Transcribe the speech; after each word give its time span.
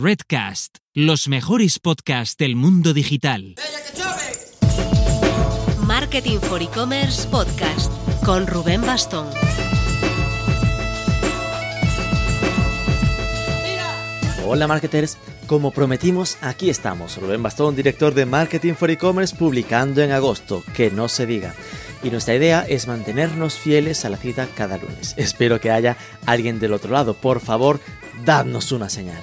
Redcast, 0.00 0.76
los 0.94 1.26
mejores 1.26 1.80
podcasts 1.80 2.36
del 2.36 2.54
mundo 2.54 2.94
digital. 2.94 3.56
Marketing 5.84 6.38
for 6.38 6.62
E-Commerce 6.62 7.26
Podcast 7.26 7.92
con 8.24 8.46
Rubén 8.46 8.82
Bastón. 8.82 9.26
Hola 14.46 14.68
marketers, 14.68 15.18
como 15.48 15.72
prometimos, 15.72 16.38
aquí 16.42 16.70
estamos, 16.70 17.16
Rubén 17.16 17.42
Bastón, 17.42 17.74
director 17.74 18.14
de 18.14 18.24
Marketing 18.24 18.74
for 18.74 18.90
E-Commerce, 18.92 19.34
publicando 19.34 20.00
en 20.00 20.12
agosto, 20.12 20.62
que 20.74 20.92
no 20.92 21.08
se 21.08 21.26
diga. 21.26 21.56
Y 22.04 22.10
nuestra 22.10 22.36
idea 22.36 22.64
es 22.68 22.86
mantenernos 22.86 23.54
fieles 23.54 24.04
a 24.04 24.10
la 24.10 24.16
cita 24.16 24.46
cada 24.54 24.78
lunes. 24.78 25.14
Espero 25.16 25.60
que 25.60 25.72
haya 25.72 25.96
alguien 26.24 26.60
del 26.60 26.74
otro 26.74 26.92
lado. 26.92 27.14
Por 27.14 27.40
favor, 27.40 27.80
dadnos 28.24 28.70
una 28.70 28.88
señal. 28.88 29.20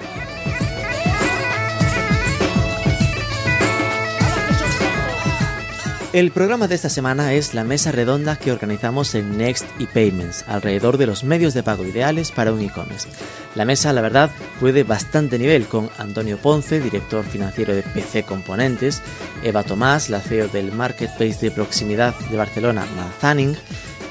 El 6.12 6.30
programa 6.30 6.68
de 6.68 6.76
esta 6.76 6.88
semana 6.88 7.34
es 7.34 7.52
la 7.52 7.64
mesa 7.64 7.90
redonda 7.90 8.36
que 8.36 8.52
organizamos 8.52 9.14
en 9.14 9.36
Next 9.36 9.66
y 9.78 9.86
Payments, 9.86 10.44
alrededor 10.46 10.98
de 10.98 11.06
los 11.06 11.24
medios 11.24 11.52
de 11.52 11.64
pago 11.64 11.84
ideales 11.84 12.30
para 12.30 12.52
un 12.52 12.60
e-commerce. 12.62 13.08
La 13.54 13.64
mesa, 13.64 13.92
la 13.92 14.00
verdad, 14.00 14.30
fue 14.60 14.72
de 14.72 14.84
bastante 14.84 15.38
nivel, 15.38 15.66
con 15.66 15.90
Antonio 15.98 16.38
Ponce, 16.38 16.80
director 16.80 17.24
financiero 17.24 17.74
de 17.74 17.82
PC 17.82 18.22
Componentes, 18.22 19.02
Eva 19.42 19.64
Tomás, 19.64 20.08
la 20.08 20.20
CEO 20.20 20.48
del 20.48 20.72
Marketplace 20.72 21.38
de 21.40 21.50
proximidad 21.50 22.14
de 22.30 22.36
Barcelona, 22.36 22.86
Manzaning, 22.96 23.56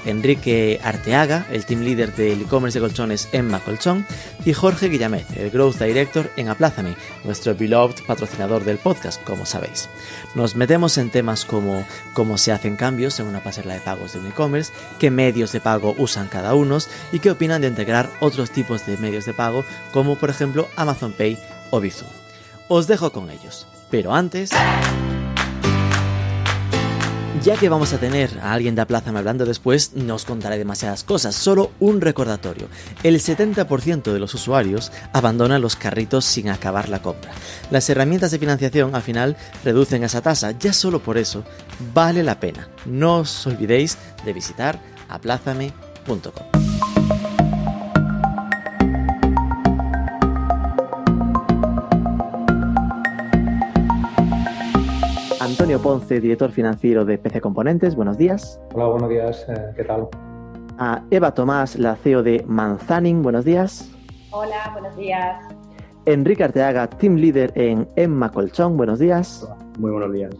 Enrique 0.05 0.79
Arteaga, 0.83 1.47
el 1.51 1.65
team 1.65 1.81
leader 1.81 2.13
del 2.15 2.41
e-commerce 2.41 2.79
de 2.79 2.85
colchones 2.85 3.29
Emma 3.31 3.59
Colchón, 3.59 4.05
y 4.45 4.53
Jorge 4.53 4.89
Guillamet, 4.89 5.25
el 5.37 5.49
Growth 5.49 5.79
Director 5.79 6.31
en 6.35 6.49
Aplázame, 6.49 6.95
nuestro 7.23 7.55
beloved 7.55 8.03
patrocinador 8.05 8.63
del 8.63 8.77
podcast, 8.77 9.23
como 9.23 9.45
sabéis. 9.45 9.89
Nos 10.35 10.55
metemos 10.55 10.97
en 10.97 11.09
temas 11.09 11.45
como 11.45 11.85
cómo 12.13 12.37
se 12.37 12.51
hacen 12.51 12.75
cambios 12.75 13.19
en 13.19 13.27
una 13.27 13.43
pasarela 13.43 13.73
de 13.75 13.79
pagos 13.79 14.13
de 14.13 14.19
un 14.19 14.27
e-commerce, 14.27 14.71
qué 14.99 15.09
medios 15.09 15.51
de 15.51 15.61
pago 15.61 15.95
usan 15.97 16.27
cada 16.27 16.53
uno 16.53 16.75
y 17.11 17.19
qué 17.19 17.31
opinan 17.31 17.61
de 17.61 17.67
integrar 17.67 18.09
otros 18.19 18.51
tipos 18.51 18.85
de 18.85 18.97
medios 18.97 19.25
de 19.25 19.33
pago, 19.33 19.63
como 19.91 20.17
por 20.17 20.29
ejemplo 20.29 20.67
Amazon 20.75 21.13
Pay 21.13 21.37
o 21.69 21.79
Bizum. 21.79 22.07
Os 22.67 22.87
dejo 22.87 23.11
con 23.11 23.29
ellos, 23.29 23.67
pero 23.89 24.13
antes... 24.13 24.49
Ya 27.45 27.55
que 27.57 27.69
vamos 27.69 27.93
a 27.93 27.99
tener 27.99 28.39
a 28.41 28.53
alguien 28.53 28.73
de 28.73 28.81
Aplázame 28.81 29.19
hablando 29.19 29.45
después, 29.45 29.91
no 29.93 30.15
os 30.15 30.25
contaré 30.25 30.57
demasiadas 30.57 31.03
cosas, 31.03 31.35
solo 31.35 31.69
un 31.79 32.01
recordatorio. 32.01 32.69
El 33.03 33.19
70% 33.19 34.11
de 34.11 34.17
los 34.17 34.33
usuarios 34.33 34.91
abandonan 35.13 35.61
los 35.61 35.75
carritos 35.75 36.25
sin 36.25 36.49
acabar 36.49 36.89
la 36.89 37.03
compra. 37.03 37.33
Las 37.69 37.87
herramientas 37.87 38.31
de 38.31 38.39
financiación 38.39 38.95
al 38.95 39.03
final 39.03 39.37
reducen 39.63 40.03
esa 40.03 40.21
tasa, 40.23 40.57
ya 40.57 40.73
solo 40.73 41.03
por 41.03 41.19
eso 41.19 41.43
vale 41.93 42.23
la 42.23 42.39
pena. 42.39 42.67
No 42.87 43.17
os 43.19 43.45
olvidéis 43.45 43.99
de 44.25 44.33
visitar 44.33 44.81
aplázame.com. 45.07 46.64
Antonio 55.55 55.79
Ponce, 55.79 56.19
director 56.19 56.51
financiero 56.51 57.05
de 57.05 57.17
PC 57.17 57.39
Componentes, 57.39 57.95
buenos 57.95 58.17
días. 58.17 58.59
Hola, 58.73 58.87
buenos 58.87 59.09
días, 59.09 59.45
eh, 59.47 59.71
¿qué 59.77 59.85
tal? 59.85 60.09
A 60.77 61.01
Eva 61.11 61.33
Tomás, 61.33 61.77
la 61.77 61.95
CEO 61.95 62.23
de 62.23 62.43
Manzaning, 62.45 63.23
buenos 63.23 63.45
días. 63.45 63.89
Hola, 64.31 64.69
buenos 64.73 64.97
días. 64.97 65.39
Enrique 66.05 66.43
Arteaga, 66.43 66.89
team 66.89 67.15
leader 67.15 67.53
en 67.55 67.87
Emma 67.95 68.29
Colchón, 68.33 68.75
buenos 68.75 68.99
días. 68.99 69.49
Muy 69.79 69.91
buenos 69.91 70.11
días. 70.11 70.35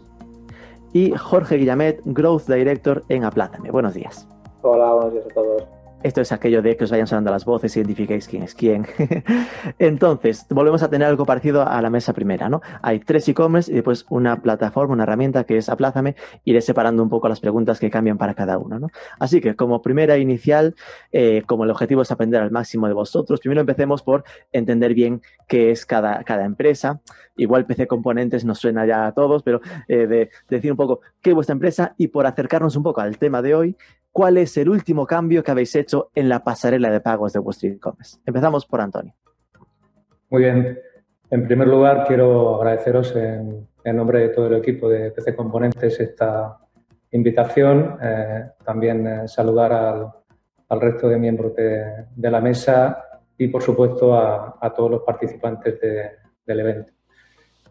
Y 0.92 1.12
Jorge 1.12 1.56
Guillamet, 1.56 2.02
growth 2.04 2.46
director 2.46 3.02
en 3.08 3.24
Aplázame, 3.24 3.70
buenos 3.70 3.94
días. 3.94 4.28
Hola, 4.60 4.92
buenos 4.92 5.14
días 5.14 5.24
a 5.30 5.32
todos. 5.32 5.64
Esto 6.06 6.20
es 6.20 6.30
aquello 6.30 6.62
de 6.62 6.76
que 6.76 6.84
os 6.84 6.90
vayan 6.92 7.08
sonando 7.08 7.32
las 7.32 7.44
voces 7.44 7.76
identifiquéis 7.76 8.28
quién 8.28 8.44
es 8.44 8.54
quién. 8.54 8.86
Entonces, 9.80 10.46
volvemos 10.50 10.84
a 10.84 10.88
tener 10.88 11.08
algo 11.08 11.26
parecido 11.26 11.66
a 11.66 11.82
la 11.82 11.90
mesa 11.90 12.12
primera, 12.12 12.48
¿no? 12.48 12.62
Hay 12.80 13.00
tres 13.00 13.28
e-commerce 13.28 13.72
y 13.72 13.74
después 13.74 14.06
una 14.08 14.40
plataforma, 14.40 14.94
una 14.94 15.02
herramienta 15.02 15.42
que 15.42 15.56
es 15.56 15.68
Aplázame. 15.68 16.14
Iré 16.44 16.60
separando 16.60 17.02
un 17.02 17.08
poco 17.08 17.28
las 17.28 17.40
preguntas 17.40 17.80
que 17.80 17.90
cambian 17.90 18.18
para 18.18 18.34
cada 18.34 18.56
uno, 18.56 18.78
¿no? 18.78 18.86
Así 19.18 19.40
que, 19.40 19.56
como 19.56 19.82
primera 19.82 20.16
inicial, 20.16 20.76
eh, 21.10 21.42
como 21.44 21.64
el 21.64 21.70
objetivo 21.70 22.02
es 22.02 22.12
aprender 22.12 22.40
al 22.40 22.52
máximo 22.52 22.86
de 22.86 22.94
vosotros, 22.94 23.40
primero 23.40 23.62
empecemos 23.62 24.04
por 24.04 24.22
entender 24.52 24.94
bien 24.94 25.22
qué 25.48 25.72
es 25.72 25.84
cada, 25.86 26.22
cada 26.22 26.44
empresa. 26.44 27.00
Igual 27.36 27.66
PC 27.66 27.88
Componentes 27.88 28.44
nos 28.44 28.60
suena 28.60 28.86
ya 28.86 29.08
a 29.08 29.12
todos, 29.12 29.42
pero 29.42 29.60
eh, 29.88 30.06
de 30.06 30.30
decir 30.48 30.70
un 30.70 30.76
poco 30.76 31.00
qué 31.20 31.30
es 31.30 31.34
vuestra 31.34 31.54
empresa 31.54 31.96
y 31.98 32.06
por 32.06 32.26
acercarnos 32.26 32.76
un 32.76 32.84
poco 32.84 33.00
al 33.00 33.18
tema 33.18 33.42
de 33.42 33.56
hoy, 33.56 33.76
cuál 34.16 34.38
es 34.38 34.56
el 34.56 34.70
último 34.70 35.06
cambio 35.06 35.44
que 35.44 35.50
habéis 35.50 35.76
hecho 35.76 36.08
en 36.14 36.30
la 36.30 36.42
pasarela 36.42 36.90
de 36.90 37.00
pagos 37.00 37.34
de 37.34 37.38
vuestro 37.38 37.68
e-commerce. 37.68 38.16
Empezamos 38.24 38.64
por 38.64 38.80
Antonio. 38.80 39.12
Muy 40.30 40.44
bien. 40.44 40.78
En 41.28 41.46
primer 41.46 41.68
lugar, 41.68 42.06
quiero 42.08 42.56
agradeceros 42.56 43.14
en, 43.14 43.68
en 43.84 43.96
nombre 43.96 44.20
de 44.20 44.28
todo 44.30 44.46
el 44.46 44.54
equipo 44.54 44.88
de 44.88 45.10
PC 45.10 45.36
Componentes 45.36 46.00
esta 46.00 46.56
invitación. 47.10 47.98
Eh, 48.02 48.52
también 48.64 49.06
eh, 49.06 49.28
saludar 49.28 49.74
al, 49.74 50.10
al, 50.70 50.80
resto 50.80 51.10
de 51.10 51.18
miembros 51.18 51.54
de, 51.54 52.06
de, 52.16 52.30
la 52.30 52.40
mesa 52.40 53.20
y, 53.36 53.48
por 53.48 53.62
supuesto, 53.62 54.14
a, 54.14 54.56
a 54.58 54.72
todos 54.72 54.92
los 54.92 55.02
participantes 55.02 55.78
de, 55.78 56.10
del 56.46 56.60
evento. 56.60 56.92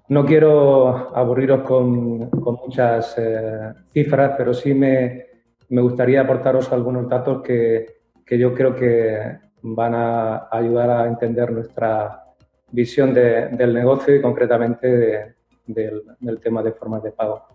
No 0.10 0.24
quiero 0.24 1.18
aburriros 1.18 1.64
con, 1.64 2.30
con 2.30 2.58
muchas 2.64 3.16
eh, 3.18 3.74
cifras, 3.92 4.36
pero 4.38 4.54
sí 4.54 4.76
me, 4.76 5.34
me 5.70 5.81
gustaría 5.81 6.22
aportaros 6.22 6.72
algunos 6.72 7.08
datos 7.09 7.42
que, 7.42 7.86
que 8.26 8.38
yo 8.38 8.53
creo 8.53 8.76
que 8.76 9.38
van 9.62 9.96
a 9.96 10.48
ayudar 10.52 10.90
a 10.90 11.08
entender 11.08 11.52
nuestra 11.52 12.24
visión 12.72 13.14
de, 13.14 13.48
del 13.50 13.74
negocio 13.74 14.16
y 14.16 14.22
concretamente 14.22 14.88
de, 14.88 15.36
del, 15.66 16.03
del, 16.20 16.40
tema 16.40 16.62
de 16.62 16.74
formas 16.74 17.02
de 17.03 17.12
pago. 17.12 17.48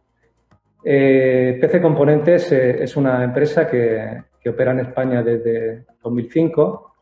Eh, 0.82 1.58
PC 1.60 1.80
Componentes 1.80 2.50
eh, 2.52 2.82
es 2.82 2.96
una 2.96 3.22
empresa 3.22 3.68
que, 3.68 4.22
que, 4.40 4.50
opera 4.50 4.72
en 4.72 4.80
España 4.80 5.22
desde 5.22 5.84
2005, 6.02 6.94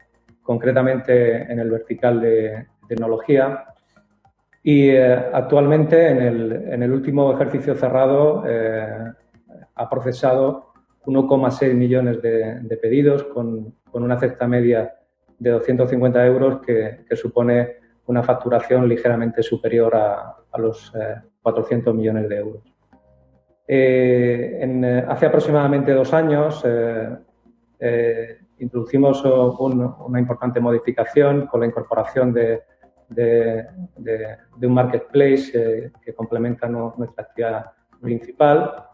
concretamente 0.42 1.50
en 1.50 1.58
el 1.60 1.70
vertical 1.70 2.20
de 2.20 2.66
tecnología. 2.88 3.64
Y 4.62 4.90
eh, 4.90 5.14
actualmente, 5.32 6.08
en 6.10 6.18
el, 6.18 6.52
en 6.72 6.82
el, 6.82 6.92
último 6.92 7.32
ejercicio 7.32 7.74
cerrado, 7.74 8.44
eh, 8.46 9.12
ha 9.76 9.88
procesado 9.88 10.67
1,6 11.04 11.74
millones 11.74 12.22
de, 12.22 12.78
pedidos 12.80 13.24
con, 13.24 13.74
una 13.92 14.18
cesta 14.18 14.46
media 14.46 14.94
de 15.38 15.50
250 15.50 16.26
euros 16.26 16.60
que, 16.64 17.04
supone 17.16 17.76
una 18.06 18.22
facturación 18.22 18.88
ligeramente 18.88 19.42
superior 19.42 19.94
a, 19.96 20.36
los 20.58 20.92
eh, 20.94 21.16
400 21.42 21.94
millones 21.94 22.28
de 22.28 22.36
euros. 22.36 22.62
Eh, 23.66 24.58
en, 24.60 24.84
hace 24.84 25.26
aproximadamente 25.26 25.92
dos 25.92 26.12
años 26.14 26.62
eh, 26.64 27.16
eh, 27.80 28.38
introducimos 28.58 29.22
un, 29.24 29.94
una 30.06 30.18
importante 30.18 30.58
modificación 30.58 31.46
con 31.46 31.60
la 31.60 31.66
incorporación 31.66 32.32
de, 32.32 32.62
un 34.60 34.74
marketplace 34.74 35.52
eh, 35.54 35.92
que 36.02 36.14
complementa 36.14 36.68
nuestra 36.68 37.24
actividad 37.24 37.66
principal 38.00 38.87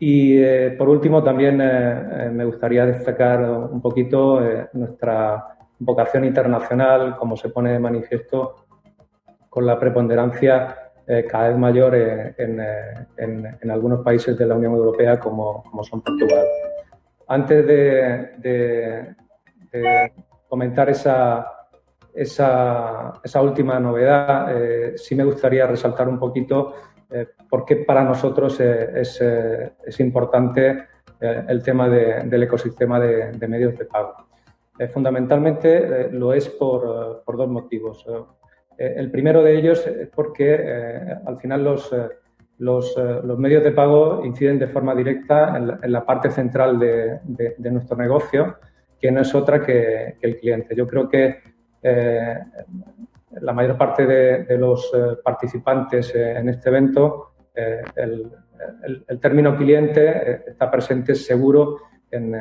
y 0.00 0.38
eh, 0.40 0.74
por 0.78 0.88
último, 0.88 1.22
también 1.24 1.60
eh, 1.60 2.30
me 2.32 2.44
gustaría 2.44 2.86
destacar 2.86 3.42
un 3.42 3.80
poquito 3.80 4.44
eh, 4.44 4.68
nuestra 4.74 5.56
vocación 5.80 6.24
internacional, 6.24 7.16
como 7.16 7.36
se 7.36 7.48
pone 7.48 7.72
de 7.72 7.80
manifiesto 7.80 8.66
con 9.48 9.66
la 9.66 9.78
preponderancia 9.78 10.84
cada 11.30 11.48
vez 11.48 11.56
mayor 11.56 11.94
en, 11.94 13.70
algunos 13.70 14.04
países 14.04 14.36
de 14.36 14.44
la 14.44 14.56
Unión 14.56 14.74
Europea, 14.74 15.18
como, 15.18 15.64
son 15.82 16.02
Portugal. 16.02 16.44
Antes 17.28 17.66
de, 17.66 19.14
comentar 20.50 20.90
esa, 20.90 21.50
esa, 22.12 23.40
última 23.40 23.80
novedad, 23.80 24.52
sí 24.96 25.14
me 25.14 25.24
gustaría 25.24 25.66
resaltar 25.66 26.10
un 26.10 26.18
poquito 26.18 26.74
eh, 27.10 27.26
porque 27.48 27.76
para 27.76 28.04
nosotros 28.04 28.60
eh, 28.60 29.00
es, 29.00 29.18
eh, 29.22 29.72
es, 29.86 29.98
importante 30.00 30.84
el 31.20 31.62
tema 31.62 31.88
de, 31.88 32.22
del 32.24 32.42
ecosistema 32.44 33.00
de, 33.00 33.32
de, 33.32 33.48
medios 33.48 33.76
de 33.76 33.86
pago. 33.86 34.14
fundamentalmente 34.92 36.10
lo 36.12 36.32
es 36.32 36.48
por, 36.48 37.24
por 37.24 37.36
dos 37.36 37.48
motivos. 37.48 38.06
el 38.76 39.10
primero 39.10 39.42
de 39.42 39.58
ellos 39.58 39.84
es 39.84 40.08
porque 40.10 40.54
al 41.26 41.40
final 41.40 41.64
los, 41.64 41.92
los, 42.58 42.96
los, 42.96 43.36
medios 43.36 43.64
de 43.64 43.72
pago 43.72 44.24
inciden 44.24 44.60
de 44.60 44.68
forma 44.68 44.94
directa 44.94 45.56
en 45.56 45.66
la, 45.66 45.80
en 45.82 45.90
la 45.90 46.06
parte 46.06 46.30
central 46.30 46.78
de, 46.78 47.18
de, 47.24 47.70
nuestro 47.72 47.96
negocio, 47.96 48.58
que 49.00 49.10
no 49.10 49.22
es 49.22 49.34
otra 49.34 49.60
que, 49.66 50.14
que, 50.20 50.26
el 50.28 50.38
cliente. 50.38 50.76
Yo 50.76 50.86
creo 50.86 51.08
que 51.08 51.38
la 53.40 53.52
mayor 53.52 53.76
parte 53.76 54.06
de, 54.06 54.58
los 54.58 54.90
participantes 55.22 56.14
en 56.14 56.48
este 56.48 56.68
evento, 56.68 57.32
el, 57.54 59.20
término 59.20 59.56
cliente 59.56 60.42
está 60.50 60.70
presente 60.70 61.14
seguro 61.14 61.78
en, 62.10 62.32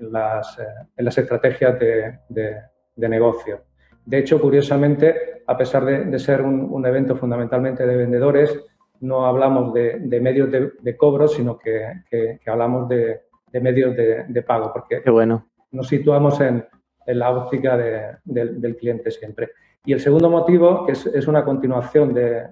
las, 0.00 0.58
estrategias 0.96 1.78
de, 1.78 3.08
negocio. 3.08 3.62
De 4.04 4.18
hecho, 4.18 4.40
curiosamente, 4.40 5.42
a 5.46 5.56
pesar 5.56 5.84
de, 5.84 6.18
ser 6.18 6.42
un, 6.42 6.86
evento 6.86 7.16
fundamentalmente 7.16 7.86
de 7.86 7.96
vendedores, 7.96 8.58
no 9.00 9.26
hablamos 9.26 9.72
de, 9.74 10.20
medios 10.20 10.50
de, 10.50 10.96
cobro, 10.96 11.28
sino 11.28 11.58
que, 11.58 12.38
hablamos 12.46 12.88
de, 12.88 13.22
medios 13.60 13.96
de, 13.96 14.42
pago, 14.46 14.72
porque 14.72 15.02
bueno. 15.10 15.48
nos 15.72 15.88
situamos 15.88 16.40
en, 16.40 16.64
la 17.06 17.30
óptica 17.30 17.76
del 17.76 18.76
cliente 18.78 19.10
siempre. 19.10 19.50
Y 19.84 19.92
el 19.92 20.00
segundo 20.00 20.28
motivo, 20.28 20.84
que 20.86 20.92
es, 20.92 21.26
una 21.26 21.44
continuación 21.44 22.12
de, 22.12 22.50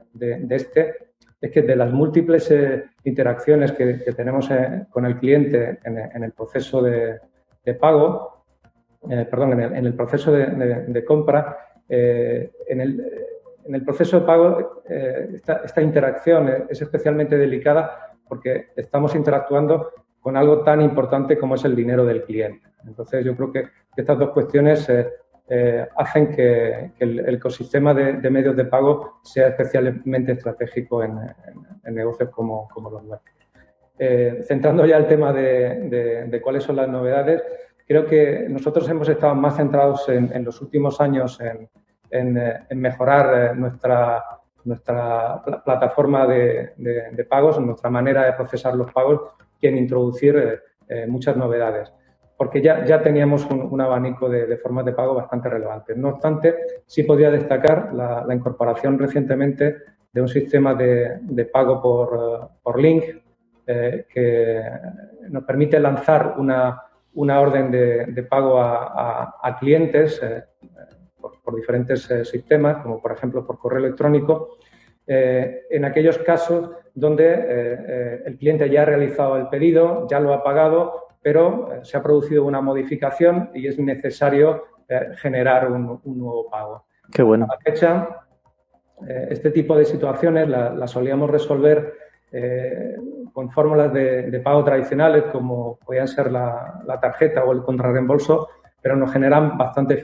este, 0.51 0.95
es 1.41 1.51
que 1.51 1.63
de 1.63 1.77
las 1.77 1.93
múltiples 1.93 2.51
eh, 2.51 2.85
interacciones 3.05 3.73
que, 3.73 3.95
tenemos 4.17 4.51
eh, 4.51 4.87
con 4.91 5.05
el 5.05 5.19
cliente 5.19 5.79
en, 5.85 6.23
el 6.23 6.33
proceso 6.33 6.83
de, 6.83 7.21
pago, 7.79 8.45
eh, 9.11 9.27
perdón, 9.31 9.61
en 9.61 9.87
el, 9.87 9.95
proceso 9.95 10.33
de, 10.33 11.05
compra, 11.05 11.59
en 11.89 13.75
el, 13.75 13.85
proceso 13.85 14.21
de 14.21 14.27
pago 14.27 14.83
eh, 14.89 15.41
esta, 15.65 15.83
interacción 15.83 16.67
es 16.69 16.81
especialmente 16.81 17.37
delicada 17.37 18.15
porque 18.27 18.69
estamos 18.77 19.15
interactuando 19.15 19.91
con 20.21 20.37
algo 20.37 20.63
tan 20.63 20.81
importante 20.81 21.39
como 21.39 21.55
es 21.55 21.65
el 21.65 21.77
dinero 21.77 22.05
del 22.05 22.25
cliente. 22.25 22.67
Entonces 22.87 23.25
yo 23.25 23.37
creo 23.37 23.53
que 23.53 23.69
estas 23.97 24.19
dos 24.19 24.31
cuestiones 24.31 24.89
eh, 24.89 25.09
eh, 25.49 25.87
hacen 25.97 26.31
que, 26.35 26.93
el, 26.99 27.35
ecosistema 27.35 27.95
de, 27.95 28.31
medios 28.31 28.57
de 28.57 28.65
pago 28.65 29.21
sea 29.23 29.49
especialmente 29.49 30.33
estratégico 30.33 31.03
en, 31.03 31.19
negocios 31.85 32.31
como, 32.31 32.69
los 32.91 33.05
nuestros. 33.05 33.37
centrando 34.47 34.85
ya 34.85 34.99
el 34.99 35.07
tema 35.07 35.33
de, 35.33 36.41
cuáles 36.43 36.65
son 36.65 36.77
las 36.77 36.89
novedades, 36.89 37.43
creo 37.87 38.07
que 38.07 38.47
nosotros 38.49 38.89
hemos 38.89 39.09
estado 39.09 39.35
más 39.35 39.57
centrados 39.57 40.09
en 40.09 40.45
los 40.45 40.61
últimos 40.61 41.01
años 41.01 41.41
en, 41.41 41.69
eh, 42.11 42.75
mejorar 42.75 43.51
eh, 43.51 43.55
nuestra, 43.55 44.25
nuestra 44.65 45.43
plataforma 45.65 46.27
de, 46.27 47.27
pagos, 47.29 47.61
nuestra 47.61 47.91
manera 47.91 48.25
de 48.25 48.33
procesar 48.33 48.75
los 48.75 48.91
pagos, 48.93 49.21
que 49.61 49.69
en 49.69 49.77
introducir 49.77 50.63
eh, 50.89 51.07
muchas 51.07 51.37
novedades, 51.37 51.93
porque 52.39 52.63
ya, 52.63 52.85
ya 52.87 53.03
teníamos 53.03 53.45
un, 53.51 53.81
abanico 53.81 54.29
de, 54.31 54.57
formas 54.57 54.87
de 54.87 54.93
pago 54.93 55.15
bastante 55.15 55.51
relevante. 55.51 55.95
No 55.95 56.11
obstante, 56.11 56.55
sí 56.87 57.03
podría 57.03 57.31
destacar 57.31 57.93
la, 57.93 58.25
incorporación 58.35 58.99
recientemente 58.99 59.77
de 60.13 60.23
un 60.23 60.29
sistema 60.29 60.75
de, 60.75 61.19
de 61.21 61.45
pago 61.45 61.83
por, 61.83 62.53
por 62.63 62.81
link 62.81 63.05
que 63.67 64.63
nos 65.29 65.45
permite 65.45 65.79
lanzar 65.79 66.37
una, 66.39 66.81
una 67.15 67.41
orden 67.41 67.71
de, 67.71 68.23
pago 68.23 68.61
a, 68.61 69.35
a, 69.43 69.59
clientes 69.59 70.21
por, 71.21 71.57
diferentes 71.57 72.09
eh, 72.11 72.25
sistemas, 72.25 72.79
como 72.79 73.03
por 73.03 73.13
ejemplo 73.13 73.47
por 73.47 73.59
correo 73.59 73.85
electrónico, 73.85 74.59
eh, 75.07 75.63
en 75.71 75.85
aquellos 75.85 76.19
casos 76.19 76.71
donde 76.95 77.25
eh, 77.27 78.23
el 78.27 78.39
cliente 78.39 78.69
ya 78.71 78.83
ha 78.83 78.85
realizado 78.85 79.37
el 79.37 79.49
pedido, 79.49 80.07
ya 80.09 80.21
lo 80.21 80.33
ha 80.33 80.43
pagado, 80.43 81.08
pero 81.23 81.81
se 81.83 81.97
ha 81.97 82.03
producido 82.03 82.45
una 82.45 82.61
modificación 82.61 83.51
y 83.55 83.67
es 83.67 83.79
necesario 83.79 84.65
generar 85.17 85.71
un, 85.71 86.01
nuevo 86.05 86.49
pago. 86.51 86.85
Qué 87.13 87.23
bueno. 87.23 87.45
A 87.45 87.55
la 87.55 87.61
fecha, 87.61 88.09
este 89.07 89.51
tipo 89.51 89.77
de 89.77 89.85
situaciones 89.85 90.49
las 90.49 90.91
solíamos 90.91 91.31
resolver 91.31 91.93
con 93.33 93.51
fórmulas 93.51 93.93
de, 93.93 94.41
pago 94.43 94.65
tradicionales 94.65 95.25
como 95.25 95.79
podían 95.85 96.09
ser 96.09 96.33
la, 96.33 96.81
la 96.87 96.99
tarjeta 96.99 97.45
o 97.45 97.53
el 97.53 97.63
contrarreembolso, 97.63 98.49
pero 98.81 98.97
nos 98.97 99.13
generan 99.13 99.59
bastante 99.59 99.99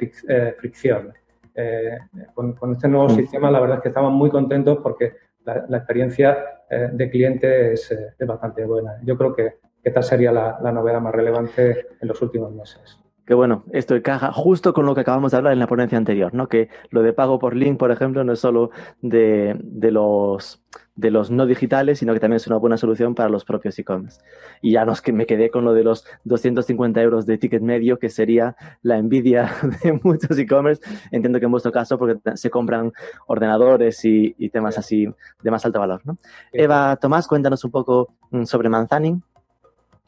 fricción. 0.59 1.15
Eh, 1.57 1.99
con, 2.35 2.73
este 2.73 2.89
nuevo 2.89 3.07
mm. 3.07 3.17
sistema, 3.17 3.51
la 3.51 3.61
verdad 3.61 3.77
es 3.77 3.83
que 3.83 3.89
estamos 3.91 4.13
muy 4.13 4.29
contentos 4.29 4.79
porque 4.83 5.15
la, 5.45 5.77
experiencia 5.77 6.63
eh, 6.69 6.89
de 6.93 7.11
cliente 7.11 7.73
es, 7.73 7.93
eh, 7.93 8.15
es, 8.19 8.27
bastante 8.27 8.65
buena. 8.65 8.99
Yo 9.05 9.17
creo 9.17 9.35
que 9.35 9.59
esta 9.85 10.03
sería 10.03 10.33
la, 10.33 10.59
la 10.63 10.73
novedad 10.73 11.01
más 11.01 11.15
relevante 11.15 11.87
en 12.01 12.09
los 12.09 12.21
últimos 12.23 12.53
meses 12.53 12.99
que 13.27 13.35
bueno, 13.35 13.65
esto 13.73 13.97
encaja 13.97 14.33
justo 14.33 14.75
con 14.75 14.85
lo 14.87 14.95
que 14.95 15.01
acabamos 15.01 15.33
de 15.33 15.39
hablar 15.39 15.55
en 15.55 15.59
la 15.59 15.67
ponencia 15.67 15.97
anterior, 15.97 16.35
¿no? 16.35 16.49
Que 16.49 16.69
lo 16.91 17.03
de 17.03 17.13
pago 17.13 17.39
por 17.39 17.57
link, 17.57 17.79
por 17.79 17.91
ejemplo, 17.91 18.23
no 18.23 18.33
es 18.35 18.41
solo 18.41 18.71
de, 19.01 19.57
de 19.63 19.91
los 19.91 20.63
de 20.97 21.11
los 21.11 21.31
no 21.31 21.47
digitales, 21.47 21.99
sino 21.99 22.15
que 22.15 22.21
también 22.21 22.37
es 22.37 22.47
una 22.47 22.57
buena 22.57 22.77
solución 22.77 23.15
para 23.15 23.29
los 23.29 23.45
propios 23.45 23.77
e-commerce. 23.79 24.21
Y 24.63 24.73
ya 24.73 24.85
nos, 24.85 25.03
que 25.03 25.13
me 25.13 25.27
quedé 25.27 25.51
con 25.51 25.65
lo 25.65 25.75
de 25.75 25.83
los 25.83 26.05
250 26.25 27.03
euros 27.03 27.27
de 27.27 27.37
ticket 27.37 27.63
medio, 27.63 27.99
que 27.99 28.09
sería 28.09 28.57
la 28.83 28.99
envidia 28.99 29.53
de 29.83 30.01
muchos 30.05 30.39
e-commerce. 30.39 30.83
Entiendo 31.11 31.41
que 31.41 31.47
en 31.47 31.51
vuestro 31.51 31.73
caso, 31.73 31.99
porque 31.99 32.21
se 32.37 32.51
compran 32.51 32.93
ordenadores 33.27 34.05
y, 34.05 34.35
temas 34.51 34.79
así 34.79 35.09
de 35.43 35.51
más 35.51 35.67
alto 35.67 35.81
valor. 35.81 36.01
¿no? 36.05 36.17
Eva 36.53 36.97
Tomás, 36.97 37.27
cuéntanos 37.27 37.65
un 37.65 37.73
poco 37.73 38.15
mm, 38.31 38.45
sobre 38.45 38.69
Manzanin. 38.69 39.21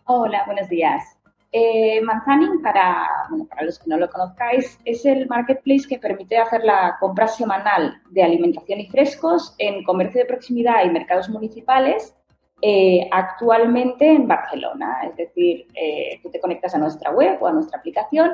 Hola, 0.08 0.44
buenos 0.46 0.68
días. 0.68 1.18
Eh, 1.50 2.00
Manzanin, 2.00 2.62
para, 2.62 3.08
para 3.50 3.62
los 3.64 3.80
que 3.80 3.90
no 3.90 3.96
lo 3.96 4.08
conozcáis, 4.08 4.78
es 4.84 5.04
el 5.04 5.26
marketplace 5.26 5.88
que 5.88 5.98
permite 5.98 6.38
hacer 6.38 6.62
la 6.62 6.96
compra 7.00 7.26
semanal 7.26 8.00
de 8.10 8.22
alimentación 8.22 8.78
y 8.78 8.86
frescos 8.86 9.56
en 9.58 9.82
comercio 9.82 10.20
de 10.20 10.28
proximidad 10.28 10.84
y 10.84 10.90
mercados 10.90 11.28
municipales 11.28 12.14
eh, 12.62 13.08
actualmente 13.10 14.06
en 14.06 14.28
Barcelona. 14.28 15.00
Es 15.10 15.16
decir, 15.16 15.66
eh, 15.74 16.20
tú 16.22 16.30
te 16.30 16.38
conectas 16.40 16.76
a 16.76 16.78
nuestra 16.78 17.10
web 17.10 17.38
o 17.40 17.48
a 17.48 17.52
nuestra 17.52 17.80
aplicación 17.80 18.30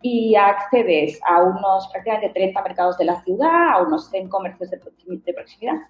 y 0.00 0.36
accedes 0.36 1.18
a 1.28 1.42
unos 1.42 1.88
prácticamente 1.88 2.28
30 2.38 2.62
mercados 2.62 2.98
de 2.98 3.04
la 3.04 3.20
ciudad, 3.24 3.70
a 3.70 3.82
unos 3.82 4.10
100 4.10 4.28
comercios 4.28 4.70
de 4.70 4.78
proximidad 4.78 5.88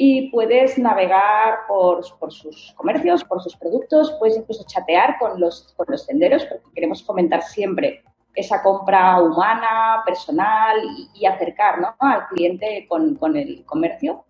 y 0.00 0.30
puedes 0.30 0.78
navegar 0.78 1.66
por, 1.66 2.04
por, 2.20 2.32
sus 2.32 2.72
comercios, 2.76 3.24
por 3.24 3.42
sus 3.42 3.56
productos, 3.56 4.14
puedes 4.20 4.36
incluso 4.36 4.64
chatear 4.64 5.18
con 5.18 5.40
los, 5.40 5.74
con 5.76 5.86
los 5.88 6.06
tenderos, 6.06 6.44
porque 6.44 6.72
queremos 6.72 7.04
fomentar 7.04 7.42
siempre 7.42 8.04
esa 8.32 8.62
compra 8.62 9.20
humana, 9.20 10.02
personal 10.06 10.76
y, 11.12 11.26
acercar 11.26 11.80
¿no? 11.80 11.96
al 11.98 12.28
cliente 12.28 12.86
con, 12.88 13.16
con 13.16 13.36
el 13.36 13.64
comercio. 13.66 14.24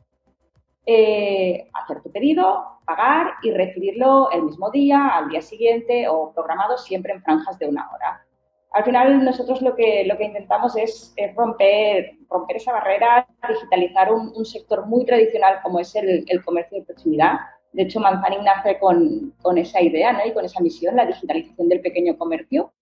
Eh, 0.87 1.68
hacer 1.75 2.02
tu 2.02 2.10
pedido, 2.10 2.78
pagar 2.87 3.34
y 3.42 3.50
recibirlo 3.50 4.30
el 4.30 4.44
mismo 4.44 4.70
día, 4.70 5.08
al 5.08 5.28
día 5.28 5.42
siguiente 5.42 6.08
o 6.08 6.32
programado 6.32 6.78
siempre 6.78 7.12
en 7.12 7.22
franjas 7.22 7.58
de 7.58 7.68
una 7.68 7.90
hora 7.90 8.25
al 8.72 8.84
final 8.84 9.25
nosotros 9.25 9.62
lo 9.62 9.75
que, 9.75 10.04
lo 10.04 10.16
que 10.16 10.25
intentamos 10.25 10.76
es, 10.76 11.14
romper, 11.34 12.16
romper 12.28 12.56
esa 12.56 12.72
barrera, 12.72 13.26
digitalizar 13.48 14.12
un, 14.12 14.44
sector 14.44 14.87
muy 14.87 15.04
tradicional 15.04 15.60
como 15.62 15.80
es 15.80 15.94
el, 15.96 16.25
comercio 16.44 16.78
de 16.78 16.84
proximidad. 16.84 17.38
De 17.72 17.82
hecho, 17.82 18.00
Manzanin 18.00 18.44
nace 18.44 18.78
con, 18.78 19.34
esa 19.56 19.80
idea 19.80 20.12
¿no? 20.12 20.20
y 20.26 20.32
con 20.32 20.44
esa 20.44 20.60
misión, 20.60 20.96
la 20.96 21.06
digitalización 21.06 21.68
del 21.68 21.80
pequeño 21.80 22.16
comercio. 22.18 22.72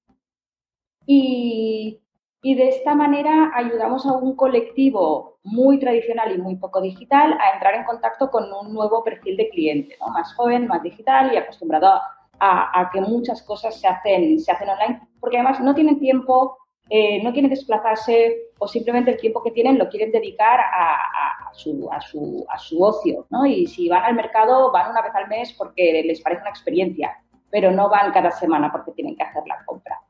Y, 1.06 2.02
de 2.42 2.68
esta 2.68 2.94
manera 2.94 3.50
ayudamos 3.56 4.06
a 4.06 4.12
un 4.12 4.36
colectivo 4.36 5.40
muy 5.42 5.80
tradicional 5.80 6.32
y 6.32 6.38
muy 6.38 6.54
poco 6.54 6.80
digital 6.80 7.36
a 7.40 7.54
entrar 7.54 7.74
en 7.74 7.84
contacto 7.84 8.30
con 8.30 8.44
un 8.52 8.72
nuevo 8.72 9.02
perfil 9.02 9.36
de 9.36 9.48
cliente, 9.48 9.96
¿no? 9.98 10.12
más 10.12 10.32
joven, 10.34 10.68
más 10.68 10.80
digital 10.80 11.32
y 11.34 11.38
acostumbrado 11.38 12.00
a, 12.40 12.90
que 12.92 13.00
muchas 13.00 13.42
cosas 13.42 13.80
se 13.80 13.86
hacen, 13.86 14.38
se 14.40 14.52
hacen 14.52 14.68
online, 14.68 15.00
porque 15.20 15.38
además 15.38 15.60
no 15.60 15.74
tienen 15.74 15.98
tiempo, 15.98 16.58
eh, 16.88 17.22
no 17.22 17.32
quieren 17.32 17.50
desplazarse 17.50 18.36
o 18.58 18.68
simplemente 18.68 19.10
el 19.10 19.16
tiempo 19.18 19.42
que 19.42 19.50
tienen 19.50 19.78
lo 19.78 19.88
quieren 19.88 20.12
dedicar 20.12 20.60
a, 20.60 21.52
su, 21.52 21.88
a, 21.90 22.00
su, 22.00 22.44
a 22.48 22.58
su 22.58 22.82
ocio, 22.82 23.26
¿no? 23.30 23.44
Y 23.46 23.66
si 23.66 23.88
van 23.88 24.04
al 24.04 24.14
mercado, 24.14 24.70
van 24.70 24.90
una 24.90 25.02
vez 25.02 25.14
al 25.14 25.28
mes 25.28 25.52
porque 25.54 26.02
les 26.04 26.20
parece 26.20 26.42
una 26.42 26.50
experiencia, 26.50 27.16
pero 27.50 27.70
no 27.70 27.88
van 27.88 28.12
cada 28.12 28.30
semana 28.30 28.70
porque 28.70 28.92
tienen 28.92 29.16
que 29.16 29.24
hacer 29.24 29.42
la 29.46 29.64
compra. 29.64 30.00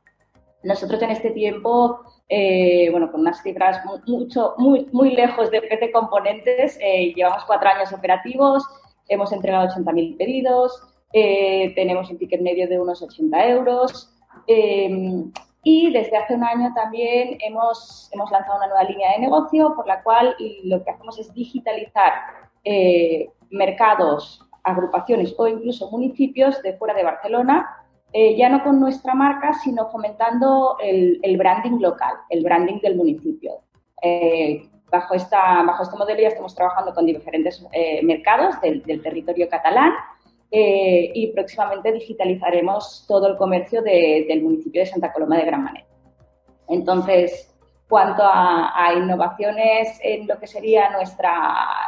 Nosotros 0.62 1.00
en 1.02 1.10
este 1.10 1.30
tiempo, 1.30 2.00
eh, 2.28 2.88
bueno, 2.90 3.10
con 3.12 3.20
unas 3.20 3.40
cifras 3.42 3.80
mucho, 4.06 4.54
muy, 4.58 4.88
muy 4.92 5.14
lejos 5.14 5.50
de 5.50 5.62
PC 5.62 5.92
Componentes, 5.92 6.76
eh, 6.82 7.12
llevamos 7.14 7.44
cuatro 7.44 7.68
años 7.68 7.92
operativos, 7.92 8.64
hemos 9.08 9.32
entregado 9.32 9.68
80.000 9.68 10.16
pedidos, 10.16 10.82
eh, 11.12 11.72
tenemos 11.74 12.10
un 12.10 12.18
ticket 12.18 12.40
medio 12.40 12.68
de 12.68 12.80
unos 12.80 13.02
80 13.02 13.48
euros. 13.48 14.12
Eh, 14.46 15.24
y 15.62 15.90
desde 15.92 16.16
hace 16.16 16.34
un 16.34 16.44
año 16.44 16.72
también 16.74 17.38
hemos, 17.40 18.08
hemos 18.12 18.30
lanzado 18.30 18.58
una 18.58 18.68
nueva 18.68 18.84
línea 18.84 19.12
de 19.12 19.18
negocio 19.18 19.74
por 19.74 19.86
la 19.86 20.02
cual 20.02 20.36
lo 20.64 20.84
que 20.84 20.90
hacemos 20.90 21.18
es 21.18 21.32
digitalizar 21.34 22.12
eh, 22.62 23.28
mercados, 23.50 24.40
agrupaciones 24.62 25.34
o 25.38 25.48
incluso 25.48 25.90
municipios 25.90 26.62
de 26.62 26.76
fuera 26.76 26.94
de 26.94 27.04
Barcelona, 27.04 27.68
ya 28.14 28.48
no 28.48 28.64
con 28.64 28.80
nuestra 28.80 29.14
marca, 29.14 29.52
sino 29.52 29.90
fomentando 29.90 30.78
el, 30.80 31.36
branding 31.36 31.80
local, 31.80 32.14
el 32.30 32.42
branding 32.42 32.80
del 32.80 32.96
municipio. 32.96 33.60
bajo, 34.90 35.14
esta, 35.14 35.62
bajo 35.64 35.82
este 35.82 35.96
modelo 35.96 36.22
ya 36.22 36.28
estamos 36.28 36.54
trabajando 36.54 36.94
con 36.94 37.04
diferentes 37.04 37.62
eh, 37.72 38.02
mercados 38.02 38.58
del, 38.62 38.82
territorio 39.02 39.48
catalán 39.50 39.92
eh, 40.50 41.10
y 41.14 41.32
próximamente 41.32 41.92
digitalizaremos 41.92 43.04
todo 43.06 43.28
el 43.28 43.36
comercio 43.36 43.82
del 43.82 44.42
municipio 44.42 44.82
de 44.82 44.86
Santa 44.86 45.12
Coloma 45.12 45.36
de 45.38 45.44
Gran 45.44 45.64
Manet. 45.64 45.86
Entonces, 46.68 47.54
cuanto 47.88 48.22
a, 48.24 48.92
innovaciones 48.96 49.98
en 50.02 50.26
lo 50.26 50.38
que 50.38 50.46
sería 50.46 50.90
nuestra, 50.90 51.32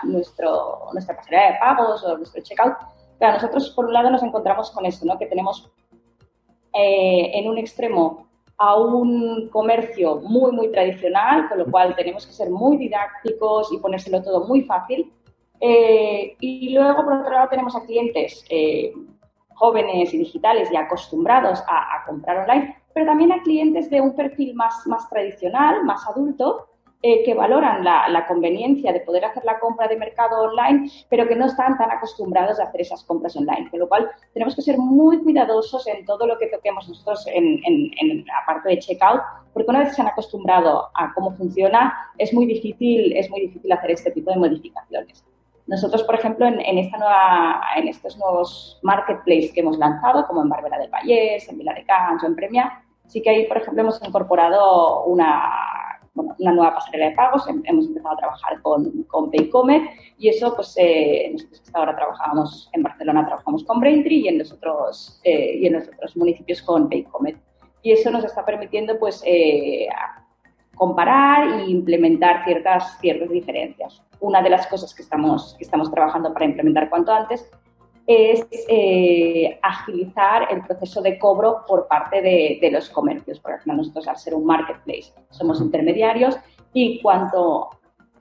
nuestro, 0.04 0.88
nuestra 0.92 1.16
pasarela 1.16 1.52
de 1.52 1.58
pagos 1.58 2.04
o 2.04 2.16
nuestro 2.16 2.42
checkout, 2.42 2.76
Claro, 3.18 3.34
nosotros 3.34 3.70
por 3.70 3.86
un 3.86 3.92
lado 3.92 4.10
nos 4.10 4.22
encontramos 4.22 4.70
con 4.70 4.86
esto, 4.86 5.04
¿no? 5.04 5.18
que 5.18 5.26
tenemos 5.26 5.68
eh, 6.72 7.32
en 7.34 7.48
un 7.48 7.58
extremo 7.58 8.28
a 8.56 8.76
un 8.76 9.48
comercio 9.50 10.16
muy, 10.16 10.52
muy 10.52 10.70
tradicional, 10.70 11.48
con 11.48 11.58
lo 11.58 11.66
cual 11.66 11.94
tenemos 11.96 12.26
que 12.26 12.32
ser 12.32 12.50
muy 12.50 12.76
didácticos 12.76 13.72
y 13.72 13.78
ponérselo 13.78 14.22
todo 14.22 14.46
muy 14.46 14.62
fácil. 14.62 15.12
Eh, 15.60 16.36
y 16.40 16.74
luego, 16.74 17.04
por 17.04 17.14
otro 17.14 17.32
lado, 17.32 17.48
tenemos 17.48 17.74
a 17.74 17.84
clientes 17.84 18.44
eh, 18.50 18.92
jóvenes 19.54 20.14
y 20.14 20.18
digitales 20.18 20.70
y 20.70 20.76
acostumbrados 20.76 21.62
a, 21.68 22.04
comprar 22.06 22.38
online, 22.38 22.76
pero 22.94 23.06
también 23.06 23.32
a 23.32 23.42
clientes 23.42 23.90
de 23.90 24.00
un 24.00 24.14
perfil 24.14 24.54
más, 24.54 24.86
más 24.86 25.08
tradicional, 25.10 25.84
más 25.84 26.06
adulto, 26.08 26.68
eh, 27.00 27.22
que 27.24 27.32
valoran 27.32 27.84
la, 27.84 28.26
conveniencia 28.26 28.92
de 28.92 29.00
poder 29.00 29.24
hacer 29.24 29.44
la 29.44 29.60
compra 29.60 29.86
de 29.86 29.96
mercado 29.96 30.42
online, 30.42 30.90
pero 31.08 31.28
que 31.28 31.36
no 31.36 31.46
están 31.46 31.78
tan 31.78 31.92
acostumbrados 31.92 32.58
a 32.58 32.64
hacer 32.64 32.80
esas 32.80 33.04
compras 33.04 33.36
online. 33.36 33.70
Con 33.70 33.80
lo 33.80 33.88
cual, 33.88 34.10
tenemos 34.32 34.56
que 34.56 34.62
ser 34.62 34.78
muy 34.78 35.18
cuidadosos 35.22 35.86
en 35.86 36.04
todo 36.04 36.26
lo 36.26 36.36
que 36.38 36.48
toquemos 36.48 36.88
nosotros 36.88 37.24
en, 37.32 37.60
de 38.64 38.78
checkout, 38.78 39.20
porque 39.52 39.70
una 39.70 39.80
vez 39.80 39.94
se 39.94 40.02
han 40.02 40.08
acostumbrado 40.08 40.88
a 40.94 41.12
cómo 41.14 41.30
funciona, 41.36 41.94
es 42.18 42.34
muy 42.34 42.46
difícil, 42.46 43.16
es 43.16 43.30
muy 43.30 43.42
difícil 43.42 43.70
hacer 43.70 43.92
este 43.92 44.10
tipo 44.10 44.32
de 44.32 44.38
modificaciones. 44.38 45.24
Nosotros, 45.68 46.02
por 46.02 46.14
ejemplo, 46.14 46.46
en, 46.46 46.78
estos 46.78 48.16
nuevos 48.16 48.80
marketplaces 48.82 49.52
que 49.52 49.60
hemos 49.60 49.76
lanzado, 49.76 50.26
como 50.26 50.42
en 50.42 50.48
Barbera 50.48 50.78
del 50.78 50.90
Vallés, 50.90 51.46
en 51.48 51.58
Vila 51.58 51.74
de 51.74 51.84
Cans 51.84 52.24
o 52.24 52.26
en 52.26 52.34
Premia, 52.34 52.82
sí 53.06 53.20
que 53.20 53.28
ahí, 53.28 53.46
por 53.46 53.58
ejemplo, 53.58 53.82
hemos 53.82 54.02
incorporado 54.02 55.04
una 55.04 55.42
nueva 56.38 56.74
pasarela 56.74 57.10
de 57.10 57.14
pagos, 57.14 57.46
hemos 57.64 57.86
empezado 57.86 58.14
a 58.14 58.16
trabajar 58.18 58.62
con, 58.62 59.02
con 59.04 59.30
Paycomet 59.30 59.82
y 60.16 60.28
eso, 60.30 60.56
pues, 60.56 60.74
eh, 60.78 61.28
nosotros 61.32 61.60
hasta 61.62 61.78
ahora 61.78 61.94
trabajábamos 61.94 62.70
en 62.72 62.82
Barcelona, 62.82 63.26
trabajamos 63.26 63.62
con 63.64 63.78
Braintree 63.78 64.20
y 64.20 64.28
en 64.28 64.38
los 64.38 64.50
otros, 64.50 65.20
eh, 65.22 65.70
municipios 66.16 66.62
con 66.62 66.88
Paycomet. 66.88 67.36
Y 67.82 67.92
eso 67.92 68.10
nos 68.10 68.24
está 68.24 68.42
permitiendo, 68.44 68.98
pues, 68.98 69.22
eh, 69.26 69.86
comparar 70.78 71.60
e 71.60 71.70
implementar 71.70 72.44
ciertas, 72.44 72.98
ciertas 73.00 73.28
diferencias. 73.28 74.02
Una 74.20 74.40
de 74.40 74.50
las 74.50 74.66
cosas 74.68 74.94
que 74.94 75.02
estamos, 75.02 75.54
que 75.58 75.64
estamos 75.64 75.90
trabajando 75.90 76.32
para 76.32 76.46
implementar 76.46 76.88
cuanto 76.88 77.12
antes 77.12 77.50
es 78.06 78.46
eh, 78.68 79.58
agilizar 79.62 80.48
el 80.50 80.62
proceso 80.62 81.02
de 81.02 81.18
cobro 81.18 81.62
por 81.68 81.86
parte 81.88 82.22
de, 82.22 82.70
los 82.72 82.88
comercios. 82.88 83.38
Por 83.38 83.52
ejemplo, 83.52 83.74
nosotros 83.74 84.08
al 84.08 84.16
ser 84.16 84.34
un 84.34 84.46
marketplace 84.46 85.12
somos 85.28 85.60
intermediarios 85.60 86.36
y 86.72 87.02
cuanto 87.02 87.68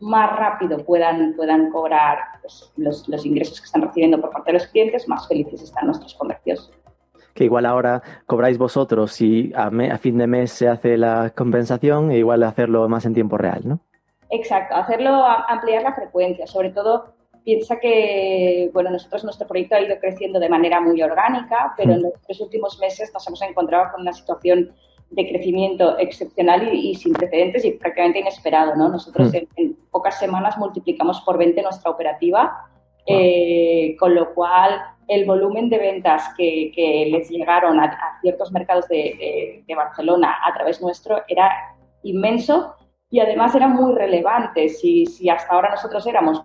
más 0.02 0.36
rápido 0.36 0.84
puedan, 0.84 1.36
puedan 1.36 1.72
cobrar 1.72 2.18
pues, 2.42 2.72
los, 2.76 3.26
ingresos 3.26 3.62
que 3.62 3.66
están 3.66 3.82
recibiendo 3.82 4.20
por 4.20 4.32
parte 4.32 4.52
de 4.52 4.60
los 4.60 4.68
clientes, 4.68 5.08
más 5.08 5.26
felices 5.28 5.62
están 5.62 5.86
nuestros 5.86 6.14
comercios. 6.16 6.70
Que 7.38 7.44
igual 7.44 7.68
ahora 7.68 8.02
cobráis 8.26 8.58
vosotros 8.58 9.22
y 9.22 9.54
a, 9.56 9.68
a 9.68 9.98
fin 10.00 10.18
de 10.18 10.26
mes 10.26 10.52
se 10.52 10.68
hace 10.68 10.98
la 10.98 11.30
compensación 11.36 12.10
e 12.10 12.18
igual 12.18 12.42
hacerlo 12.42 12.90
más 12.90 13.06
en 13.06 13.14
tiempo 13.14 13.38
real, 13.38 13.62
¿no? 13.64 13.80
Exacto, 14.32 14.76
hacerlo, 14.76 15.24
ampliar 15.48 15.84
la 15.84 15.94
frecuencia, 15.94 16.48
sobre 16.48 16.72
todo 16.72 17.16
Piensa 17.48 17.80
que, 17.80 18.70
bueno, 18.74 18.90
nosotros 18.90 19.24
nuestro 19.24 19.48
proyecto 19.48 19.76
ha 19.76 19.80
ido 19.82 19.98
creciendo 20.02 20.38
de 20.38 20.50
manera 20.50 20.82
muy 20.82 21.02
orgánica, 21.02 21.74
pero 21.78 21.94
en 21.94 22.02
los 22.02 22.12
tres 22.26 22.42
últimos 22.42 22.78
meses 22.78 23.10
nos 23.14 23.26
hemos 23.26 23.42
encontrado 23.42 23.90
con 23.94 24.02
una 24.02 24.12
situación 24.12 24.74
de 25.12 25.30
crecimiento 25.30 25.98
excepcional 25.98 26.74
y, 26.74 26.94
sin 26.96 27.14
precedentes 27.14 27.64
y 27.64 27.72
prácticamente 27.72 28.20
inesperado, 28.20 28.76
¿no? 28.76 28.90
Nosotros 28.90 29.34
en, 29.34 29.78
pocas 29.90 30.20
semanas 30.20 30.58
multiplicamos 30.58 31.22
por 31.22 31.38
20 31.38 31.62
nuestra 31.62 31.90
operativa, 31.90 32.66
eh, 33.06 33.96
con 33.98 34.14
lo 34.14 34.34
cual 34.34 34.82
el 35.08 35.26
volumen 35.26 35.70
de 35.70 35.78
ventas 35.78 36.34
que, 36.38 36.72
les 37.10 37.30
llegaron 37.30 37.80
a, 37.80 38.20
ciertos 38.22 38.52
mercados 38.52 38.88
de, 38.88 39.64
Barcelona 39.76 40.36
a 40.46 40.54
través 40.54 40.82
nuestro 40.82 41.24
era 41.28 41.52
inmenso 42.04 42.76
y 43.10 43.20
además 43.20 43.56
era 43.56 43.68
muy 43.68 43.94
relevante. 43.94 44.70
Si, 44.70 45.06
si 45.06 45.30
hasta 45.30 45.54
ahora 45.54 45.70
nosotros 45.70 46.06
éramos 46.08 46.44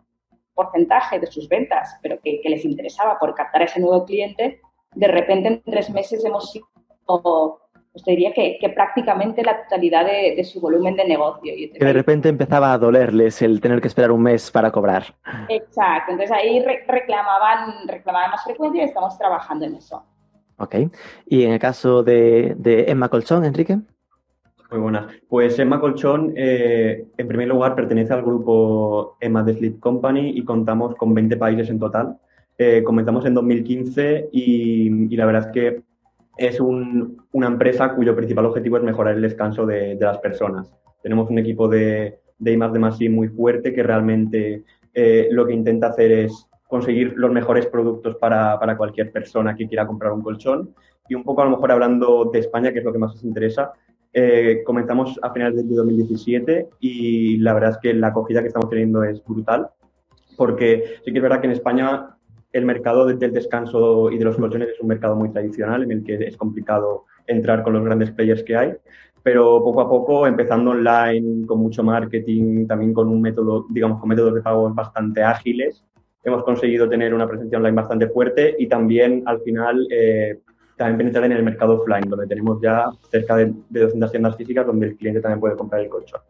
porcentaje 0.54 1.18
de 1.18 1.26
sus 1.26 1.48
ventas, 1.48 1.98
pero 2.02 2.18
que, 2.20 2.40
les 2.44 2.64
interesaba 2.64 3.18
por 3.18 3.34
captar 3.34 3.62
a 3.62 3.64
ese 3.64 3.80
nuevo 3.80 4.04
cliente, 4.04 4.60
de 4.94 5.08
repente 5.08 5.48
en 5.48 5.62
tres 5.62 5.90
meses 5.90 6.24
hemos 6.24 6.52
sido, 6.52 6.66
pues 7.92 8.04
diría 8.04 8.32
que, 8.32 8.58
prácticamente 8.74 9.42
la 9.42 9.62
totalidad 9.64 10.06
de, 10.06 10.42
su 10.44 10.60
volumen 10.60 10.96
de 10.96 11.04
negocio. 11.04 11.52
Y 11.54 11.70
que 11.70 11.84
de 11.84 11.92
repente 11.92 12.28
empezaba 12.28 12.72
a 12.72 12.78
dolerles 12.78 13.42
el 13.42 13.60
tener 13.60 13.80
que 13.80 13.88
esperar 13.88 14.10
un 14.10 14.22
mes 14.22 14.50
para 14.50 14.70
cobrar. 14.70 15.14
Exacto, 15.48 16.12
entonces 16.12 16.30
ahí 16.32 16.64
reclamaban, 16.88 17.86
reclamaban 17.86 18.30
más 18.30 18.44
frecuencia 18.44 18.82
y 18.82 18.86
estamos 18.86 19.18
trabajando 19.18 19.66
en 19.66 19.74
eso. 19.74 20.02
Ok, 20.56 20.76
y 21.26 21.44
en 21.44 21.52
el 21.52 21.58
caso 21.58 22.02
de, 22.02 22.54
de 22.56 22.90
Emma 22.90 23.08
Colchón, 23.08 23.44
Enrique. 23.44 23.78
Muy 24.72 24.80
buenas. 24.80 25.12
Pues 25.28 25.58
Emma 25.58 25.78
Colchón, 25.78 26.32
eh, 26.34 27.04
en 27.18 27.28
primer 27.28 27.48
lugar, 27.48 27.74
pertenece 27.74 28.14
al 28.14 28.22
grupo 28.22 29.18
Emma 29.20 29.42
de 29.42 29.52
Sleep 29.52 29.80
Company 29.80 30.30
y 30.30 30.44
contamos 30.44 30.94
con 30.94 31.12
20 31.12 31.36
países 31.36 31.68
en 31.68 31.78
total. 31.78 32.18
Eh, 32.56 32.82
comenzamos 32.82 33.26
en 33.26 33.34
2015 33.34 34.30
y, 34.32 35.14
la 35.14 35.26
verdad 35.26 35.48
es 35.48 35.52
que 35.52 35.82
es 36.36 36.60
una 36.60 37.46
empresa 37.46 37.94
cuyo 37.94 38.16
principal 38.16 38.46
objetivo 38.46 38.76
es 38.76 38.82
mejorar 38.82 39.14
el 39.14 39.22
descanso 39.22 39.66
de, 39.66 39.96
las 40.00 40.18
personas. 40.18 40.72
Tenemos 41.02 41.28
un 41.30 41.38
equipo 41.38 41.68
de, 41.68 42.20
de 42.38 42.52
I 42.52 43.08
muy 43.08 43.28
fuerte 43.28 43.72
que 43.72 43.82
realmente 43.82 44.64
eh, 44.94 45.28
lo 45.30 45.46
que 45.46 45.54
intenta 45.54 45.88
hacer 45.88 46.12
es 46.12 46.48
conseguir 46.66 47.14
los 47.16 47.30
mejores 47.30 47.66
productos 47.66 48.16
para, 48.16 48.58
para, 48.58 48.76
cualquier 48.76 49.12
persona 49.12 49.54
que 49.54 49.68
quiera 49.68 49.86
comprar 49.86 50.12
un 50.12 50.22
colchón. 50.22 50.74
Y 51.08 51.14
un 51.14 51.24
poco 51.24 51.42
a 51.42 51.44
lo 51.44 51.50
mejor 51.50 51.72
hablando 51.72 52.30
de 52.32 52.38
España, 52.38 52.72
que 52.72 52.78
es 52.78 52.84
lo 52.84 52.92
que 52.92 52.98
más 52.98 53.14
os 53.14 53.24
interesa, 53.24 53.72
eh, 54.14 54.62
comenzamos 54.66 55.18
a 55.22 55.32
finales 55.32 55.66
de 55.66 55.74
2017 55.74 56.68
y 56.80 57.38
la 57.38 57.54
verdad 57.54 57.70
es 57.70 57.78
que 57.78 57.94
la 57.94 58.08
acogida 58.08 58.42
que 58.42 58.48
estamos 58.48 58.68
teniendo 58.68 59.02
es 59.04 59.24
brutal, 59.24 59.70
porque 60.36 60.96
sí 61.02 61.12
que 61.12 61.18
es 61.18 61.22
verdad 61.22 61.40
que 61.40 61.46
en 61.46 61.52
España 61.52 62.10
el 62.52 62.64
mercado 62.64 63.06
del 63.06 63.32
descanso 63.32 64.10
y 64.10 64.18
de 64.18 64.24
los 64.24 64.36
colchones 64.36 64.68
es 64.70 64.80
un 64.80 64.88
mercado 64.88 65.16
muy 65.16 65.30
tradicional 65.30 65.82
en 65.84 65.92
el 65.92 66.04
que 66.04 66.14
es 66.14 66.36
complicado 66.36 67.06
entrar 67.26 67.62
con 67.62 67.72
los 67.72 67.84
grandes 67.84 68.10
players 68.10 68.42
que 68.42 68.56
hay, 68.56 68.74
pero 69.22 69.62
poco 69.62 69.80
a 69.80 69.88
poco, 69.88 70.26
empezando 70.26 70.72
online, 70.72 71.46
con 71.46 71.60
mucho 71.60 71.82
marketing, 71.82 72.66
también 72.66 72.92
con 72.92 73.08
un 73.08 73.22
método, 73.22 73.66
digamos, 73.70 74.00
con 74.00 74.08
métodos 74.08 74.34
de 74.34 74.42
pago 74.42 74.68
bastante 74.74 75.22
ágiles, 75.22 75.84
hemos 76.24 76.42
conseguido 76.44 76.88
tener 76.88 77.14
una 77.14 77.28
presencia 77.28 77.58
online 77.58 77.76
bastante 77.76 78.08
fuerte 78.08 78.54
y 78.58 78.66
también 78.66 79.22
al 79.26 79.40
final 79.40 79.86
eh, 79.90 80.38
también 80.76 80.98
penetrar 80.98 81.24
en 81.24 81.32
el 81.32 81.42
mercado 81.42 81.80
offline, 81.80 82.08
donde 82.08 82.26
tenemos 82.26 82.60
ya 82.60 82.90
cerca 83.10 83.36
de, 83.36 83.52
200 83.70 84.10
tiendas 84.10 84.36
físicas 84.36 84.66
donde 84.66 84.88
el 84.88 84.96
cliente 84.96 85.20
también 85.20 85.40
puede 85.40 85.56
comprar 85.56 85.82
el 85.82 85.88
colchón. 85.88 86.20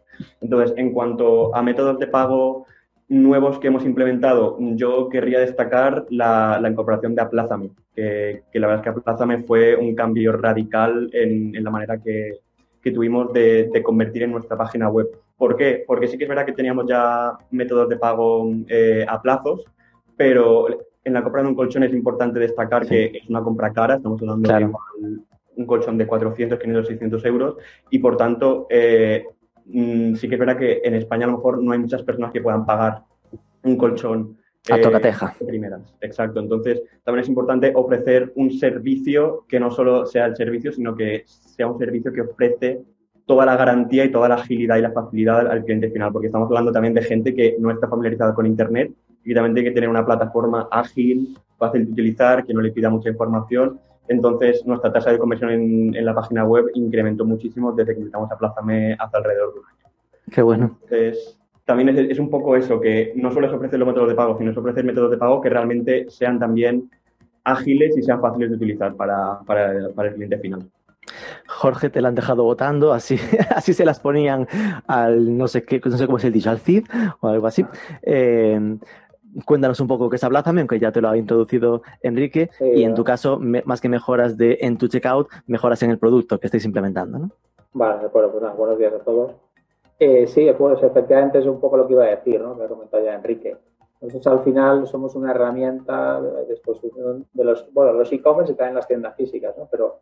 Entonces, 0.40 0.76
en 0.76 0.92
cuanto 0.92 1.54
a 1.54 1.62
métodos 1.62 1.98
de 1.98 2.06
pago 2.06 2.66
nuevos 3.12 3.58
que 3.58 3.66
hemos 3.66 3.84
implementado, 3.84 4.56
yo 4.58 5.10
querría 5.10 5.40
destacar 5.40 6.06
la, 6.08 6.58
incorporación 6.66 7.14
de 7.14 7.20
Aplázame, 7.20 7.70
que, 7.94 8.42
la 8.54 8.66
verdad 8.66 8.76
es 8.76 8.82
que 8.82 9.00
Aplázame 9.00 9.42
fue 9.42 9.76
un 9.76 9.94
cambio 9.94 10.32
radical 10.32 11.10
en, 11.12 11.52
la 11.62 11.70
manera 11.70 11.98
que, 11.98 12.38
tuvimos 12.82 13.30
de, 13.34 13.70
convertir 13.84 14.22
en 14.22 14.32
nuestra 14.32 14.56
página 14.56 14.88
web. 14.88 15.08
¿Por 15.36 15.56
qué? 15.56 15.84
Porque 15.86 16.08
sí 16.08 16.16
que 16.16 16.24
es 16.24 16.28
verdad 16.28 16.46
que 16.46 16.52
teníamos 16.52 16.86
ya 16.88 17.36
métodos 17.50 17.88
de 17.90 17.96
pago 17.96 18.50
eh, 18.68 19.04
a 19.06 19.20
plazos, 19.20 19.62
pero 20.16 20.68
en 21.04 21.12
la 21.12 21.22
compra 21.22 21.42
de 21.42 21.48
un 21.48 21.54
colchón 21.54 21.82
es 21.82 21.92
importante 21.92 22.40
destacar 22.40 22.86
que 22.86 23.12
es 23.12 23.28
una 23.28 23.42
compra 23.42 23.74
cara, 23.74 23.96
estamos 23.96 24.22
hablando 24.22 24.50
de 24.50 24.70
un 25.56 25.66
colchón 25.66 25.98
de 25.98 26.06
400, 26.06 26.58
500, 26.58 26.86
600 26.86 27.24
euros 27.26 27.56
y 27.90 27.98
por 27.98 28.16
tanto 28.16 28.66
eh, 28.70 29.26
mm, 29.66 30.14
sí 30.14 30.28
que 30.28 30.34
es 30.34 30.40
verdad 30.40 30.58
que 30.58 30.80
en 30.84 30.94
España 30.94 31.24
a 31.24 31.30
lo 31.30 31.36
mejor 31.36 31.62
no 31.62 31.72
hay 31.72 31.78
muchas 31.78 32.02
personas 32.02 32.32
que 32.32 32.40
puedan 32.40 32.66
pagar 32.66 33.02
un 33.64 33.76
colchón 33.76 34.38
a 34.70 34.80
tocateja. 34.80 35.34
Eh, 35.40 35.44
primeras. 35.44 35.94
Exacto. 36.00 36.40
Entonces, 36.40 36.82
también 37.04 37.22
es 37.22 37.28
importante 37.28 37.72
ofrecer 37.74 38.32
un 38.36 38.52
servicio 38.52 39.44
que 39.48 39.58
no 39.58 39.70
solo 39.70 40.06
sea 40.06 40.26
el 40.26 40.36
servicio, 40.36 40.72
sino 40.72 40.94
que 40.94 41.24
sea 41.26 41.66
un 41.66 41.78
servicio 41.78 42.12
que 42.12 42.20
ofrece 42.20 42.80
toda 43.26 43.46
la 43.46 43.56
garantía 43.56 44.04
y 44.04 44.10
toda 44.10 44.28
la 44.28 44.36
agilidad 44.36 44.76
y 44.76 44.82
la 44.82 44.92
facilidad 44.92 45.46
al 45.48 45.64
cliente 45.64 45.90
final, 45.90 46.12
porque 46.12 46.26
estamos 46.26 46.46
hablando 46.46 46.72
también 46.72 46.94
de 46.94 47.02
gente 47.02 47.34
que 47.34 47.56
no 47.58 47.70
está 47.70 47.88
familiarizada 47.88 48.34
con 48.34 48.46
Internet 48.46 48.92
y 49.24 49.34
también 49.34 49.54
tiene 49.54 49.70
que 49.70 49.74
tener 49.74 49.88
una 49.88 50.04
plataforma 50.04 50.68
ágil, 50.70 51.36
fácil 51.56 51.86
de 51.86 51.92
utilizar, 51.92 52.44
que 52.44 52.52
no 52.52 52.60
le 52.60 52.72
pida 52.72 52.90
mucha 52.90 53.08
información. 53.08 53.80
Entonces, 54.08 54.66
nuestra 54.66 54.92
tasa 54.92 55.12
de 55.12 55.18
conversión 55.18 55.50
en, 55.50 56.04
la 56.04 56.14
página 56.14 56.44
web 56.44 56.66
incrementó 56.74 57.24
muchísimo 57.24 57.72
desde 57.72 57.94
que 57.94 58.00
empezamos 58.00 58.30
a 58.30 58.36
Plázame 58.36 58.94
hace 58.98 59.16
alrededor 59.16 59.54
de 59.54 59.60
un 59.60 59.66
año. 59.66 59.94
Qué 60.30 60.42
bueno. 60.42 60.78
Entonces, 60.82 61.38
también 61.64 61.88
es, 61.90 62.18
un 62.18 62.28
poco 62.28 62.56
eso, 62.56 62.80
que 62.80 63.12
no 63.16 63.32
solo 63.32 63.46
es 63.46 63.52
ofrecer 63.52 63.78
los 63.78 63.86
métodos 63.86 64.08
de 64.08 64.14
pago, 64.14 64.36
sino 64.36 64.50
es 64.50 64.56
ofrecer 64.56 64.84
métodos 64.84 65.10
de 65.10 65.16
pago 65.16 65.40
que 65.40 65.48
realmente 65.48 66.06
sean 66.10 66.38
también 66.38 66.90
ágiles 67.44 67.96
y 67.96 68.02
sean 68.02 68.20
fáciles 68.20 68.50
de 68.50 68.56
utilizar 68.56 68.94
para, 68.96 69.40
el 70.04 70.14
cliente 70.14 70.38
final. 70.38 70.68
Jorge 71.46 71.90
te 71.90 72.00
la 72.00 72.08
han 72.08 72.14
dejado 72.14 72.44
votando, 72.44 72.92
así, 72.92 73.16
así 73.54 73.72
se 73.72 73.84
las 73.84 74.00
ponían 74.00 74.46
al 74.86 75.36
no 75.36 75.48
sé 75.48 75.64
qué, 75.64 75.80
no 75.84 75.96
sé 75.96 76.06
cómo 76.06 76.18
es 76.18 76.24
el 76.24 76.32
dicho, 76.32 76.50
al 76.50 76.58
CID 76.58 76.84
o 77.20 77.28
algo 77.28 77.46
así. 77.46 77.64
Eh, 78.02 78.78
cuéntanos 79.44 79.80
un 79.80 79.88
poco 79.88 80.08
qué 80.08 80.16
es 80.16 80.24
Ablázame, 80.24 80.60
aunque 80.60 80.78
ya 80.78 80.92
te 80.92 81.00
lo 81.00 81.08
ha 81.08 81.16
introducido 81.16 81.82
Enrique, 82.02 82.50
y 82.60 82.84
en 82.84 82.94
tu 82.94 83.04
caso, 83.04 83.38
más 83.40 83.80
que 83.80 83.88
mejoras 83.88 84.36
de 84.36 84.58
en 84.60 84.78
tu 84.78 84.88
checkout, 84.88 85.28
mejoras 85.46 85.82
en 85.82 85.90
el 85.90 85.98
producto 85.98 86.38
que 86.38 86.46
estáis 86.46 86.64
implementando, 86.64 87.18
¿no? 87.18 87.30
Vale, 87.74 88.00
de 88.00 88.06
acuerdo, 88.06 88.32
pues 88.32 88.56
buenos 88.56 88.78
días 88.78 88.92
a 88.92 88.98
todos. 88.98 89.32
Eh, 89.98 90.26
sí, 90.26 90.50
pues 90.58 90.82
efectivamente 90.82 91.38
es 91.38 91.46
un 91.46 91.60
poco 91.60 91.76
lo 91.76 91.86
que 91.86 91.94
iba 91.94 92.04
a 92.04 92.08
decir, 92.08 92.40
¿no? 92.40 92.56
Que 92.58 92.64
ha 92.64 92.68
comentado 92.68 93.04
ya 93.04 93.14
Enrique. 93.14 93.56
Nosotros 94.00 94.26
al 94.26 94.44
final 94.44 94.86
somos 94.88 95.14
una 95.14 95.30
herramienta 95.30 96.20
de 96.20 96.52
exposición 96.52 97.24
de 97.32 97.44
los, 97.44 97.72
bueno, 97.72 97.92
los 97.92 98.12
e-commerce 98.12 98.52
y 98.52 98.56
también 98.56 98.74
las 98.74 98.88
tiendas 98.88 99.14
físicas, 99.14 99.56
¿no? 99.56 99.68
Pero 99.70 100.00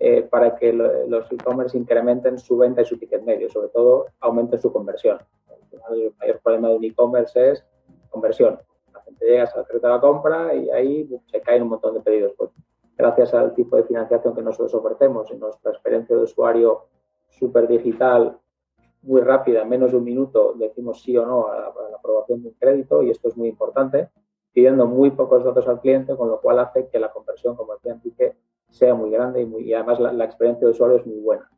eh, 0.00 0.22
para 0.22 0.56
que 0.56 0.72
los 0.72 1.30
e-commerce 1.30 1.76
incrementen 1.76 2.38
su 2.38 2.56
venta 2.56 2.80
y 2.80 2.86
su 2.86 2.96
ticket 2.96 3.22
medio, 3.24 3.50
sobre 3.50 3.68
todo 3.68 4.06
aumenten 4.20 4.58
su 4.58 4.72
conversión. 4.72 5.18
Al 5.48 5.68
final, 5.68 6.00
el 6.00 6.14
mayor 6.18 6.40
problema 6.40 6.68
de 6.68 6.76
un 6.76 6.84
e-commerce 6.84 7.50
es 7.50 7.64
conversión. 8.08 8.58
La 9.02 9.04
gente 9.04 9.26
llega, 9.26 9.46
se 9.46 9.78
de 9.78 9.88
la 9.88 10.00
compra 10.00 10.54
y 10.54 10.70
ahí 10.70 11.08
se 11.26 11.40
caen 11.40 11.62
un 11.62 11.70
montón 11.70 11.94
de 11.94 12.00
pedidos. 12.00 12.32
Pues 12.36 12.50
gracias 12.96 13.34
al 13.34 13.54
tipo 13.54 13.76
de 13.76 13.84
financiación 13.84 14.34
que 14.34 14.42
nosotros 14.42 14.74
ofrecemos 14.74 15.30
y 15.30 15.36
nuestra 15.36 15.72
experiencia 15.72 16.16
de 16.16 16.22
usuario 16.22 16.86
súper 17.28 17.66
digital 17.66 18.38
muy 19.02 19.20
rápida, 19.20 19.62
en 19.62 19.68
menos 19.68 19.90
de 19.90 19.96
un 19.96 20.04
minuto, 20.04 20.54
decimos 20.56 21.02
sí 21.02 21.16
o 21.16 21.26
no 21.26 21.48
a 21.48 21.58
la, 21.58 21.96
aprobación 21.96 22.42
de 22.42 22.48
un 22.48 22.54
crédito 22.54 23.02
y 23.02 23.10
esto 23.10 23.28
es 23.28 23.36
muy 23.36 23.48
importante, 23.48 24.10
pidiendo 24.52 24.86
muy 24.86 25.10
pocos 25.10 25.44
datos 25.44 25.66
al 25.66 25.80
cliente, 25.80 26.16
con 26.16 26.28
lo 26.28 26.40
cual 26.40 26.60
hace 26.60 26.88
que 26.88 26.98
la 26.98 27.10
conversión, 27.10 27.56
como 27.56 27.74
decía 27.74 27.92
Enrique, 27.92 28.36
sea 28.68 28.94
muy 28.94 29.10
grande 29.10 29.42
y, 29.42 29.46
muy, 29.46 29.64
y 29.64 29.74
además 29.74 29.98
la, 29.98 30.24
experiencia 30.24 30.66
de 30.66 30.72
usuario 30.72 30.98
es 30.98 31.06
muy 31.06 31.18
buena. 31.18 31.50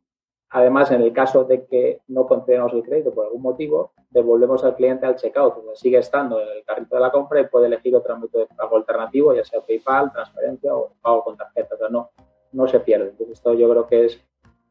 Además, 0.56 0.88
en 0.92 1.02
el 1.02 1.12
caso 1.12 1.42
de 1.42 1.66
que 1.66 2.00
no 2.06 2.28
concedamos 2.28 2.72
el 2.74 2.84
crédito 2.84 3.12
por 3.12 3.26
algún 3.26 3.42
motivo, 3.42 3.90
devolvemos 4.08 4.62
al 4.62 4.76
cliente 4.76 5.04
al 5.04 5.16
checkout, 5.16 5.74
sigue 5.74 5.98
estando 5.98 6.40
en 6.40 6.46
el 6.46 6.64
carrito 6.64 6.94
de 6.94 7.00
la 7.00 7.10
compra 7.10 7.40
y 7.40 7.48
puede 7.48 7.66
elegir 7.66 7.96
otro 7.96 8.16
método 8.16 8.42
de 8.42 8.54
pago 8.54 8.76
alternativo, 8.76 9.34
ya 9.34 9.44
sea 9.44 9.60
PayPal, 9.60 10.12
transferencia 10.12 10.72
o 10.72 10.92
pago 11.02 11.24
con 11.24 11.36
tarjeta. 11.36 11.74
O 11.80 11.88
no, 11.88 12.10
no 12.52 12.68
se 12.68 12.78
pierde. 12.78 13.10
Entonces, 13.10 13.36
esto 13.36 13.52
yo 13.54 13.68
creo 13.68 13.88
que 13.88 14.04
es 14.04 14.20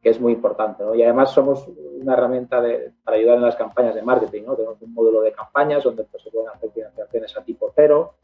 que 0.00 0.08
es 0.08 0.18
muy 0.18 0.32
importante. 0.32 0.82
¿no? 0.82 0.94
Y 0.94 1.02
además 1.02 1.32
somos 1.32 1.68
una 2.00 2.14
herramienta 2.14 2.62
para 3.04 3.16
ayudar 3.18 3.36
en 3.36 3.42
las 3.42 3.56
campañas 3.56 3.94
de 3.94 4.00
marketing. 4.00 4.44
¿no? 4.46 4.56
Tenemos 4.56 4.80
un 4.80 4.94
módulo 4.94 5.20
de 5.20 5.32
campañas 5.32 5.84
donde 5.84 6.04
pues, 6.04 6.22
se 6.22 6.30
pueden 6.30 6.48
hacer 6.48 6.70
financiaciones 6.70 7.36
a 7.36 7.44
tipo 7.44 7.70
cero 7.74 8.14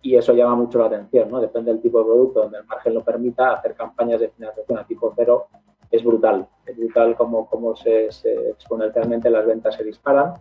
y 0.00 0.16
eso 0.16 0.32
llama 0.32 0.54
mucho 0.54 0.78
la 0.78 0.86
atención. 0.86 1.30
¿no? 1.30 1.38
Depende 1.38 1.70
del 1.70 1.82
tipo 1.82 1.98
de 1.98 2.04
producto, 2.06 2.42
donde 2.44 2.58
el 2.58 2.64
margen 2.64 2.94
lo 2.94 3.04
permita, 3.04 3.52
hacer 3.52 3.74
campañas 3.74 4.20
de 4.20 4.30
financiación 4.30 4.78
a 4.78 4.86
tipo 4.86 5.12
cero 5.14 5.48
es 5.90 6.04
brutal. 6.04 6.48
Es 6.66 6.76
brutal 6.76 7.16
como, 7.16 7.48
como 7.48 7.74
se, 7.76 8.10
se 8.12 8.50
exponencialmente 8.50 9.30
las 9.30 9.46
ventas 9.46 9.74
se 9.74 9.84
disparan 9.84 10.34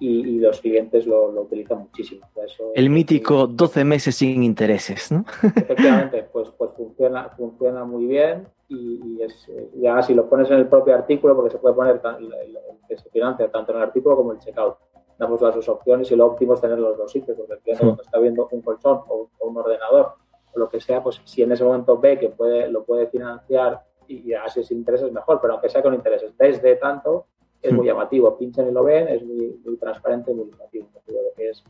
y, 0.00 0.38
los 0.38 0.60
clientes 0.60 1.06
lo, 1.06 1.28
utilizan 1.40 1.78
muchísimo. 1.78 2.26
el 2.74 2.90
mítico 2.90 3.46
12 3.46 3.84
meses 3.84 4.16
sin 4.16 4.42
intereses, 4.42 5.12
¿no? 5.12 5.24
Efectivamente, 5.42 6.24
pues, 6.32 6.50
pues 6.56 6.70
funciona, 6.76 7.30
funciona 7.30 7.84
muy 7.84 8.06
bien 8.06 8.46
y, 8.68 9.22
es, 9.22 9.48
ya 9.74 10.02
si 10.02 10.14
lo 10.14 10.28
pones 10.28 10.50
en 10.50 10.58
el 10.58 10.66
propio 10.66 10.94
artículo, 10.94 11.36
porque 11.36 11.50
se 11.50 11.58
puede 11.58 11.74
poner 11.74 12.00
el, 12.18 12.58
que 12.88 12.98
se 12.98 13.08
financia 13.10 13.50
tanto 13.50 13.72
en 13.72 13.78
el 13.78 13.84
artículo 13.84 14.16
como 14.16 14.32
en 14.32 14.38
el 14.38 14.44
checkout. 14.44 14.76
Damos 15.16 15.40
las 15.40 15.54
dos 15.54 15.68
opciones 15.68 16.10
y 16.10 16.16
lo 16.16 16.26
óptimo 16.26 16.54
es 16.54 16.60
tener 16.60 16.78
los 16.78 16.98
dos 16.98 17.12
sitios, 17.12 17.36
porque 17.36 17.54
el 17.54 17.60
cliente 17.60 17.84
cuando 17.84 18.02
está 18.02 18.18
viendo 18.18 18.48
un 18.50 18.62
colchón 18.62 19.00
o, 19.08 19.28
un 19.40 19.56
ordenador 19.56 20.14
o 20.54 20.58
lo 20.58 20.68
que 20.68 20.80
sea, 20.80 21.02
pues 21.02 21.20
si 21.24 21.42
en 21.42 21.52
ese 21.52 21.62
momento 21.62 21.98
ve 21.98 22.18
que 22.18 22.30
puede, 22.30 22.68
lo 22.68 22.84
puede 22.84 23.06
financiar 23.06 23.82
y, 24.08 24.32
así 24.34 24.62
sin 24.64 24.78
intereses 24.78 25.10
mejor, 25.12 25.40
pero 25.40 25.54
aunque 25.54 25.68
sea 25.68 25.82
con 25.82 25.94
intereses 25.94 26.36
desde 26.36 26.76
tanto, 26.76 27.26
es 27.60 27.72
muy 27.72 27.86
llamativo. 27.86 28.36
Pinchan 28.36 28.68
y 28.68 28.72
lo 28.72 28.84
ven, 28.84 29.08
es 29.08 29.24
muy, 29.24 29.58
muy 29.64 29.76
transparente 29.76 30.32
y 30.32 30.34
muy 30.34 30.50
llamativo. 30.50 30.88
que 31.36 31.48
es, 31.48 31.64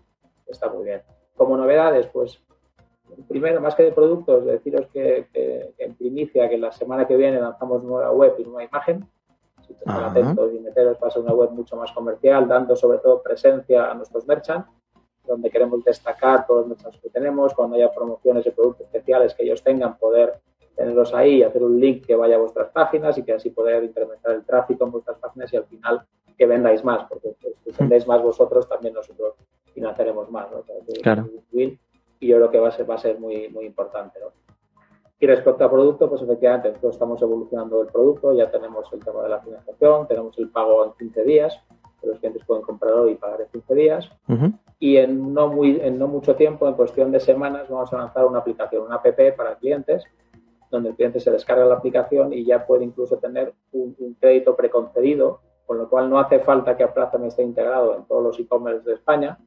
está 0.47 0.69
muy 0.69 0.85
bien. 0.85 1.03
Como 1.37 1.57
novedades, 1.57 2.07
pues 2.09 2.43
primero, 3.29 3.61
más 3.61 3.75
que 3.75 3.85
de 3.85 3.93
productos, 3.93 4.45
deciros 4.45 4.87
que, 4.89 5.29
en 5.79 5.95
primicia, 5.95 6.49
que 6.49 6.59
la 6.59 6.73
semana 6.73 7.07
que 7.07 7.17
viene 7.17 7.41
lanzamos 7.41 7.83
nueva 7.83 8.11
web 8.11 8.35
y 8.39 8.45
nueva 8.45 8.65
imagen. 8.65 9.09
Si 9.67 9.73
están 9.73 10.05
atentos 10.05 10.53
y 10.53 10.61
meteros, 10.61 10.99
va 11.03 11.09
a 11.09 11.11
ser 11.11 11.23
una 11.23 11.33
web 11.33 11.51
mucho 11.51 11.77
más 11.77 11.91
comercial, 11.93 12.47
dando 12.47 12.77
sobre 12.77 12.99
todo 12.99 13.23
presencia 13.23 13.91
a 13.91 13.95
nuestros 13.95 14.27
merchants, 14.27 14.69
donde 15.27 15.51
queremos 15.51 15.83
destacar 15.85 16.47
todos 16.47 16.61
los 16.61 16.69
merchants 16.69 17.01
que 17.01 17.09
tenemos, 17.09 17.55
cuando 17.55 17.77
haya 17.77 17.91
promociones 17.93 18.45
de 18.45 18.53
productos 18.53 18.87
especiales 18.87 19.35
que 19.35 19.45
ellos 19.45 19.63
tengan, 19.63 19.97
poder 19.97 20.35
tenerlos 20.77 21.15
ahí 21.15 21.37
y 21.37 21.43
hacer 21.43 21.63
un 21.63 21.81
link 21.81 22.05
que 22.07 22.15
vaya 22.15 22.37
a 22.37 22.41
vuestras 22.41 22.71
páginas 22.71 23.17
y 23.19 23.23
que 23.23 23.33
así 23.33 23.51
poder 23.51 23.85
incrementar 23.85 24.33
el 24.33 24.45
tráfico 24.45 24.85
en 24.85 24.91
vuestras 24.93 25.19
páginas 25.19 25.53
y 25.53 25.57
al 25.57 25.65
final 25.65 26.03
que 26.37 26.47
vendáis 26.47 26.85
más, 26.85 27.05
porque 27.09 27.35
si 27.65 27.71
vendéis 27.79 28.07
más 28.07 28.23
vosotros, 28.23 28.69
también 28.69 28.95
nosotros 28.95 29.35
financiaremos 29.73 30.31
más. 30.31 30.51
¿no? 30.51 30.63
claro. 31.03 31.29
Y 31.53 32.29
yo 32.29 32.37
creo 32.37 32.51
que 32.51 32.59
va 32.59 32.69
a 32.69 32.73
ser, 32.73 32.89
va 32.89 32.95
a 32.95 32.99
ser 32.99 33.19
muy, 33.19 33.49
muy 33.51 33.67
importante. 33.67 34.19
¿no? 34.21 34.33
Y 35.21 35.27
respecto 35.27 35.65
al 35.65 35.71
producto, 35.71 36.09
pues 36.09 36.23
efectivamente, 36.23 36.69
nosotros 36.69 36.95
estamos 36.95 37.23
evolucionando 37.23 37.83
el 37.83 37.89
producto, 37.89 38.33
ya 38.33 38.51
tenemos 38.51 38.93
el 38.93 39.05
tema 39.05 39.23
de 39.23 39.29
la 39.29 39.41
financiación, 39.41 40.09
tenemos 40.09 40.39
el 40.39 40.51
pago 40.51 40.85
en 40.85 40.93
15 40.99 41.25
días, 41.25 41.61
que 42.01 42.09
los 42.09 42.19
clientes 42.19 42.45
pueden 42.45 42.63
comprar 42.63 42.93
hoy 42.95 43.13
y 43.13 43.15
pagar 43.15 43.41
en 43.43 43.49
15 43.49 43.75
días. 43.75 44.11
Y 44.79 44.97
en 44.97 45.33
no, 45.33 45.49
muy, 45.49 45.81
en 45.81 45.99
no 45.99 46.09
mucho 46.09 46.35
tiempo, 46.35 46.69
en 46.69 46.75
cuestión 46.75 47.13
de 47.13 47.21
semanas, 47.21 47.69
vamos 47.69 47.93
a 47.93 47.99
lanzar 47.99 48.27
una 48.27 48.41
aplicación, 48.41 48.83
una 48.83 48.97
app 48.97 49.07
para 49.37 49.57
clientes, 49.57 50.05
donde 50.75 50.91
el 50.91 50.97
cliente 50.97 51.21
se 51.21 51.31
descarga 51.31 51.65
la 51.65 51.77
aplicación 51.77 52.33
y 52.33 52.45
ya 52.45 52.67
puede 52.67 52.85
incluso 52.85 53.19
tener 53.19 53.55
un, 53.73 53.95
crédito 54.21 54.57
preconcedido, 54.57 55.41
con 55.67 55.79
lo 55.79 55.89
cual 55.89 56.11
no 56.11 56.19
hace 56.19 56.41
falta 56.41 56.77
que 56.77 56.85
Aplázame 56.85 57.29
esté 57.29 57.43
integrado 57.43 57.97
en 57.97 58.05
todos 58.05 58.23
los 58.23 58.39
e-commerce 58.39 58.89
de 58.89 58.95
España, 58.95 59.39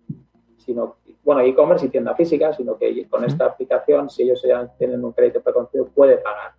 sino, 0.58 0.96
bueno, 1.24 1.42
e-commerce 1.42 1.86
y 1.86 1.90
tienda 1.90 2.16
física, 2.16 2.54
sino 2.54 2.78
que 2.78 3.08
con 3.08 3.24
esta 3.24 3.46
aplicación, 3.46 4.10
si 4.10 4.24
ellos 4.24 4.42
ya 4.48 4.68
tienen 4.78 5.04
un 5.04 5.12
crédito 5.12 5.42
preconcedido, 5.42 5.88
puede 5.88 6.18
pagar. 6.18 6.54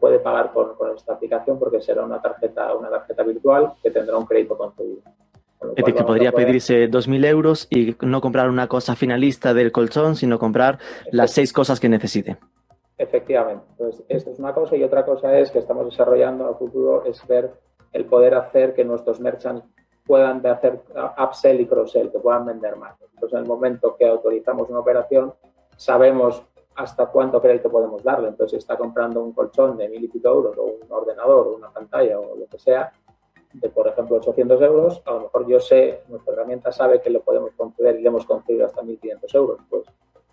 Puede 0.00 0.18
pagar 0.18 0.52
con, 0.52 0.74
esta 0.96 1.14
aplicación 1.14 1.58
porque 1.58 1.80
será 1.80 2.04
una 2.04 2.20
tarjeta, 2.20 2.74
una 2.74 2.90
tarjeta 2.90 3.22
virtual 3.22 3.72
que 3.82 3.90
tendrá 3.90 4.16
un 4.16 4.26
crédito 4.26 4.56
concedido. 4.56 5.00
Es 5.60 5.76
decir, 5.76 5.94
que 5.94 6.04
podría 6.04 6.32
pedirse 6.32 6.90
2.000 6.90 7.26
euros 7.26 7.66
y 7.70 7.96
no 8.02 8.20
comprar 8.20 8.50
una 8.50 8.68
cosa 8.68 8.96
finalista 8.96 9.54
del 9.54 9.72
colchón, 9.72 10.14
sino 10.14 10.38
comprar 10.38 10.78
las 11.10 11.30
seis 11.30 11.54
cosas 11.54 11.80
que 11.80 11.88
necesite. 11.88 12.36
Efectivamente. 12.96 13.64
Entonces, 13.70 14.04
esto 14.08 14.30
es 14.30 14.38
una 14.38 14.54
cosa 14.54 14.76
y 14.76 14.84
otra 14.84 15.04
cosa 15.04 15.36
es 15.38 15.50
que 15.50 15.58
estamos 15.58 15.86
desarrollando 15.86 16.46
a 16.46 16.54
futuro 16.54 17.04
es 17.04 17.26
ver 17.26 17.52
el 17.92 18.06
poder 18.06 18.34
hacer 18.34 18.74
que 18.74 18.84
nuestros 18.84 19.20
merchants 19.20 19.64
puedan 20.06 20.44
hacer 20.46 20.80
upsell 21.18 21.60
y 21.60 21.66
cross-sell, 21.66 22.10
que 22.10 22.18
puedan 22.18 22.44
vender 22.44 22.76
más. 22.76 23.00
Entonces, 23.00 23.32
en 23.32 23.44
el 23.44 23.48
momento 23.48 23.96
que 23.96 24.06
autorizamos 24.06 24.68
una 24.68 24.80
operación, 24.80 25.32
sabemos 25.76 26.42
hasta 26.76 27.06
cuánto 27.06 27.40
crédito 27.40 27.70
podemos 27.70 28.02
darle. 28.02 28.28
Entonces, 28.28 28.52
si 28.52 28.56
está 28.58 28.76
comprando 28.76 29.22
un 29.22 29.32
colchón 29.32 29.76
de 29.76 29.88
mil 29.88 30.04
y 30.04 30.08
pico 30.08 30.28
euros 30.28 30.56
o 30.58 30.62
un 30.64 30.80
ordenador 30.90 31.48
o 31.48 31.56
una 31.56 31.70
pantalla 31.70 32.18
o 32.18 32.36
lo 32.36 32.46
que 32.46 32.58
sea, 32.58 32.92
de 33.54 33.68
por 33.68 33.86
ejemplo 33.86 34.16
800 34.16 34.60
euros, 34.62 35.02
a 35.04 35.12
lo 35.12 35.20
mejor 35.20 35.46
yo 35.46 35.60
sé, 35.60 36.02
nuestra 36.08 36.32
herramienta 36.32 36.72
sabe 36.72 37.00
que 37.00 37.10
le 37.10 37.20
podemos 37.20 37.52
conceder 37.56 37.98
y 37.98 38.02
le 38.02 38.08
hemos 38.08 38.26
concedido 38.26 38.66
hasta 38.66 38.82
1.500 38.82 39.34
euros. 39.34 39.60
Pues 39.70 39.84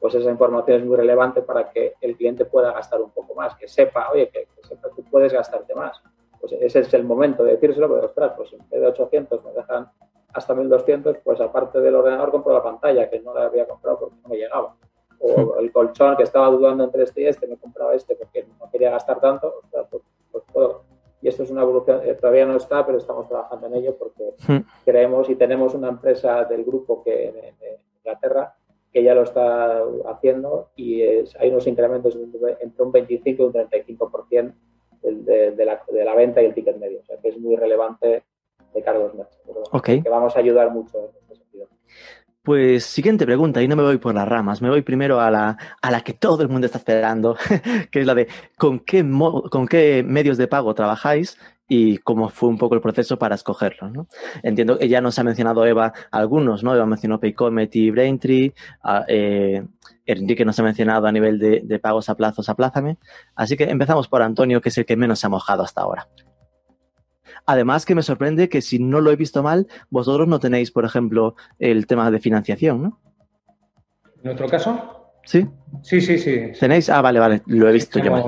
pues 0.02 0.16
esa 0.16 0.32
información 0.32 0.80
es 0.80 0.86
muy 0.86 0.98
relevante 0.98 1.44
para 1.44 1.70
que 1.70 1.94
el 2.02 2.18
cliente 2.18 2.46
pueda 2.46 2.74
gastar 2.74 3.00
un 3.02 3.12
poco 3.12 3.36
más, 3.36 3.56
que 3.56 3.68
sepa, 3.68 4.10
oye, 4.12 4.30
que, 4.30 4.48
sepa, 4.68 4.90
tú 4.96 5.04
puedes 5.04 5.32
gastarte 5.32 5.76
más. 5.76 6.02
Pues 6.40 6.54
ese 6.54 6.80
es 6.80 6.94
el 6.96 7.04
momento 7.04 7.44
de 7.44 7.52
decírselo, 7.52 7.88
pero 7.88 8.08
ostras, 8.08 8.34
pues 8.36 8.52
en 8.52 8.68
vez 8.68 8.82
de 8.82 8.88
800 8.88 9.46
me 9.46 9.52
dejan 9.52 9.92
hasta 10.34 10.56
1200, 10.56 11.18
pues 11.24 11.40
aparte 11.40 11.80
del 11.80 11.96
ordenador 11.96 12.32
compro 12.32 12.52
la 12.52 12.64
pantalla, 12.64 13.12
que 13.12 13.20
no 13.20 13.32
la 13.32 13.46
había 13.46 13.68
comprado 13.68 14.00
porque 14.00 14.16
no 14.24 14.30
me 14.30 14.38
llegaba. 14.38 14.76
O 15.20 15.58
el 15.60 15.72
colchón 15.72 16.18
que 16.18 16.24
estaba 16.24 16.48
dudando 16.48 16.84
entre 16.84 17.04
este 17.04 17.22
y 17.22 17.28
este, 17.28 17.46
me 17.46 17.58
compraba 17.58 17.94
este 17.94 18.16
porque 18.16 18.48
no 18.60 18.72
quería 18.72 18.90
gastar 18.90 19.20
tanto, 19.20 19.54
ostras, 19.64 19.86
pues, 19.92 20.04
pues 20.32 20.44
puedo. 20.52 20.82
Y 21.22 21.28
esto 21.28 21.44
es 21.44 21.52
una 21.52 21.62
evolución, 21.62 22.02
eh, 22.04 22.16
todavía 22.16 22.48
no 22.48 22.56
está, 22.56 22.84
pero 22.84 22.98
estamos 22.98 23.28
trabajando 23.28 23.68
en 23.68 23.76
ello 23.76 23.96
porque 24.00 24.34
hmm. 24.48 24.68
creemos 24.84 25.30
y 25.30 25.36
tenemos 25.36 25.76
una 25.76 25.90
empresa 25.90 26.44
del 26.46 26.64
grupo 26.64 27.04
que 27.04 27.28
en 27.28 27.56
Inglaterra 28.00 28.56
que 28.92 29.04
ya 29.04 29.14
lo 29.14 29.24
está 29.24 29.84
haciendo 30.10 30.70
y 30.76 31.02
hay 31.02 31.50
unos 31.50 31.66
incrementos 31.68 32.18
entre 32.60 32.84
un 32.84 32.92
25 32.92 33.44
y 33.44 33.46
un 33.46 33.54
35% 33.54 34.54
de, 35.02 35.52
de, 35.52 35.66
la, 35.66 35.82
de 35.92 36.04
la 36.06 36.16
venta 36.16 36.42
y 36.42 36.46
el 36.46 36.54
ticket 36.54 36.78
medio. 36.78 37.00
O 37.00 37.04
sea 37.04 37.18
que 37.22 37.30
es 37.30 37.40
muy 37.40 37.56
relevante 37.56 38.24
de 38.74 38.84
cargos 38.84 39.14
medios. 39.14 39.40
Okay. 39.72 40.02
Que 40.02 40.10
vamos 40.10 40.36
a 40.36 40.40
ayudar 40.40 40.72
mucho 40.72 40.98
en 40.98 41.06
este 41.22 41.36
sentido. 41.36 41.68
Pues 42.44 42.84
siguiente 42.86 43.26
pregunta, 43.26 43.62
y 43.62 43.68
no 43.68 43.76
me 43.76 43.84
voy 43.84 43.98
por 43.98 44.16
las 44.16 44.28
ramas, 44.28 44.64
me 44.64 44.70
voy 44.70 44.82
primero 44.82 45.20
a 45.20 45.30
la, 45.30 45.58
a 45.80 45.92
la 45.92 46.02
que 46.02 46.14
todo 46.14 46.42
el 46.42 46.50
mundo 46.50 46.66
está 46.66 46.80
esperando, 46.80 47.38
que 47.92 48.00
es 48.00 48.06
la 48.06 48.16
de 48.16 48.28
¿con 48.58 48.80
qué, 48.80 49.06
¿con 49.52 49.68
qué 49.68 50.04
medios 50.04 50.38
de 50.38 50.48
pago 50.48 50.74
trabajáis 50.74 51.38
y 51.74 52.00
cómo 52.00 52.28
fue 52.28 52.50
un 52.50 52.58
poco 52.58 52.76
el 52.76 52.82
proceso 52.82 53.18
para 53.18 53.36
escogerlo. 53.36 53.90
¿no? 53.90 54.08
Entiendo 54.44 54.78
que 54.78 54.90
ya 54.90 55.00
nos 55.00 55.18
ha 55.20 55.24
mencionado 55.24 55.66
Eva 55.66 55.94
algunos, 56.12 56.66
¿no? 56.66 56.76
Eva 56.76 56.86
mencionó 56.86 57.18
Paycomet 57.18 57.74
y 57.78 57.92
Braintree, 57.92 58.54
a, 58.84 59.06
eh, 59.08 59.66
Enrique 60.06 60.44
nos 60.44 60.60
ha 60.60 60.64
mencionado 60.64 61.08
a 61.08 61.14
nivel 61.14 61.40
de, 61.40 61.62
de, 61.64 61.80
pagos 61.80 62.10
a 62.10 62.16
plazos, 62.16 62.50
aplázame. 62.50 62.98
Así 63.36 63.56
que 63.56 63.64
empezamos 63.64 64.10
por 64.10 64.22
Antonio, 64.22 64.60
que 64.60 64.68
es 64.68 64.78
el 64.80 64.86
que 64.86 64.98
menos 64.98 65.20
se 65.20 65.28
ha 65.28 65.30
mojado 65.30 65.64
hasta 65.64 65.80
ahora. 65.80 66.10
Además 67.46 67.86
que 67.86 67.96
me 67.96 68.04
sorprende 68.04 68.50
que 68.50 68.62
si 68.62 68.78
no 68.78 69.00
lo 69.00 69.10
he 69.10 69.16
visto 69.16 69.42
mal, 69.42 69.68
vosotros 69.90 70.28
no 70.28 70.42
tenéis, 70.42 70.72
por 70.72 70.84
ejemplo, 70.84 71.36
el 71.58 71.88
tema 71.88 72.12
de 72.12 72.20
financiación, 72.20 72.84
¿no? 72.84 73.00
¿En 74.18 74.24
nuestro 74.24 74.50
caso? 74.50 75.14
Sí. 75.24 75.48
Sí, 75.84 76.02
sí, 76.02 76.18
sí. 76.18 76.52
¿Tenéis? 76.60 76.90
Ah, 76.90 77.02
vale, 77.02 77.22
vale, 77.22 77.44
lo 77.46 77.70
he 77.70 77.72
visto 77.72 77.98
yo 78.00 78.12
mal. 78.12 78.24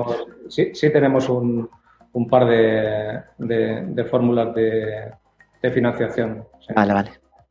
Sí, 0.48 0.70
sí 0.72 0.90
tenemos 0.90 1.28
un, 1.28 1.68
un 2.14 2.28
par 2.28 2.46
de, 2.46 3.20
de, 3.38 3.82
de 3.86 4.04
fórmulas 4.04 4.54
de, 4.54 5.10
de 5.62 5.70
financiación. 5.70 6.44
Sí. 6.66 6.72
Vale, 6.74 6.92
vale. 6.94 7.10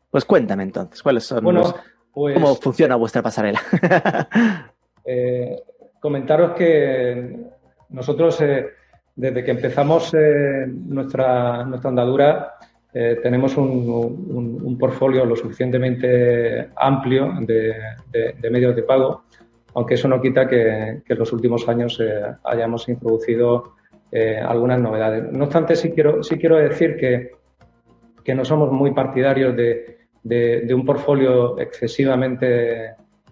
Pues 0.09 0.25
cuéntame 0.25 0.63
entonces, 0.63 1.01
¿cuáles 1.01 1.23
son 1.23 1.43
Bueno, 1.43 1.59
los- 1.61 1.75
pues, 2.13 2.33
¿Cómo 2.35 2.53
funciona 2.55 2.95
vuestra 2.95 3.21
pasarela? 3.21 3.59
eh, 5.05 5.61
comentaros 5.99 6.51
que 6.53 7.37
nosotros, 7.89 8.39
eh, 8.41 8.67
desde 9.15 9.43
que 9.43 9.51
empezamos 9.51 10.13
eh, 10.13 10.65
nuestra, 10.67 11.63
nuestra 11.65 11.89
andadura, 11.89 12.53
tenemos 13.23 13.57
un, 13.57 13.65
un, 14.29 14.59
un 14.63 14.77
portfolio 14.77 15.25
lo 15.25 15.35
suficientemente 15.35 16.69
amplio 16.75 17.33
de, 17.39 17.73
medios 18.51 18.75
de 18.75 18.83
pago, 18.83 19.23
aunque 19.73 19.95
eso 19.95 20.07
no 20.07 20.21
quita 20.21 20.47
que, 20.47 21.01
que 21.03 21.13
en 21.13 21.19
los 21.19 21.33
últimos 21.33 21.67
años 21.67 21.99
hayamos 22.43 22.87
introducido 22.87 23.73
eh, 24.15 24.37
algunas 24.39 24.79
novedades. 24.79 25.31
No 25.31 25.45
obstante, 25.45 25.75
sí 25.75 25.91
quiero, 25.91 26.21
sí 26.21 26.37
quiero 26.37 26.57
decir 26.57 26.95
que, 26.97 27.31
que 28.23 28.35
no 28.35 28.45
somos 28.45 28.71
muy 28.71 28.91
partidarios 28.93 29.55
de, 29.55 29.97
de- 30.21 30.61
de 30.61 30.73
un 30.73 30.85
portfolio 30.85 31.57
excesivamente 31.59 32.91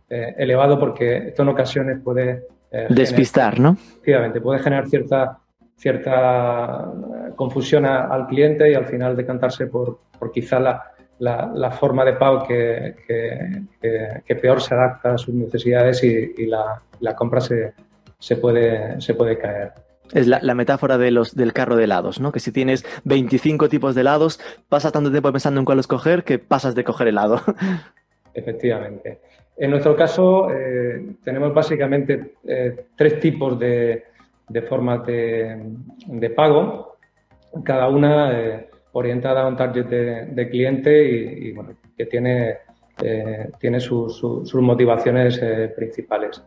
eh, 0.10 0.36
elevado 0.38 0.80
porque 0.80 1.28
esto 1.28 1.44
en 1.44 1.50
ocasiones 1.50 2.00
puede 2.04 2.48
eh, 2.72 2.88
Despistar, 2.90 3.60
¿no? 3.60 3.78
efectivamente, 3.80 4.42
puede 4.42 4.60
generar 4.60 4.88
cierta 4.88 5.38
cierta 5.78 6.92
confusión 7.36 7.86
a- 7.86 8.06
al 8.08 8.28
cliente 8.28 8.70
y 8.72 8.74
al 8.76 8.86
final 8.86 9.16
decantarse 9.16 9.68
por, 9.68 10.00
por 10.20 10.32
quizá 10.32 10.60
la, 10.60 10.84
la, 11.20 11.52
la 11.54 11.72
forma 11.72 12.06
de 12.06 12.14
pago 12.14 12.44
que, 12.48 12.96
que, 13.08 13.62
que- 13.82 14.22
que 14.26 14.36
peor 14.36 14.62
se 14.62 14.74
adapta 14.76 15.14
a 15.14 15.18
sus 15.18 15.34
necesidades 15.34 16.04
y, 16.04 16.34
y 16.38 16.46
la, 16.48 16.82
la 17.00 17.16
compra 17.16 17.42
se, 17.42 17.74
se, 18.20 18.36
puede, 18.38 19.00
se 19.02 19.14
puede 19.16 19.38
caer. 19.38 19.72
Es 20.14 20.28
la, 20.28 20.54
metáfora 20.56 20.98
de 20.98 21.12
los, 21.12 21.36
del 21.36 21.54
carro 21.54 21.76
de 21.76 21.86
helados, 21.86 22.20
¿no? 22.20 22.32
Que 22.32 22.40
si 22.40 22.52
tienes 22.52 22.86
25 23.06 23.70
tipos 23.70 23.96
de 23.96 24.02
helados, 24.02 24.40
pasas 24.70 24.92
tanto 24.92 25.10
tiempo 25.12 25.32
pensando 25.32 25.60
en 25.60 25.66
cuál 25.66 25.80
escoger 25.80 26.24
que 26.24 26.38
pasas 26.40 26.76
de 26.76 26.84
coger 26.84 27.08
helado. 27.08 27.42
Efectivamente. 28.34 29.20
En 29.58 29.70
nuestro 29.72 29.96
caso, 29.96 30.50
eh, 30.52 31.16
tenemos 31.24 31.54
básicamente 31.54 32.34
eh, 32.46 32.86
tres 32.96 33.20
tipos 33.20 33.60
de, 33.60 34.06
de 34.48 34.62
formas 34.64 35.06
de, 35.06 35.62
de 36.08 36.30
pago, 36.30 36.98
cada 37.64 37.90
una 37.90 38.32
eh, 38.40 38.70
orientada 38.94 39.42
a 39.44 39.48
un 39.48 39.56
target 39.58 39.86
de, 39.86 40.50
cliente 40.50 41.04
y, 41.04 41.52
bueno, 41.52 41.74
que 41.98 42.06
tiene, 42.06 42.58
eh, 43.04 43.50
tiene 43.60 43.80
su- 43.80 44.10
su- 44.10 44.46
sus 44.46 44.62
motivaciones 44.62 45.40
principales. 45.76 46.42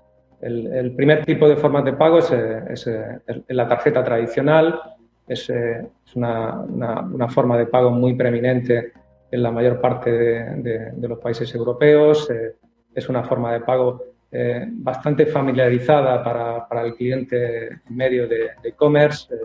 El, 0.48 0.66
el 0.74 0.94
primer 0.94 1.24
tipo 1.24 1.48
de 1.48 1.56
formas 1.56 1.84
de 1.84 1.94
pago 1.94 2.18
es, 2.18 2.30
eh, 2.30 2.62
es, 2.74 2.86
eh, 2.86 3.18
el- 3.26 3.44
la 3.48 3.66
tarjeta 3.66 4.04
tradicional, 4.04 4.78
es, 5.26 5.48
eh, 5.48 5.86
es 6.06 6.16
una, 6.16 6.60
una- 6.60 7.00
una 7.00 7.28
forma 7.28 7.56
de 7.56 7.66
pago 7.66 7.90
muy 7.90 8.14
preeminente 8.14 8.92
en 9.30 9.42
la 9.42 9.50
mayor 9.50 9.80
parte 9.80 10.10
de, 10.12 10.34
de- 10.66 10.92
de 10.92 11.08
los 11.08 11.18
países 11.18 11.54
europeos. 11.54 12.28
eh, 12.30 12.56
es 12.94 13.08
una 13.08 13.24
forma 13.24 13.52
de 13.54 13.60
pago 13.60 14.02
eh, 14.30 14.66
bastante 14.70 15.26
familiarizada 15.26 16.22
para, 16.22 16.68
para 16.68 16.82
el 16.82 16.94
cliente 16.94 17.80
medio 17.90 18.26
de 18.28 18.50
e-commerce, 18.64 19.32
eh, 19.34 19.38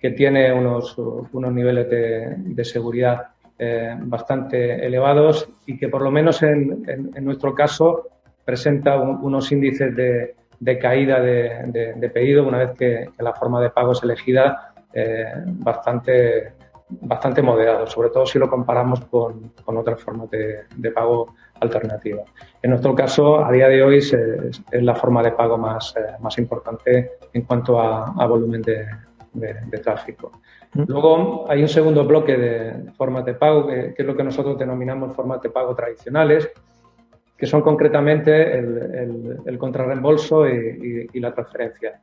que 0.00 0.10
tiene 0.12 0.52
unos, 0.52 0.96
unos 0.98 1.52
niveles 1.52 1.88
de, 1.90 2.34
de 2.38 2.64
seguridad 2.64 3.28
eh, 3.58 3.94
bastante 4.00 4.84
elevados 4.86 5.48
y 5.66 5.76
que 5.78 5.88
por 5.88 6.00
lo 6.02 6.10
menos 6.10 6.42
en, 6.42 6.82
en- 6.88 7.10
en 7.14 7.24
nuestro 7.24 7.54
caso 7.54 8.08
presenta 8.44 8.98
un- 8.98 9.18
unos 9.22 9.52
índices 9.52 9.94
de, 9.94 10.34
de 10.60 10.78
caída 10.78 11.20
de, 11.20 11.62
de- 11.66 11.92
de 11.94 12.08
pedido 12.10 12.46
una 12.46 12.58
vez 12.58 12.70
que, 12.78 13.08
que 13.16 13.22
la 13.22 13.32
forma 13.32 13.60
de 13.60 13.70
pago 13.70 13.92
es 13.92 14.02
elegida 14.02 14.74
eh, 14.92 15.24
bastante, 15.46 16.52
bastante 16.88 17.40
moderado, 17.42 17.86
sobre 17.86 18.10
todo 18.10 18.26
si 18.26 18.38
lo 18.38 18.48
comparamos 18.50 19.00
con, 19.06 19.52
con 19.64 19.76
otras 19.78 20.00
formas 20.02 20.28
de, 20.30 20.60
de 20.76 20.90
pago 20.90 21.34
alternativas. 21.60 22.26
En 22.62 22.70
nuestro 22.70 22.94
caso, 22.94 23.44
a 23.44 23.50
día 23.52 23.68
de 23.68 23.82
hoy 23.82 23.98
es, 23.98 24.12
es- 24.12 24.62
es 24.70 24.82
la 24.82 24.94
forma 24.94 25.22
de 25.22 25.32
pago 25.32 25.56
más, 25.58 25.94
eh, 25.96 26.00
más 26.20 26.36
importante 26.38 27.12
en 27.32 27.42
cuanto 27.42 27.80
a, 27.80 28.12
a 28.18 28.26
volumen 28.26 28.62
de, 28.62 28.86
de- 29.32 29.54
de 29.66 29.78
tráfico. 29.78 30.32
Mm. 30.74 30.82
Luego 30.88 31.46
hay 31.50 31.62
un 31.62 31.68
segundo 31.68 32.04
bloque 32.04 32.36
de 32.36 32.92
formas 32.98 33.24
de 33.24 33.34
pago, 33.34 33.66
que, 33.66 33.94
que 33.94 34.02
es 34.02 34.06
lo 34.06 34.16
que 34.16 34.24
nosotros 34.24 34.58
denominamos 34.58 35.14
formas 35.14 35.40
de 35.42 35.50
pago 35.50 35.74
tradicionales, 35.74 36.48
que 37.40 37.46
son 37.46 37.62
concretamente 37.62 38.58
el, 38.58 39.38
el, 39.46 39.58
contrarreembolso 39.58 40.46
y, 40.46 41.08
la 41.14 41.32
transferencia. 41.32 41.98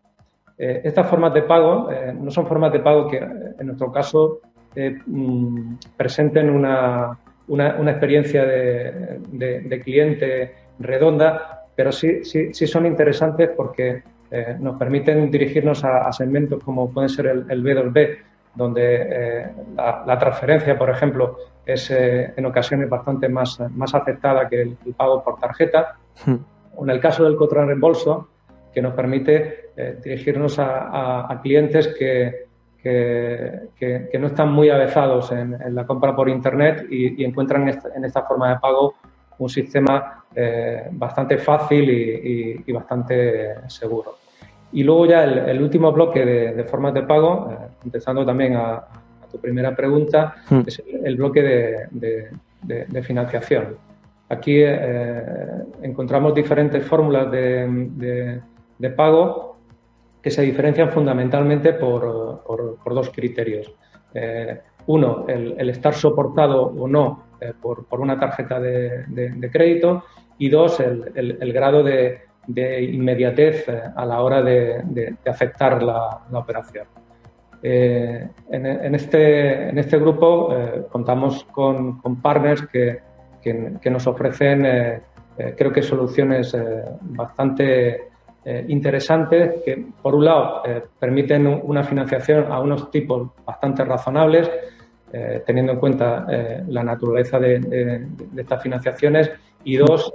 Eh, 0.58 0.82
estas 0.84 1.08
formas 1.08 1.32
de 1.36 1.43
pago 1.43 1.91
eh, 1.91 2.12
no 2.19 2.32
son 2.32 2.47
formas 2.47 2.73
de 2.73 2.80
pago 2.80 3.08
que, 3.08 3.17
en 3.17 3.67
nuestro 3.67 3.91
caso, 3.91 4.39
eh, 4.76 4.97
mm, 5.06 5.76
presenten 5.95 6.50
una, 6.50 7.19
una, 7.50 7.76
una 7.76 7.91
experiencia 7.91 8.45
de, 8.45 9.19
de- 9.32 9.82
cliente 9.82 10.56
redonda, 10.80 11.65
pero 11.76 11.91
sí, 11.91 12.23
sí, 12.23 12.52
sí 12.52 12.65
son 12.65 12.88
interesantes 12.88 13.52
porque 13.56 14.02
nos 14.60 14.78
permiten 14.78 15.32
dirigirnos 15.32 15.86
a, 15.86 16.12
segmentos 16.12 16.62
como 16.62 16.91
pueden 16.91 17.10
ser 17.10 17.28
el 17.28 17.63
B2B, 17.63 18.17
donde 18.57 18.83
eh, 19.09 19.47
la, 19.75 20.03
la 20.05 20.17
transferencia, 20.19 20.77
por 20.77 20.89
ejemplo, 20.89 21.37
es 21.65 21.89
eh, 21.91 22.33
en 22.35 22.45
ocasiones 22.45 22.89
bastante 22.89 23.29
más, 23.29 23.59
más 23.75 23.93
aceptada 23.93 24.47
que 24.49 24.61
el, 24.63 24.77
el 24.85 24.93
pago 24.93 25.23
por 25.23 25.37
tarjeta. 25.39 25.95
O 26.75 26.83
en 26.83 26.89
el 26.89 26.99
caso 26.99 27.23
del 27.23 27.35
contrarreembolso, 27.35 28.27
que 28.73 28.81
nos 28.81 28.93
permite 28.93 29.71
eh, 29.75 29.97
dirigirnos 30.03 30.59
a, 30.59 30.87
a- 30.89 31.31
a 31.33 31.41
clientes 31.41 31.87
que, 31.97 32.45
que, 32.81 33.69
que- 33.77 34.09
que 34.11 34.19
no 34.19 34.27
están 34.27 34.51
muy 34.51 34.69
avezados 34.69 35.31
en, 35.31 35.53
en 35.61 35.73
la 35.75 35.85
compra 35.85 36.15
por 36.15 36.29
Internet 36.29 36.85
y, 36.89 37.21
y 37.21 37.25
encuentran 37.25 37.63
en 37.63 37.69
esta, 37.69 37.89
en 37.95 38.05
esta 38.05 38.21
forma 38.23 38.49
de 38.53 38.59
pago 38.59 38.95
un 39.39 39.49
sistema 39.49 40.23
bastante 40.91 41.37
fácil 41.37 41.89
y, 41.89 41.93
y- 42.53 42.63
y 42.67 42.71
bastante 42.71 43.55
seguro. 43.67 44.17
Y 44.71 44.84
luego 44.84 45.06
ya 45.06 45.23
el, 45.23 45.38
el 45.49 45.62
último 45.62 45.91
bloque 45.91 46.25
de, 46.25 46.53
de 46.53 46.63
formas 46.65 46.93
de 46.93 47.03
pago, 47.03 47.49
eh, 47.51 47.56
contestando 47.82 48.25
también 48.25 48.56
a, 48.56 48.73
a 48.75 49.27
tu 49.32 49.39
primera 49.39 49.75
pregunta, 49.75 50.36
Mm. 50.49 50.62
es 50.67 50.80
el, 50.86 51.06
el 51.08 51.15
bloque 51.15 51.41
de, 51.41 51.88
de- 51.91 52.27
de- 52.63 52.86
de 52.86 53.01
financiación. 53.03 53.77
Aquí 54.30 54.58
eh, 54.62 55.21
encontramos 55.84 56.34
diferentes 56.34 56.84
fórmulas 56.86 57.32
de, 57.32 58.41
pago 58.89 59.58
que 60.21 60.30
se 60.32 60.41
diferencian 60.41 60.89
fundamentalmente 60.91 61.73
por, 61.73 62.43
por- 62.43 62.75
por 62.84 62.93
dos 62.93 63.10
criterios. 63.10 63.71
Eh, 64.13 64.60
uno, 64.88 65.25
el, 65.30 65.56
el 65.58 65.69
estar 65.69 65.93
soportado 65.93 66.63
o 66.63 66.88
no 66.88 67.23
por, 67.62 67.86
por 67.86 68.01
una 68.01 68.19
tarjeta 68.19 68.60
de, 68.60 69.06
crédito 69.51 70.03
y 70.39 70.49
dos, 70.49 70.80
el 70.80 71.53
grado 71.53 71.84
de, 71.84 72.26
de 72.47 72.81
inmediatez 72.81 73.67
eh, 73.67 73.81
a 73.95 74.05
la 74.05 74.21
hora 74.21 74.41
de, 74.41 74.81
aceptar 75.25 75.83
la, 75.83 76.21
operación. 76.31 76.88
Eh, 77.62 78.27
en, 78.51 78.95
este, 78.95 79.69
en 79.69 79.77
este 79.77 79.97
grupo 79.97 80.53
eh, 80.55 80.83
contamos 80.91 81.43
con, 81.45 81.99
partners 82.21 82.65
que, 82.67 82.99
que- 83.41 83.89
nos 83.89 84.05
ofrecen, 84.07 85.01
creo 85.55 85.71
que 85.71 85.81
soluciones 85.81 86.55
bastante 87.01 88.10
interesantes 88.67 89.62
que, 89.63 89.86
por 90.01 90.15
un 90.15 90.25
lado, 90.25 90.63
permiten 90.99 91.47
un- 91.47 91.62
una 91.63 91.83
financiación 91.83 92.51
a 92.51 92.60
unos 92.60 92.91
tipos 92.91 93.29
bastante 93.45 93.83
razonables, 93.86 94.49
teniendo 95.45 95.71
en 95.73 95.79
cuenta 95.79 96.25
la 96.67 96.83
naturaleza 96.83 97.39
de- 97.39 97.60
de 97.60 98.41
estas 98.41 98.62
financiaciones, 98.62 99.31
y 99.63 99.77
dos, 99.77 100.13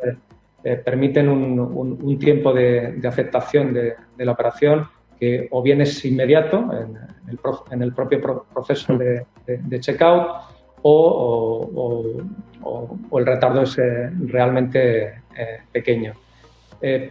eh, 0.65 0.77
permiten 0.77 1.29
un, 1.29 1.59
un- 1.59 1.99
tiempo 2.19 2.53
de, 2.53 3.01
aceptación 3.09 3.73
de, 3.75 3.95
la 4.19 4.33
operación 4.33 4.87
que 5.19 5.49
o 5.51 5.63
bien 5.63 5.81
es 5.81 6.05
inmediato 6.05 6.69
en 7.71 7.83
el, 7.83 7.93
propio 7.93 8.21
pro- 8.21 8.47
proceso 8.53 8.97
de, 8.97 9.25
checkout 9.81 10.29
o, 10.83 12.15
el 13.19 13.27
retardo 13.27 13.63
es 13.63 13.77
eh, 13.79 14.11
realmente 14.27 15.05
eh, 15.37 15.59
pequeño. 15.73 16.15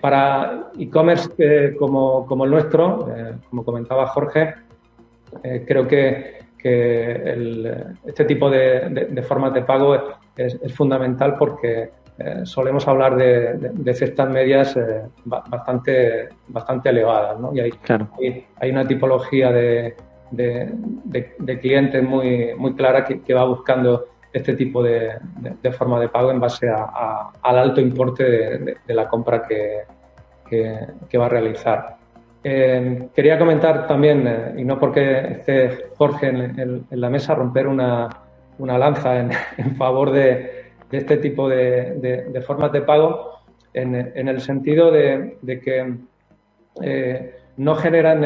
Para 0.01 0.69
e-commerce 0.77 1.75
como, 1.79 2.25
como 2.25 2.43
el 2.43 2.51
nuestro, 2.51 3.09
como 3.49 3.63
comentaba 3.63 4.05
Jorge, 4.07 4.53
creo 5.65 5.87
que, 5.87 6.39
que 6.57 7.47
este 8.05 8.25
tipo 8.25 8.49
de, 8.49 9.23
formas 9.25 9.53
de 9.53 9.61
pago 9.61 9.95
es, 10.35 10.57
fundamental 10.73 11.35
porque 11.37 11.89
eh, 12.23 12.45
solemos 12.45 12.87
hablar 12.87 13.15
de, 13.15 13.93
cestas 13.93 14.29
medias 14.29 14.75
eh, 14.77 15.03
bastante, 15.25 16.29
bastante 16.47 16.89
elevadas. 16.89 17.39
¿no? 17.39 17.53
Y 17.53 17.59
hay, 17.61 17.71
hay, 18.59 18.71
una 18.71 18.87
tipología 18.87 19.51
de, 19.51 19.95
clientes 21.61 22.03
muy, 22.03 22.53
muy 22.57 22.75
clara 22.75 23.05
que, 23.05 23.33
va 23.33 23.45
buscando 23.45 24.07
este 24.31 24.55
tipo 24.55 24.81
de, 24.83 25.17
forma 25.77 25.99
de 25.99 26.09
pago 26.09 26.31
en 26.31 26.39
base 26.39 26.69
al 26.69 27.57
alto 27.57 27.81
importe 27.81 28.23
de, 28.23 28.93
la 28.93 29.07
compra 29.07 29.45
que, 29.47 29.81
que 31.09 31.17
va 31.17 31.25
a 31.25 31.29
realizar. 31.29 32.01
Eh, 32.43 33.09
quería 33.13 33.37
comentar 33.37 33.87
también, 33.87 34.55
y 34.57 34.63
no 34.63 34.79
porque 34.79 35.19
esté 35.19 35.89
Jorge 35.95 36.27
en, 36.27 36.85
la 36.89 37.09
mesa, 37.09 37.35
romper 37.35 37.67
una, 37.67 38.09
lanza 38.57 39.19
en, 39.57 39.75
favor 39.75 40.11
de, 40.11 40.60
este 40.97 41.17
tipo 41.17 41.47
de, 41.49 42.43
formas 42.45 42.71
de 42.71 42.81
pago, 42.81 43.39
en, 43.73 43.95
el 43.95 44.41
sentido 44.41 44.91
de, 44.91 45.37
que 45.63 45.93
eh, 46.81 47.35
no 47.57 47.75
generan 47.75 48.25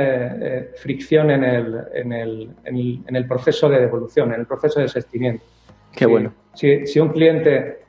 fricción 0.75 1.31
en 1.31 1.43
el, 1.43 3.25
proceso 3.27 3.69
de 3.69 3.79
devolución, 3.79 4.33
en 4.33 4.41
el 4.41 4.45
proceso 4.45 4.79
de 4.79 4.85
desestimiento. 4.85 5.43
Qué 5.91 6.05
bueno. 6.05 6.33
Si, 6.53 6.99
un 6.99 7.09
cliente 7.09 7.85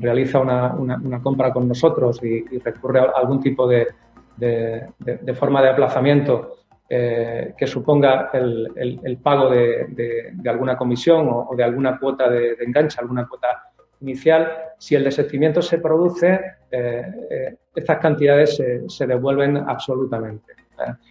realiza 0.00 0.40
una, 0.40 1.20
compra 1.22 1.52
con 1.52 1.68
nosotros 1.68 2.20
y 2.22 2.58
recurre 2.58 3.00
a 3.00 3.12
algún 3.16 3.40
tipo 3.40 3.66
de 3.66 3.88
de, 4.36 5.34
forma 5.34 5.62
de 5.62 5.70
aplazamiento 5.70 6.56
eh, 6.94 7.54
que 7.56 7.66
suponga 7.66 8.28
el, 8.34 9.18
pago 9.22 9.48
de, 9.48 10.30
alguna 10.44 10.76
comisión 10.76 11.26
o, 11.26 11.48
de 11.56 11.64
alguna 11.64 11.98
cuota 11.98 12.28
de, 12.28 12.54
enganche, 12.60 13.00
alguna 13.00 13.26
cuota 13.26 13.70
inicial, 14.02 14.52
si 14.76 14.94
el 14.94 15.04
desistimiento 15.04 15.62
se 15.62 15.78
produce, 15.78 16.38
eh, 16.70 17.06
eh, 17.30 17.56
estas 17.74 17.96
cantidades 17.96 18.62
se, 18.88 19.06
devuelven 19.06 19.56
absolutamente. 19.56 20.52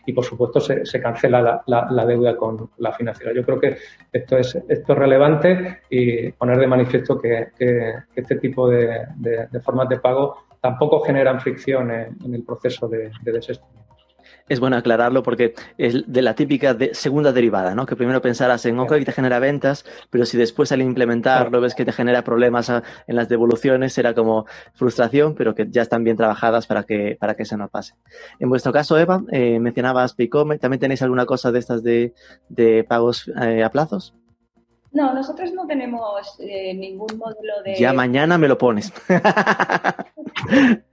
Y 0.06 0.14
por 0.14 0.24
supuesto 0.24 0.60
se, 0.60 1.02
cancela 1.02 1.64
la, 1.66 2.06
deuda 2.06 2.38
con 2.38 2.70
la 2.78 2.92
financiera. 2.92 3.34
Yo 3.34 3.44
creo 3.44 3.60
que 3.60 3.78
esto 4.12 4.38
es, 4.38 4.54
esto 4.54 4.94
es 4.94 5.00
relevante 5.00 5.80
y 5.90 6.32
poner 6.34 6.60
de 6.60 6.68
manifiesto 6.68 7.18
que, 7.18 7.48
este 8.16 8.36
tipo 8.36 8.70
de, 8.70 9.08
formas 9.64 9.90
de 9.90 9.98
pago 9.98 10.46
tampoco 10.62 11.00
generan 11.00 11.42
fricción 11.42 11.90
en, 11.90 12.36
el 12.36 12.44
proceso 12.44 12.88
de, 12.88 13.10
de 13.24 13.32
Es 14.52 14.60
bueno 14.60 14.76
aclararlo 14.76 15.24
porque 15.24 15.54
es 15.78 16.04
de 16.12 16.22
la 16.22 16.36
típica 16.36 16.78
segunda 16.92 17.32
derivada, 17.32 17.74
¿no? 17.74 17.86
Que 17.86 17.96
primero 17.96 18.22
pensarás 18.22 18.66
en, 18.66 18.78
OK, 18.80 18.92
te 19.06 19.14
genera 19.14 19.40
ventas, 19.40 19.86
pero 20.10 20.26
si 20.26 20.38
después 20.38 20.74
al 20.74 20.82
implementarlo 20.82 21.62
ves 21.62 21.74
que 21.74 21.86
te 21.86 21.94
genera 21.94 22.26
problemas 22.26 22.70
en 22.70 23.16
las 23.16 23.30
devoluciones, 23.30 23.94
será 23.94 24.14
como 24.14 24.46
frustración, 24.74 25.36
pero 25.36 25.56
que 25.56 25.68
ya 25.70 25.82
están 25.82 26.04
bien 26.04 26.18
trabajadas 26.18 26.68
para 26.68 26.84
que, 26.84 27.16
para 27.18 27.36
que 27.36 27.44
eso 27.44 27.56
no 27.56 27.70
pase. 27.70 27.94
En 28.40 28.50
vuestro 28.50 28.74
caso, 28.74 29.00
Eva, 29.00 29.24
eh, 29.32 29.58
mencionabas 29.58 30.16
Paycom, 30.16 30.58
¿también 30.58 30.82
tenéis 30.82 31.02
alguna 31.02 31.26
cosa 31.26 31.54
de 31.54 31.60
estas 31.60 31.82
de, 31.82 32.14
pagos 32.90 33.32
eh, 33.42 33.64
a 33.64 33.72
plazos? 33.72 34.14
No, 34.92 35.14
nosotros 35.14 35.54
no 35.54 35.66
tenemos 35.66 36.38
eh, 36.42 36.74
ningún 36.74 37.18
módulo 37.18 37.64
de... 37.64 37.76
Ya 37.76 37.94
mañana 37.94 38.38
me 38.38 38.50
lo 38.50 38.58
pones. 38.58 38.92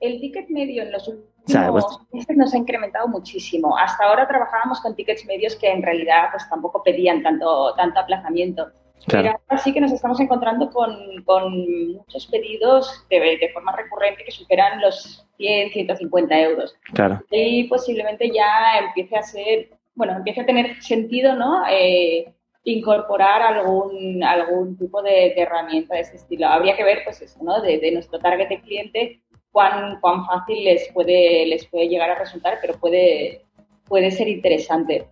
el 0.00 0.20
ticket 0.20 0.48
medio 0.48 0.82
en 0.82 0.92
los 0.92 1.08
meses 1.54 2.36
nos 2.36 2.54
ha 2.54 2.56
incrementado 2.56 3.08
muchísimo. 3.08 3.76
Hasta 3.76 4.04
ahora 4.04 4.26
trabajábamos 4.28 4.80
con 4.80 4.94
tickets 4.94 5.24
medios 5.26 5.56
que 5.56 5.70
en 5.70 5.82
realidad 5.82 6.28
pues 6.32 6.48
tampoco 6.48 6.82
pedían 6.82 7.22
tanto, 7.22 7.74
tanto 7.74 8.00
aplazamiento. 8.00 8.68
Pero 9.06 9.30
ahora 9.30 9.62
sí 9.62 9.72
que 9.72 9.80
nos 9.80 9.92
estamos 9.92 10.20
encontrando 10.20 10.70
con, 10.70 11.94
muchos 11.94 12.26
pedidos 12.26 13.06
de, 13.08 13.50
forma 13.52 13.74
recurrente 13.74 14.24
que 14.24 14.30
superan 14.30 14.80
los 14.80 15.26
100, 15.38 15.72
150 15.72 16.40
euros. 16.40 16.76
Claro. 16.92 17.22
Y 17.30 17.64
posiblemente 17.64 18.30
ya 18.30 18.78
empiece 18.78 19.16
a 19.16 19.22
ser, 19.22 19.70
bueno, 19.94 20.16
empiece 20.16 20.42
a 20.42 20.46
tener 20.46 20.82
sentido, 20.82 21.34
¿no? 21.34 21.62
Eh, 21.70 22.32
incorporar 22.64 23.42
algún, 23.42 24.22
algún 24.22 24.76
tipo 24.76 25.02
de, 25.02 25.32
herramienta 25.36 25.94
de 25.94 26.02
ese 26.02 26.16
estilo. 26.16 26.46
Habría 26.46 26.76
que 26.76 26.84
ver, 26.84 27.00
pues 27.04 27.20
eso, 27.22 27.42
¿no? 27.42 27.60
De, 27.60 27.90
nuestro 27.92 28.18
target 28.18 28.48
de 28.48 28.60
cliente, 28.60 29.20
cuán, 29.52 30.00
cuán 30.00 30.24
fácil 30.26 30.64
les 30.64 30.92
puede, 30.92 31.46
les 31.46 31.66
puede 31.66 31.88
llegar 31.88 32.10
a 32.10 32.18
resultar, 32.18 32.58
pero 32.60 32.78
puede, 32.78 33.44
puede 33.86 34.10
ser 34.10 34.28
interesante. 34.28 35.06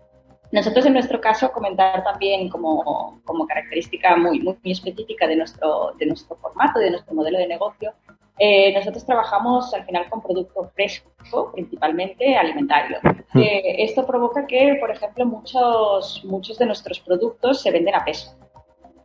Nosotros 0.51 0.87
en 0.87 0.95
nuestro 0.95 1.21
caso 1.21 1.53
comentar 1.53 2.03
también 2.03 2.49
como, 2.49 3.21
como 3.25 3.47
característica 3.47 4.17
muy, 4.17 4.41
muy, 4.41 4.57
muy 4.63 4.73
específica 4.73 5.27
de 5.27 5.37
nuestro, 5.37 5.93
de 5.99 6.07
nuestro 6.07 6.37
formato, 6.37 6.79
de 6.79 6.91
nuestro 6.91 7.15
modelo 7.15 7.39
de 7.39 7.47
negocio, 7.47 7.93
eh, 8.39 8.73
nosotros 8.73 9.05
trabajamos 9.05 9.75
al 9.75 9.85
final 9.85 10.09
con 10.09 10.23
producto 10.23 10.71
fresco, 10.75 11.51
principalmente 11.53 12.37
alimentario. 12.37 12.99
Eh, 13.35 13.83
esto 13.83 14.07
provoca 14.07 14.47
que, 14.47 14.77
por 14.79 14.91
ejemplo, 14.91 15.27
muchos, 15.27 16.25
muchos 16.25 16.57
de 16.57 16.67
nuestros 16.67 17.01
productos 17.01 17.61
se 17.61 17.71
venden 17.73 17.97
a 17.97 18.05
peso. 18.05 18.37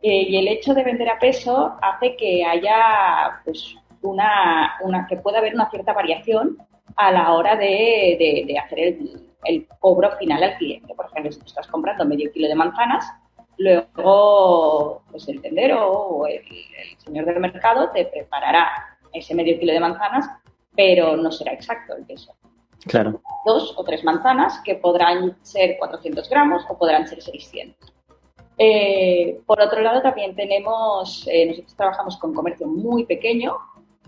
Eh, 0.02 0.26
y 0.28 0.36
el 0.36 0.48
hecho 0.48 0.72
de 0.72 0.84
vender 0.84 1.08
a 1.08 1.18
peso 1.18 1.74
hace 1.82 2.14
que 2.14 2.44
haya 2.44 3.40
pues, 3.44 3.74
una, 4.04 4.74
una, 4.82 5.06
que 5.06 5.16
pueda 5.16 5.38
haber 5.38 5.54
una 5.54 5.70
cierta 5.70 5.92
variación 5.92 6.58
a 6.96 7.10
la 7.10 7.32
hora 7.32 7.56
de, 7.56 8.44
de, 8.46 8.58
hacer 8.58 8.78
el, 8.78 9.30
el, 9.44 9.66
cobro 9.78 10.12
final 10.18 10.42
al 10.42 10.56
cliente. 10.56 10.94
Por 10.94 11.06
ejemplo, 11.06 11.32
si 11.32 11.40
tú 11.40 11.46
estás 11.46 11.66
comprando 11.66 12.04
medio 12.04 12.30
kilo 12.32 12.48
de 12.48 12.54
manzanas, 12.54 13.10
luego 13.56 15.02
pues 15.10 15.28
el 15.28 15.40
tendero 15.40 15.90
o 15.90 16.26
el, 16.26 16.36
el 16.36 16.98
señor 16.98 17.24
del 17.24 17.40
mercado 17.40 17.90
te 17.90 18.04
preparará 18.06 18.98
ese 19.12 19.34
medio 19.34 19.58
kilo 19.58 19.72
de 19.72 19.80
manzanas, 19.80 20.28
pero 20.76 21.16
no 21.16 21.30
será 21.32 21.52
exacto 21.52 21.96
el 21.96 22.04
peso. 22.04 22.34
Claro. 22.86 23.22
Dos 23.46 23.74
o 23.76 23.84
tres 23.84 24.04
manzanas 24.04 24.60
que 24.64 24.74
podrán 24.74 25.36
ser 25.42 25.76
400 25.78 26.28
gramos 26.28 26.64
o 26.68 26.76
podrán 26.76 27.06
ser 27.06 27.22
600. 27.22 27.92
Eh, 28.58 29.40
por 29.46 29.60
otro 29.60 29.80
lado, 29.80 30.02
también 30.02 30.36
tenemos, 30.36 31.26
eh, 31.26 31.46
nosotros 31.46 31.76
trabajamos 31.76 32.16
con 32.18 32.34
comercio 32.34 32.66
muy 32.66 33.04
pequeño 33.04 33.56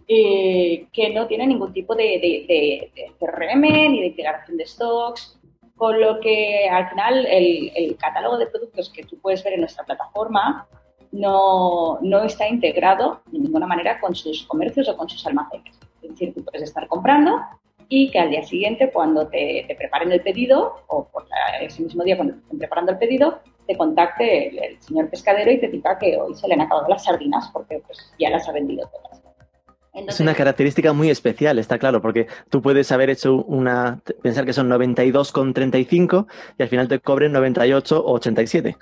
eh, 0.08 0.86
que 0.92 1.10
no 1.10 1.26
tiene 1.26 1.46
ningún 1.46 1.72
tipo 1.72 1.94
de, 1.94 2.04
de, 2.48 3.10
CRM 3.18 3.60
ni 3.60 4.00
de 4.00 4.06
integración 4.06 4.56
de 4.56 4.66
stocks, 4.66 5.38
con 5.76 6.00
lo 6.00 6.20
que 6.20 6.68
al 6.68 6.88
final 6.88 7.26
el, 7.26 7.70
el, 7.74 7.96
catálogo 7.96 8.38
de 8.38 8.46
productos 8.46 8.90
que 8.90 9.04
tú 9.04 9.18
puedes 9.18 9.44
ver 9.44 9.54
en 9.54 9.60
nuestra 9.60 9.84
plataforma 9.84 10.66
no, 11.12 11.98
no 12.00 12.22
está 12.22 12.48
integrado 12.48 13.20
de 13.26 13.40
ninguna 13.40 13.66
manera 13.66 14.00
con 14.00 14.14
sus 14.14 14.44
comercios 14.46 14.88
o 14.88 14.96
con 14.96 15.08
sus 15.08 15.26
almacenes. 15.26 15.78
Es 16.02 16.10
decir, 16.10 16.34
tú 16.34 16.44
puedes 16.44 16.62
estar 16.62 16.86
comprando 16.88 17.40
y 17.88 18.10
que 18.10 18.18
al 18.18 18.30
día 18.30 18.42
siguiente, 18.42 18.90
cuando 18.90 19.28
te, 19.28 19.64
preparen 19.76 20.12
el 20.12 20.20
pedido, 20.20 20.82
o 20.88 21.04
por 21.08 21.26
ese 21.60 21.82
mismo 21.82 22.02
día 22.02 22.16
cuando 22.16 22.34
estén 22.34 22.58
preparando 22.58 22.92
el 22.92 22.98
pedido, 22.98 23.40
te 23.66 23.76
contacte 23.76 24.66
el, 24.66 24.82
señor 24.82 25.08
pescadero 25.08 25.50
y 25.50 25.60
te 25.60 25.68
diga 25.68 25.98
que 25.98 26.16
hoy 26.16 26.34
se 26.34 26.48
le 26.48 26.54
han 26.54 26.62
acabado 26.62 26.88
las 26.88 27.04
sardinas 27.04 27.48
porque 27.52 27.80
pues, 27.86 28.12
ya 28.18 28.30
las 28.30 28.48
ha 28.48 28.52
vendido 28.52 28.88
todas. 28.88 29.22
Es 29.96 30.20
una 30.20 30.34
característica 30.34 30.92
muy 30.92 31.10
especial, 31.10 31.58
está 31.58 31.78
claro, 31.78 32.02
porque 32.02 32.26
tú 32.50 32.60
puedes 32.60 32.92
haber 32.92 33.10
hecho 33.10 33.36
una, 33.44 34.00
pensar 34.22 34.44
que 34.44 34.52
son 34.52 34.68
92,35 34.68 36.26
y 36.58 36.62
al 36.62 36.68
final 36.68 36.88
te 36.88 37.00
cobren 37.00 37.32
98 37.32 38.04
o 38.04 38.12
87. 38.12 38.76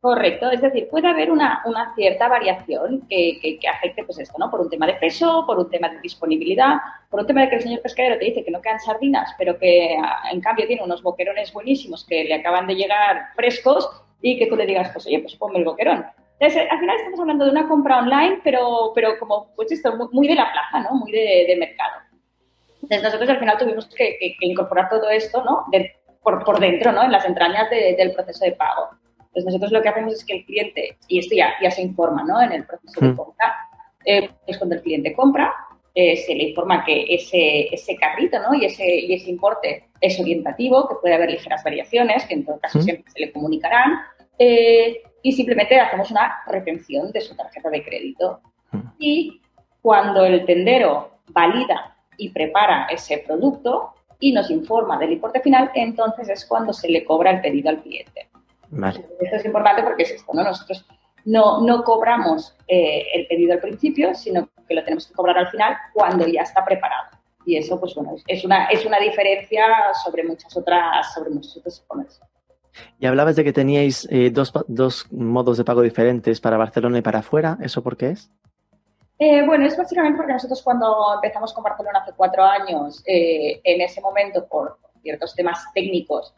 Correcto, 0.00 0.50
es 0.50 0.62
decir, 0.62 0.88
puede 0.88 1.08
haber 1.08 1.30
una, 1.30 1.62
cierta 1.94 2.26
variación 2.26 3.02
que, 3.06 3.38
que, 3.60 3.68
afecte 3.68 4.02
pues 4.04 4.18
esto, 4.18 4.38
¿no? 4.38 4.50
Por 4.50 4.60
un 4.60 4.70
tema 4.70 4.86
de 4.86 4.94
peso, 4.94 5.44
por 5.46 5.58
un 5.58 5.68
tema 5.68 5.90
de 5.90 6.00
disponibilidad, 6.00 6.76
por 7.10 7.20
un 7.20 7.26
tema 7.26 7.42
de 7.42 7.50
que 7.50 7.56
el 7.56 7.62
señor 7.62 7.82
pescadero 7.82 8.18
te 8.18 8.24
dice 8.24 8.42
que 8.42 8.50
no 8.50 8.62
quedan 8.62 8.80
sardinas, 8.80 9.34
pero 9.36 9.58
que 9.58 9.98
en 10.32 10.40
cambio 10.40 10.66
tiene 10.66 10.82
unos 10.82 11.02
boquerones 11.02 11.52
buenísimos 11.52 12.06
que 12.06 12.24
le 12.24 12.34
acaban 12.34 12.66
de 12.66 12.76
llegar 12.76 13.26
frescos 13.36 13.90
y 14.22 14.38
que 14.38 14.46
tú 14.46 14.56
le 14.56 14.64
digas, 14.64 14.88
pues 14.90 15.06
oye, 15.06 15.18
pues 15.18 15.36
ponme 15.36 15.58
el 15.58 15.66
boquerón. 15.66 16.06
Entonces, 16.40 16.68
al 16.70 16.80
final 16.80 16.96
estamos 16.96 17.20
hablando 17.20 17.44
de 17.44 17.50
una 17.50 17.68
compra 17.68 17.98
online, 17.98 18.40
pero, 18.42 18.92
pero 18.94 19.18
como, 19.18 19.54
pues 19.54 19.70
esto, 19.70 19.94
muy, 20.10 20.26
de 20.26 20.34
la 20.34 20.50
plaza, 20.50 20.80
¿no? 20.80 20.98
Muy 20.98 21.12
de, 21.12 21.54
mercado. 21.58 22.00
Entonces, 22.82 23.02
nosotros 23.02 23.28
al 23.28 23.38
final 23.38 23.58
tuvimos 23.58 23.86
que, 23.94 24.18
incorporar 24.40 24.88
todo 24.88 25.08
esto, 25.10 25.44
¿no? 25.44 25.66
por, 26.22 26.44
por 26.44 26.58
dentro, 26.58 26.92
¿no? 26.92 27.04
En 27.04 27.12
las 27.12 27.26
entrañas 27.26 27.68
del 27.70 28.12
proceso 28.12 28.44
de 28.44 28.52
pago. 28.52 28.88
Entonces 29.30 29.44
nosotros 29.44 29.72
lo 29.72 29.82
que 29.82 29.88
hacemos 29.88 30.14
es 30.14 30.24
que 30.24 30.32
el 30.38 30.44
cliente, 30.44 30.96
y 31.06 31.20
esto 31.20 31.36
ya, 31.36 31.52
ya 31.62 31.70
se 31.70 31.82
informa 31.82 32.24
¿no? 32.24 32.42
en 32.42 32.52
el 32.52 32.66
proceso 32.66 33.00
de 33.00 33.08
hmm. 33.08 33.16
compra, 33.16 33.54
eh, 34.04 34.28
es 34.46 34.58
cuando 34.58 34.74
el 34.74 34.82
cliente 34.82 35.12
compra, 35.12 35.54
eh, 35.94 36.16
se 36.16 36.34
le 36.34 36.48
informa 36.48 36.84
que 36.84 37.06
ese, 37.08 37.72
ese 37.72 37.96
carrito 37.96 38.40
¿no? 38.40 38.54
y, 38.54 38.64
ese, 38.64 38.84
y 38.84 39.14
ese 39.14 39.30
importe 39.30 39.84
es 40.00 40.18
orientativo, 40.18 40.88
que 40.88 40.96
puede 41.00 41.14
haber 41.14 41.30
ligeras 41.30 41.62
variaciones, 41.62 42.24
que 42.24 42.34
en 42.34 42.44
todo 42.44 42.58
caso 42.58 42.80
hmm. 42.80 42.82
siempre 42.82 43.12
se 43.12 43.20
le 43.20 43.32
comunicarán, 43.32 44.00
eh, 44.36 45.00
y 45.22 45.32
simplemente 45.32 45.78
hacemos 45.78 46.10
una 46.10 46.42
retención 46.46 47.10
de 47.12 47.20
su 47.20 47.34
tarjeta 47.34 47.70
de 47.70 47.84
crédito. 47.84 48.40
Hmm. 48.70 48.80
Y 48.98 49.40
cuando 49.82 50.24
el 50.24 50.44
tendero 50.44 51.18
valida 51.28 51.96
y 52.16 52.30
prepara 52.30 52.86
ese 52.90 53.18
producto, 53.26 53.94
y 54.20 54.32
nos 54.32 54.50
informa 54.50 54.98
del 54.98 55.12
importe 55.12 55.40
final, 55.40 55.70
entonces 55.74 56.28
es 56.28 56.44
cuando 56.44 56.72
se 56.72 56.88
le 56.88 57.04
cobra 57.04 57.30
el 57.30 57.40
pedido 57.40 57.70
al 57.70 57.82
cliente. 57.82 58.28
Esto 59.18 59.36
es 59.36 59.44
importante 59.44 59.82
porque 59.82 60.04
es 60.04 60.10
esto, 60.12 60.32
¿no? 60.32 60.44
Nosotros 60.44 60.86
no, 61.24 61.62
no 61.62 61.82
cobramos 61.82 62.54
eh, 62.68 63.04
el 63.14 63.26
pedido 63.26 63.54
al 63.54 63.60
principio, 63.60 64.14
sino 64.14 64.48
que 64.68 64.74
lo 64.74 64.84
tenemos 64.84 65.08
que 65.08 65.14
cobrar 65.14 65.38
al 65.38 65.48
final 65.48 65.76
cuando 65.92 66.26
ya 66.28 66.42
está 66.42 66.64
preparado. 66.64 67.08
Y 67.46 67.56
eso, 67.56 67.80
pues 67.80 67.94
bueno, 67.94 68.14
es 68.26 68.44
una, 68.44 68.66
es 68.66 68.84
una 68.84 68.98
diferencia 68.98 69.64
sobre 70.04 70.22
muchas 70.24 70.54
otras, 70.56 71.12
sobre 71.14 71.30
muchos 71.30 71.56
otros 71.56 71.80
e-commerce. 71.80 72.20
Y 72.98 73.06
hablabas 73.06 73.36
de 73.36 73.44
que 73.44 73.52
teníais 73.52 74.06
eh, 74.10 74.30
dos, 74.30 74.52
dos, 74.68 75.06
modos 75.12 75.58
de 75.58 75.64
pago 75.64 75.82
diferentes 75.82 76.40
para 76.40 76.56
Barcelona 76.56 76.98
y 76.98 77.02
para 77.02 77.20
afuera. 77.20 77.58
¿Eso 77.62 77.82
por 77.82 77.96
qué 77.96 78.10
es? 78.10 78.30
Eh, 79.18 79.44
bueno, 79.44 79.66
es 79.66 79.76
básicamente 79.76 80.16
porque 80.16 80.32
nosotros 80.32 80.62
cuando 80.62 81.14
empezamos 81.16 81.52
con 81.52 81.64
Barcelona 81.64 81.98
hace 82.00 82.12
cuatro 82.16 82.42
años, 82.42 83.02
en 83.04 83.80
ese 83.80 84.00
momento, 84.00 84.46
por 84.46 84.78
ciertos 85.02 85.34
temas 85.34 85.62
técnicos, 85.74 86.34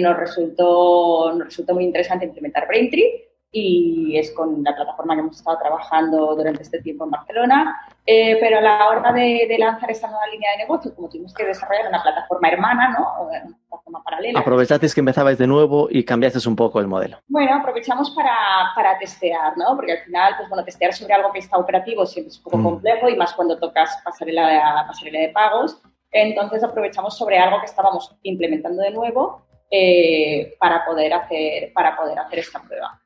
nos, 0.00 0.16
resultó, 0.16 1.32
nos 1.32 1.46
resultó 1.46 1.74
muy 1.74 1.84
interesante 1.84 2.26
implementar 2.26 2.66
Braintree 2.66 3.27
y 3.50 4.18
es 4.18 4.32
con 4.32 4.62
la 4.62 4.74
plataforma 4.74 5.14
que 5.14 5.20
hemos 5.20 5.36
estado 5.36 5.58
trabajando 5.58 6.34
durante 6.36 6.62
este 6.62 6.80
tiempo 6.82 7.04
en 7.04 7.10
Barcelona. 7.10 7.80
Eh, 8.04 8.36
pero 8.40 8.58
a 8.58 8.60
la 8.60 8.88
hora 8.88 9.12
de, 9.12 9.54
lanzar 9.58 9.90
esta 9.90 10.08
nueva 10.08 10.26
línea 10.28 10.52
de 10.52 10.58
negocio, 10.58 10.94
como 10.94 11.08
tuvimos 11.08 11.32
que 11.34 11.44
desarrollar 11.44 11.88
una 11.88 12.02
plataforma 12.02 12.48
hermana, 12.48 12.88
¿no? 12.98 13.26
Una 13.26 13.42
plataforma 13.68 14.02
paralela. 14.02 14.40
Aprovechasteis 14.40 14.94
que 14.94 15.00
empezabais 15.00 15.38
de 15.38 15.46
nuevo 15.46 15.88
y 15.90 16.04
cambiasteis 16.04 16.46
un 16.46 16.56
poco 16.56 16.80
el 16.80 16.86
modelo. 16.86 17.18
Bueno, 17.28 17.56
aprovechamos 17.56 18.10
para, 18.10 18.34
para, 18.74 18.98
testear, 18.98 19.56
¿no? 19.56 19.76
Porque 19.76 19.92
al 19.92 19.98
final, 20.04 20.34
pues 20.36 20.48
bueno, 20.48 20.64
testear 20.64 20.92
sobre 20.92 21.14
algo 21.14 21.32
que 21.32 21.38
está 21.40 21.58
operativo 21.58 22.06
siempre 22.06 22.30
es 22.30 22.38
un 22.38 22.44
poco 22.44 22.58
mm. 22.58 22.64
complejo 22.64 23.08
y 23.08 23.16
más 23.16 23.32
cuando 23.34 23.58
tocas 23.58 24.00
pasarela 24.04 24.48
de, 24.48 24.60
pasarela 24.86 25.20
de 25.20 25.28
pagos. 25.28 25.80
Entonces 26.10 26.62
aprovechamos 26.64 27.16
sobre 27.16 27.38
algo 27.38 27.60
que 27.60 27.66
estábamos 27.66 28.16
implementando 28.22 28.82
de 28.82 28.90
nuevo 28.90 29.42
eh, 29.70 30.54
para, 30.58 30.84
poder 30.86 31.12
hacer, 31.12 31.72
para 31.74 31.94
poder 31.96 32.18
hacer 32.18 32.38
esta 32.38 32.62
prueba. 32.62 32.98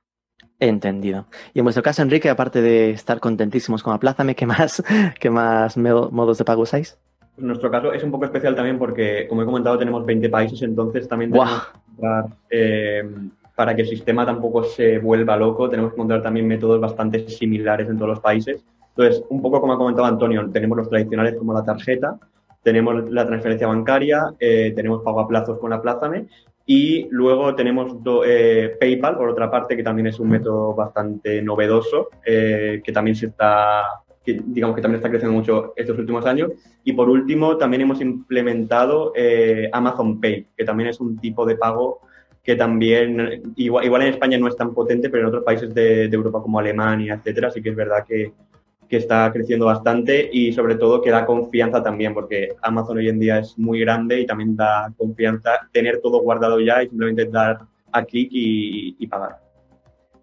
Entendido. 0.63 1.27
Y 1.55 1.59
en 1.59 1.65
vuestro 1.65 1.83
caso, 1.83 2.03
Enrique, 2.03 2.31
aparte 2.31 2.63
de 2.63 2.91
estar 2.91 3.19
contentísimos 3.19 3.83
con 3.83 3.95
Aplázame, 3.95 4.37
¿qué 4.37 4.47
más, 4.47 4.81
qué 5.21 5.29
más 5.29 5.77
modos 5.77 6.39
de 6.39 6.45
pago 6.45 6.63
usáis? 6.63 6.97
En 7.37 7.49
nuestro 7.49 7.69
caso 7.69 7.93
es 7.93 8.05
un 8.05 8.13
poco 8.13 8.27
especial 8.27 8.55
también 8.55 8.79
porque, 8.79 9.27
como 9.29 9.43
he 9.43 9.45
comentado, 9.45 9.77
tenemos 9.77 10.07
20 10.07 10.31
países, 10.31 10.63
entonces 10.63 11.09
también 11.09 11.33
tenemos 11.33 11.51
que 11.51 11.79
encontrar, 11.91 12.27
eh, 12.49 13.03
para 13.57 13.75
que 13.75 13.83
el 13.83 13.89
sistema 13.89 14.25
tampoco 14.25 14.63
se 14.63 15.01
vuelva 15.01 15.37
loco, 15.37 15.69
tenemos 15.69 15.91
que 15.91 15.97
encontrar 15.97 16.23
también 16.23 16.47
métodos 16.47 16.81
bastante 16.81 17.29
similares 17.29 17.89
en 17.89 17.97
todos 17.97 18.11
los 18.11 18.21
países. 18.21 18.65
Entonces, 18.91 19.25
un 19.31 19.43
poco 19.43 19.61
como 19.61 19.73
ha 19.73 19.79
comentado 19.79 20.07
Antonio, 20.07 20.49
tenemos 20.53 20.79
los 20.79 20.89
tradicionales 20.89 21.35
como 21.35 21.55
la 21.55 21.65
tarjeta, 21.65 22.21
tenemos 22.63 23.11
la 23.11 23.27
transferencia 23.27 23.67
bancaria, 23.67 24.33
eh, 24.39 24.73
tenemos 24.77 25.03
pago 25.03 25.19
a 25.19 25.27
plazos 25.27 25.59
con 25.59 25.73
Aplázame 25.73 26.29
y 26.67 27.09
luego 27.11 27.55
tenemos 27.55 27.97
eh, 28.25 28.77
PayPal, 28.79 29.17
por 29.17 29.29
otra 29.29 29.51
parte, 29.51 29.77
que 29.77 29.83
también 29.83 30.07
es 30.07 30.21
un 30.21 30.29
método 30.29 30.75
bastante 30.75 31.43
novedoso, 31.43 32.11
eh, 32.25 32.81
que 32.85 32.93
también 32.93 33.17
se 33.17 33.27
está, 33.27 33.83
digamos 34.25 34.77
que 34.77 34.83
también 34.83 34.99
está 34.99 35.11
creciendo 35.11 35.37
mucho 35.37 35.73
estos 35.77 35.99
últimos 35.99 36.25
años. 36.27 36.53
Y 36.85 36.93
por 36.93 37.09
último, 37.09 37.57
también 37.57 37.83
hemos 37.83 38.01
implementado 38.01 39.13
eh, 39.17 39.69
Amazon 39.73 40.21
Pay, 40.21 40.47
que 40.57 40.65
también 40.65 40.91
es 40.91 41.01
un 41.01 41.19
tipo 41.19 41.45
de 41.45 41.57
pago 41.57 42.01
que 42.45 42.57
también, 42.57 43.55
igual, 43.55 43.85
igual, 43.85 44.03
en 44.03 44.09
España 44.09 44.37
no 44.37 44.49
es 44.49 44.57
tan 44.57 44.75
potente, 44.75 45.09
pero 45.09 45.23
en 45.23 45.29
otros 45.29 45.45
países 45.45 45.73
de, 45.73 46.09
de 46.09 46.17
Europa 46.17 46.43
como 46.43 46.59
Alemania, 46.59 47.15
etcétera, 47.15 47.51
sí 47.53 47.63
que 47.63 47.69
es 47.69 47.77
verdad 47.77 48.05
que, 48.05 48.33
que 48.93 48.99
está 48.99 49.33
creciendo 49.33 49.65
bastante 49.65 50.29
y 50.31 50.53
sobre 50.53 50.75
todo 50.75 51.01
que 51.01 51.09
da 51.09 51.25
confianza 51.25 51.83
también, 51.83 52.13
porque 52.13 52.51
Amazon 52.61 52.99
hoy 52.99 53.09
en 53.09 53.19
día 53.19 53.39
es 53.39 53.59
muy 53.59 53.81
grande 53.81 54.21
y 54.21 54.27
también 54.27 54.55
da 54.55 54.93
confianza 54.99 55.67
tener 55.73 56.03
todo 56.03 56.21
guardado 56.21 56.61
ya 56.61 56.83
y 56.83 56.91
simplemente 56.91 57.25
dar 57.25 57.61
a 57.91 58.05
clic 58.05 58.29
y, 58.31 59.07
pagar 59.07 59.41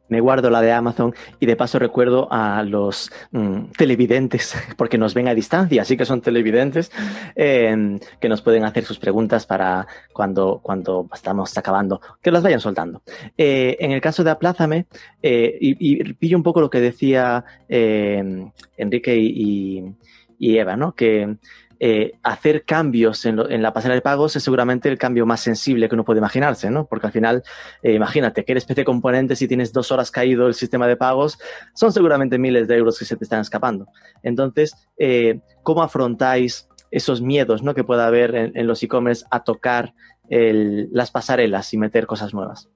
me 0.10 0.20
guardo 0.20 0.50
la 0.50 0.62
de 0.62 0.72
Amazon 0.72 1.14
y 1.40 1.46
de 1.46 1.56
paso 1.56 1.80
recuerdo 1.80 2.28
a 2.32 2.64
los 2.64 3.12
mm, 3.32 3.72
televidentes, 3.78 4.56
porque 4.78 4.98
nos 4.98 5.14
ven 5.14 5.28
a 5.28 5.34
distancia, 5.34 5.82
así 5.82 5.96
que 5.96 6.06
son 6.06 6.22
televidentes, 6.22 6.92
em, 7.36 8.00
que 8.20 8.30
nos 8.30 8.42
pueden 8.42 8.66
hacer 8.66 8.84
sus 8.84 9.00
preguntas 9.00 9.46
para 9.46 9.88
cuando, 10.14 10.60
cuando 10.62 11.08
estamos 11.14 11.58
acabando, 11.58 12.02
que 12.22 12.32
las 12.32 12.44
vayan 12.44 12.60
soltando. 12.60 13.02
Eh, 13.38 13.78
en 13.80 13.92
el 13.92 14.02
caso 14.02 14.24
de 14.24 14.32
Aplázame, 14.32 14.88
eh, 15.22 15.58
y, 15.62 16.14
pillo 16.14 16.38
un 16.38 16.44
poco 16.44 16.62
lo 16.62 16.70
que 16.70 16.82
decía 16.82 17.44
em, 17.68 18.52
Enrique 18.78 19.16
y, 19.16 19.96
y, 20.38 20.58
Eva, 20.58 20.76
¿no? 20.76 20.94
Que 20.94 21.38
eh, 21.82 22.20
hacer 22.24 22.66
cambios 22.66 23.26
en, 23.26 23.38
la 23.62 23.72
pasarela 23.72 23.96
de 23.96 24.02
pagos 24.02 24.36
es 24.36 24.44
seguramente 24.44 24.90
el 24.90 24.98
cambio 24.98 25.26
más 25.26 25.40
sensible 25.40 25.88
que 25.88 25.96
uno 25.96 26.04
puede 26.04 26.20
imaginarse, 26.20 26.70
¿no? 26.70 26.86
Porque 26.86 27.08
al 27.08 27.14
final, 27.14 27.44
eh, 27.82 27.94
imagínate 27.94 28.44
que 28.44 28.52
eres 28.52 28.66
PC 28.66 28.84
Componentes 28.84 29.42
y 29.42 29.48
tienes 29.48 29.72
dos 29.72 29.90
horas 29.92 30.12
caído 30.12 30.48
el 30.48 30.56
sistema 30.56 30.88
de 30.88 30.98
pagos, 30.98 31.40
son 31.74 31.94
seguramente 31.94 32.38
miles 32.38 32.68
de 32.68 32.76
euros 32.76 33.00
que 33.00 33.06
se 33.06 33.16
te 33.16 33.24
están 33.24 33.40
escapando. 33.40 33.88
Entonces, 34.24 34.76
eh, 34.98 35.40
¿cómo 35.64 35.82
afrontáis 35.82 36.68
esos 36.92 37.22
miedos 37.22 37.64
¿no? 37.64 37.74
que 37.74 37.86
pueda 37.86 38.08
haber 38.08 38.36
en, 38.36 38.68
los 38.68 38.84
e-commerce 38.84 39.26
a 39.32 39.44
tocar 39.44 39.94
las 40.28 41.12
pasarelas 41.12 41.74
y 41.74 41.78
meter 41.78 42.08
cosas 42.08 42.34
nuevas? 42.34 42.70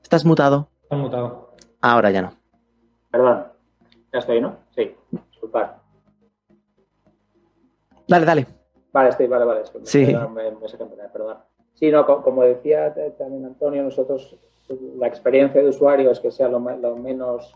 ¿Estás 0.00 0.24
mutado? 0.24 0.70
Estás 0.82 0.98
mutado. 0.98 1.54
Ahora 1.80 2.10
ya 2.10 2.22
no. 2.22 2.34
Perdón. 3.10 3.46
Ya 4.12 4.18
estoy, 4.18 4.40
¿no? 4.40 4.58
Sí. 4.74 4.94
Disculpad. 5.10 5.80
Dale, 8.10 8.26
dale. 8.26 8.46
Vale, 8.92 9.10
estoy, 9.10 9.28
vale, 9.28 9.44
vale. 9.44 9.62
sí. 9.84 10.04
perdón. 11.12 11.38
Sí, 11.74 11.90
no, 11.92 12.04
como 12.04 12.42
decía 12.42 12.92
también 13.16 13.44
Antonio, 13.44 13.84
nosotros 13.84 14.36
la 14.98 15.06
experiencia 15.06 15.62
de 15.62 15.68
usuario 15.68 16.10
es 16.10 16.18
que 16.18 16.32
sea 16.32 16.48
lo, 16.48 16.58
menos 16.58 17.54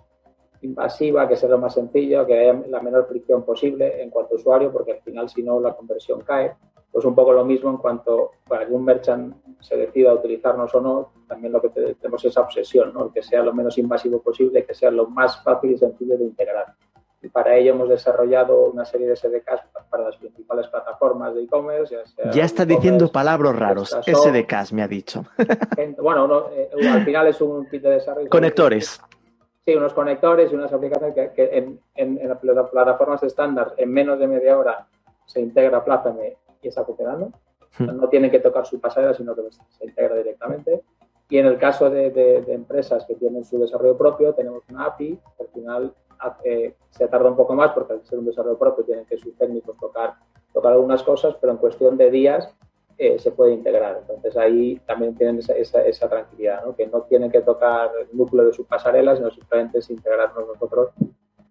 invasiva, 0.62 1.29
que 1.29 1.35
sea 1.35 1.49
lo 1.49 1.59
más 1.59 1.75
sencillo, 1.75 2.25
que 2.25 2.38
haya 2.38 2.62
la 2.69 2.81
menor 2.81 3.09
fricción 3.09 3.43
posible 3.43 4.01
en 4.01 4.11
cuanto 4.11 4.35
a 4.35 4.38
usuario, 4.38 4.73
porque 4.73 4.93
al 4.93 5.03
final 5.03 5.29
si 5.29 5.43
no 5.43 5.59
la 5.59 5.75
conversión 5.75 6.21
cae. 6.21 6.55
Pues 6.93 7.05
un 7.05 7.17
poco 7.17 7.33
lo 7.33 7.45
mismo 7.45 7.71
en 7.71 7.79
cuanto 7.79 8.31
para 8.47 8.64
que 8.64 8.73
un 8.73 8.85
merchant 8.85 9.35
se 9.59 9.77
decida 9.77 10.14
utilizarnos 10.14 10.73
o 10.77 10.81
no, 10.81 11.11
también 11.27 11.53
lo 11.53 11.61
que 11.61 11.71
tenemos 11.71 12.25
es 12.25 12.31
esa 12.31 12.43
obsesión, 12.43 12.95
¿no? 12.95 13.12
que 13.12 13.21
sea 13.21 13.43
lo 13.43 13.53
menos 13.53 13.77
invasivo 13.79 14.23
posible, 14.23 14.64
que 14.64 14.75
sea 14.75 14.93
lo 14.93 15.09
más 15.09 15.43
fácil 15.43 15.73
y 15.73 15.79
sencillo 15.79 16.17
de 16.17 16.23
integrar. 16.23 16.77
Y 17.25 17.31
para 17.31 17.57
ello 17.57 17.73
hemos 17.73 17.89
desarrollado 17.89 18.67
una 18.67 18.85
serie 18.85 19.09
de 19.09 19.17
SDKs 19.17 19.63
para 19.89 20.05
las 20.05 20.17
principales 20.17 20.69
plataformas 20.69 21.35
de 21.35 21.45
e-commerce. 21.45 21.97
Ya, 22.33 22.45
está 22.45 22.67
diciendo 22.67 23.11
palabras 23.11 23.59
raros. 23.59 23.97
SDKs 24.03 24.75
me 24.75 24.83
ha 24.83 24.89
dicho. 24.89 25.25
bueno, 25.99 26.51
eh, 26.53 26.69
al 26.87 27.05
final 27.05 27.29
es 27.29 27.41
un 27.41 27.67
kit 27.69 27.83
de 27.83 27.91
desarrollo. 27.91 28.29
Conectores. 28.29 29.01
Sí, 29.65 29.75
unos 29.75 29.95
conectores 29.95 30.53
y 30.53 30.55
unas 30.55 30.71
aplicaciones 30.71 31.15
que, 31.15 31.49
en, 31.57 31.81
en, 31.95 32.29
las 32.29 32.69
plataformas 32.69 33.23
estándar 33.23 33.73
en 33.79 33.91
menos 33.91 34.19
de 34.19 34.27
media 34.27 34.59
hora 34.59 34.87
se 35.25 35.41
integra 35.41 35.83
Plázame 35.83 36.37
y 36.61 36.69
está 36.69 36.85
funcionando. 36.85 37.33
Hmm. 37.79 37.97
No 37.97 38.09
tienen 38.11 38.31
que 38.31 38.41
tocar 38.41 38.67
su 38.67 38.79
pasarela, 38.79 39.15
sino 39.15 39.35
que 39.35 39.43
se 39.79 39.87
integra 39.87 40.15
directamente. 40.17 40.83
Y 41.31 41.39
en 41.39 41.47
el 41.47 41.57
caso 41.57 41.89
de, 41.89 42.11
de, 42.11 42.53
empresas 42.53 43.07
que 43.07 43.15
tienen 43.15 43.47
su 43.47 43.59
desarrollo 43.59 43.97
propio, 43.97 44.35
tenemos 44.35 44.63
una 44.69 44.85
API 44.85 45.19
que 45.39 45.43
al 45.43 45.49
final 45.49 45.95
se 46.90 47.09
tarda 47.09 47.31
un 47.31 47.37
poco 47.37 47.55
más 47.55 47.72
porque 47.72 47.94
al 47.94 48.05
ser 48.05 48.18
un 48.18 48.27
desarrollo 48.27 48.59
propio 48.59 48.85
tienen 48.85 49.05
que 49.07 49.18
sus 49.18 49.37
técnicos 49.37 49.77
tocar, 49.79 50.14
tocar 50.53 50.72
algunas 50.72 51.03
cosas, 51.03 51.35
pero 51.40 51.53
en 51.53 51.59
cuestión 51.59 51.96
de 51.96 52.11
días 52.11 52.55
eh, 52.96 53.18
se 53.18 53.33
puede 53.33 53.53
integrar. 53.53 53.98
Entonces 54.00 54.37
ahí 54.37 54.81
también 54.87 55.16
tienen 55.16 55.38
esa, 55.38 55.83
esa, 55.83 56.09
tranquilidad, 56.09 56.64
¿no? 56.64 56.77
que 56.77 56.87
no 56.87 57.03
tienen 57.03 57.31
que 57.31 57.40
tocar 57.40 57.90
el 58.00 58.16
núcleo 58.16 58.46
de 58.46 58.53
sus 58.53 58.66
pasarelas, 58.66 59.18
sino 59.18 59.31
simplemente 59.31 59.79
es 59.79 59.90
integrarnos 59.90 60.46
nosotros. 60.46 60.90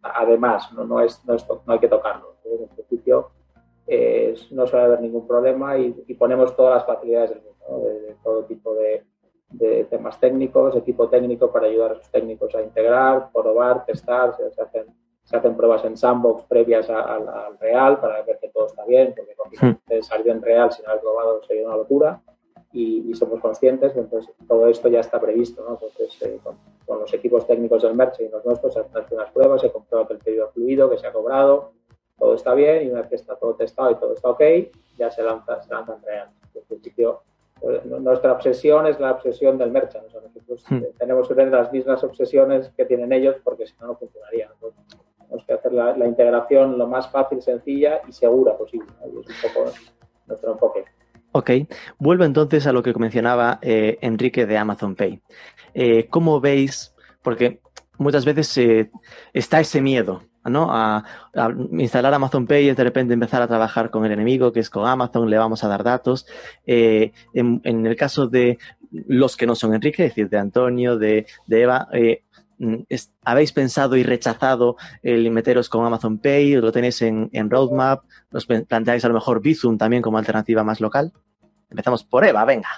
Además, 0.02 0.72
no, 0.74 0.86
no, 0.86 1.02
es, 1.02 1.22
no, 1.26 1.36
hay 1.68 1.80
que 1.80 1.88
tocarlo. 1.88 2.36
En 2.46 2.68
principio 2.70 3.32
eh, 3.88 4.36
no 4.52 4.68
suele 4.68 4.86
haber 4.86 5.02
ningún 5.02 5.28
problema 5.28 5.78
y, 5.78 5.92
ponemos 6.18 6.56
todas 6.56 6.76
las 6.76 6.86
facilidades 6.86 7.32
del 7.32 7.42
mundo, 7.42 7.90
de 7.90 8.16
todo 8.24 8.46
tipo 8.46 8.74
de, 8.76 9.04
de 9.54 9.86
temas 9.86 10.20
técnicos, 10.20 10.76
equipo 10.76 11.08
técnico 11.10 11.52
para 11.52 11.68
ayudar 11.68 11.94
a 11.94 11.96
sus 11.96 12.10
técnicos 12.10 12.54
a 12.56 12.62
integrar, 12.62 13.30
probar, 13.32 13.86
testar, 13.86 14.36
se, 14.36 14.62
hacen, 14.62 14.88
se 15.24 15.38
hacen 15.38 15.56
pruebas 15.56 15.86
en 15.86 15.96
sandbox 15.96 16.44
previas 16.44 16.90
al 16.90 17.58
real 17.60 18.00
para 18.00 18.22
ver 18.24 18.40
que 18.40 18.50
todo 18.50 18.66
está 18.68 18.84
bien, 18.86 19.14
porque 19.16 19.34
hmm. 19.62 20.02
salir 20.02 20.30
en 20.30 20.42
real 20.42 20.72
sin 20.72 20.88
haber 20.88 21.02
probado 21.02 21.44
sería 21.44 21.68
una 21.68 21.78
locura 21.78 22.22
y, 22.74 23.14
somos 23.14 23.40
conscientes, 23.40 23.96
entonces 23.96 24.34
todo 24.48 24.68
esto 24.68 24.90
ya 24.90 25.00
está 25.00 25.22
previsto, 25.22 25.64
¿no? 25.64 25.74
Entonces 25.74 26.20
eh, 26.24 26.40
con, 26.44 26.58
los 26.88 27.14
equipos 27.14 27.46
técnicos 27.46 27.84
del 27.84 27.96
merch 27.96 28.20
y 28.20 28.30
los 28.30 28.44
nuestros 28.44 28.74
se 28.74 28.80
hacen 28.80 29.04
unas 29.12 29.32
pruebas, 29.32 29.62
se 29.62 29.72
comprueba 29.72 30.08
que 30.08 30.14
el 30.14 30.20
pedido 30.20 30.46
ha 30.46 30.52
fluido, 30.52 30.90
que 30.90 30.98
se 30.98 31.08
ha 31.08 31.14
cobrado, 31.14 31.74
todo 32.18 32.34
está 32.34 32.54
bien 32.54 32.88
y 32.88 32.90
una 32.90 33.02
vez 33.02 33.10
que 33.10 33.16
está 33.16 33.36
todo 33.36 33.54
testado 33.56 33.92
y 33.92 33.96
todo 33.96 34.14
está 34.14 34.30
ok, 34.30 34.42
ya 34.98 35.12
se 35.12 35.22
lanza, 35.22 35.62
se 35.62 35.74
lanza 35.74 35.96
en 35.96 36.02
real. 36.02 36.30
En 36.56 36.64
principio 36.64 37.22
nuestra 37.86 38.34
obsesión 38.34 38.88
es 38.88 39.00
la 39.00 39.12
obsesión 39.12 39.58
del 39.58 39.72
merchant. 39.72 40.06
nosotros 40.06 40.66
hmm. 40.70 40.82
tenemos 40.98 41.28
que 41.28 41.36
tener 41.36 41.52
las 41.52 41.72
mismas 41.72 42.04
obsesiones 42.04 42.72
que 42.76 42.86
tienen 42.86 43.14
ellos 43.14 43.38
porque 43.44 43.66
si 43.66 43.74
no, 43.80 43.88
no 43.88 43.96
funcionaría. 43.96 44.50
tenemos 45.20 45.46
que 45.46 45.54
hacer 45.54 45.72
la, 45.74 46.06
integración 46.06 46.78
lo 46.78 46.88
más 46.88 47.10
fácil, 47.10 47.42
sencilla 47.42 48.02
y 48.08 48.12
segura 48.12 48.58
posible. 48.58 48.88
Es 49.06 49.14
un 49.14 49.24
poco 49.54 49.72
nuestro 50.28 50.52
enfoque. 50.52 50.86
Ok, 51.32 51.50
vuelvo 51.98 52.26
entonces 52.26 52.68
a 52.68 52.74
lo 52.74 52.84
que 52.84 52.94
mencionaba 52.94 53.58
eh, 53.62 53.98
Enrique 54.02 54.46
de 54.46 54.58
Amazon 54.58 54.96
Pay. 54.96 55.22
Eh, 55.74 56.08
¿Cómo 56.10 56.40
veis? 56.40 56.94
Porque 57.24 57.60
muchas 57.98 58.26
veces 58.26 58.56
eh, 58.58 58.92
está 59.34 59.60
ese 59.60 59.82
miedo, 59.82 60.22
¿no? 60.46 60.68
A, 60.72 61.04
instalar 61.72 62.14
Amazon 62.14 62.48
Pay 62.48 62.70
y 62.70 62.74
de 62.74 62.84
repente 62.84 63.14
empezar 63.14 63.42
a 63.42 63.48
trabajar 63.48 63.90
con 63.90 64.06
el 64.06 64.12
enemigo, 64.12 64.52
que 64.52 64.60
es 64.60 64.70
con 64.70 64.88
Amazon, 64.88 65.30
le 65.30 65.38
vamos 65.38 65.64
a 65.64 65.68
dar 65.68 65.84
datos. 65.84 66.26
En, 66.66 67.14
el 67.64 67.96
caso 67.96 68.28
de 68.28 68.58
los 68.92 69.38
que 69.38 69.48
no 69.48 69.56
son 69.56 69.74
Enrique, 69.74 70.06
es 70.06 70.12
decir, 70.12 70.30
de 70.30 70.38
Antonio, 70.38 70.98
de, 70.98 71.26
Eva, 71.50 71.88
¿habéis 73.24 73.52
pensado 73.52 73.96
y 73.96 74.04
rechazado 74.04 74.78
el 75.02 75.30
meteros 75.32 75.70
con 75.70 75.86
Amazon 75.86 76.20
Pay? 76.20 76.56
¿Lo 76.56 76.72
tenéis 76.72 77.02
en, 77.02 77.30
en 77.34 77.50
roadmap? 77.50 78.04
¿Os 78.32 78.46
planteáis 78.46 79.04
a 79.06 79.08
lo 79.08 79.16
mejor 79.16 79.42
Bizum 79.42 79.78
también 79.78 80.02
como 80.02 80.18
alternativa 80.18 80.64
más 80.64 80.82
local? 80.82 81.12
Empezamos 81.70 82.04
por 82.04 82.26
Eva, 82.26 82.46
venga. 82.46 82.70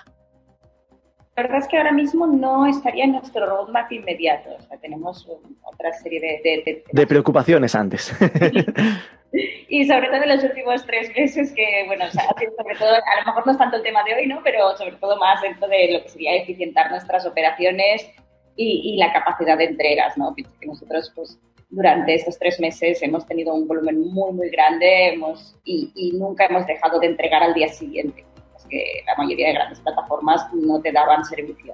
La 1.35 1.43
verdad 1.43 1.59
es 1.59 1.67
que 1.67 1.77
ahora 1.77 1.91
mismo 1.91 2.25
no 2.27 2.65
estaría 2.65 3.03
en 3.03 3.11
nuestro 3.11 3.45
roadmap 3.45 3.91
inmediato. 3.91 4.51
O 4.57 4.61
sea, 4.61 4.77
tenemos 4.77 5.27
otra 5.63 5.91
serie 5.91 6.21
de... 6.21 6.83
De, 6.89 7.07
preocupaciones 7.07 7.75
antes. 7.75 8.15
y 9.67 9.85
sobre 9.85 10.07
todo 10.07 10.23
en 10.23 10.29
los 10.29 10.43
últimos 10.45 10.85
tres 10.85 11.11
meses 11.13 11.51
que, 11.51 11.83
bueno, 11.87 12.05
sobre 12.09 12.75
todo, 12.79 12.89
a 12.89 13.19
lo 13.19 13.25
mejor 13.25 13.45
no 13.45 13.51
es 13.51 13.57
tanto 13.57 13.75
el 13.75 13.83
tema 13.83 14.01
de 14.05 14.15
hoy, 14.15 14.27
¿no? 14.27 14.39
Pero 14.45 14.77
sobre 14.77 14.95
todo 14.95 15.17
más 15.17 15.41
dentro 15.41 15.67
de 15.67 15.91
lo 15.91 16.03
que 16.03 16.09
sería 16.09 16.35
eficientar 16.35 16.89
nuestras 16.89 17.25
operaciones 17.25 18.09
y, 18.55 18.95
la 18.97 19.11
capacidad 19.11 19.57
de 19.57 19.65
entregas, 19.65 20.17
¿no? 20.17 20.33
Que 20.33 20.45
nosotros, 20.65 21.11
pues, 21.13 21.37
durante 21.69 22.15
estos 22.15 22.39
tres 22.39 22.61
meses 22.61 23.01
hemos 23.01 23.27
tenido 23.27 23.53
un 23.53 23.67
volumen 23.67 23.99
muy, 23.99 24.31
muy 24.31 24.49
grande 24.51 25.09
hemos, 25.09 25.57
y, 25.65 25.91
y 25.95 26.13
nunca 26.13 26.45
hemos 26.45 26.65
dejado 26.65 26.97
de 27.01 27.07
entregar 27.07 27.43
al 27.43 27.53
día 27.53 27.67
siguiente 27.67 28.23
que 28.69 29.03
la 29.05 29.15
mayoría 29.15 29.47
de 29.47 29.53
grandes 29.53 29.79
plataformas 29.79 30.47
no 30.53 30.81
te 30.81 30.91
daban 30.91 31.23
servicio. 31.25 31.73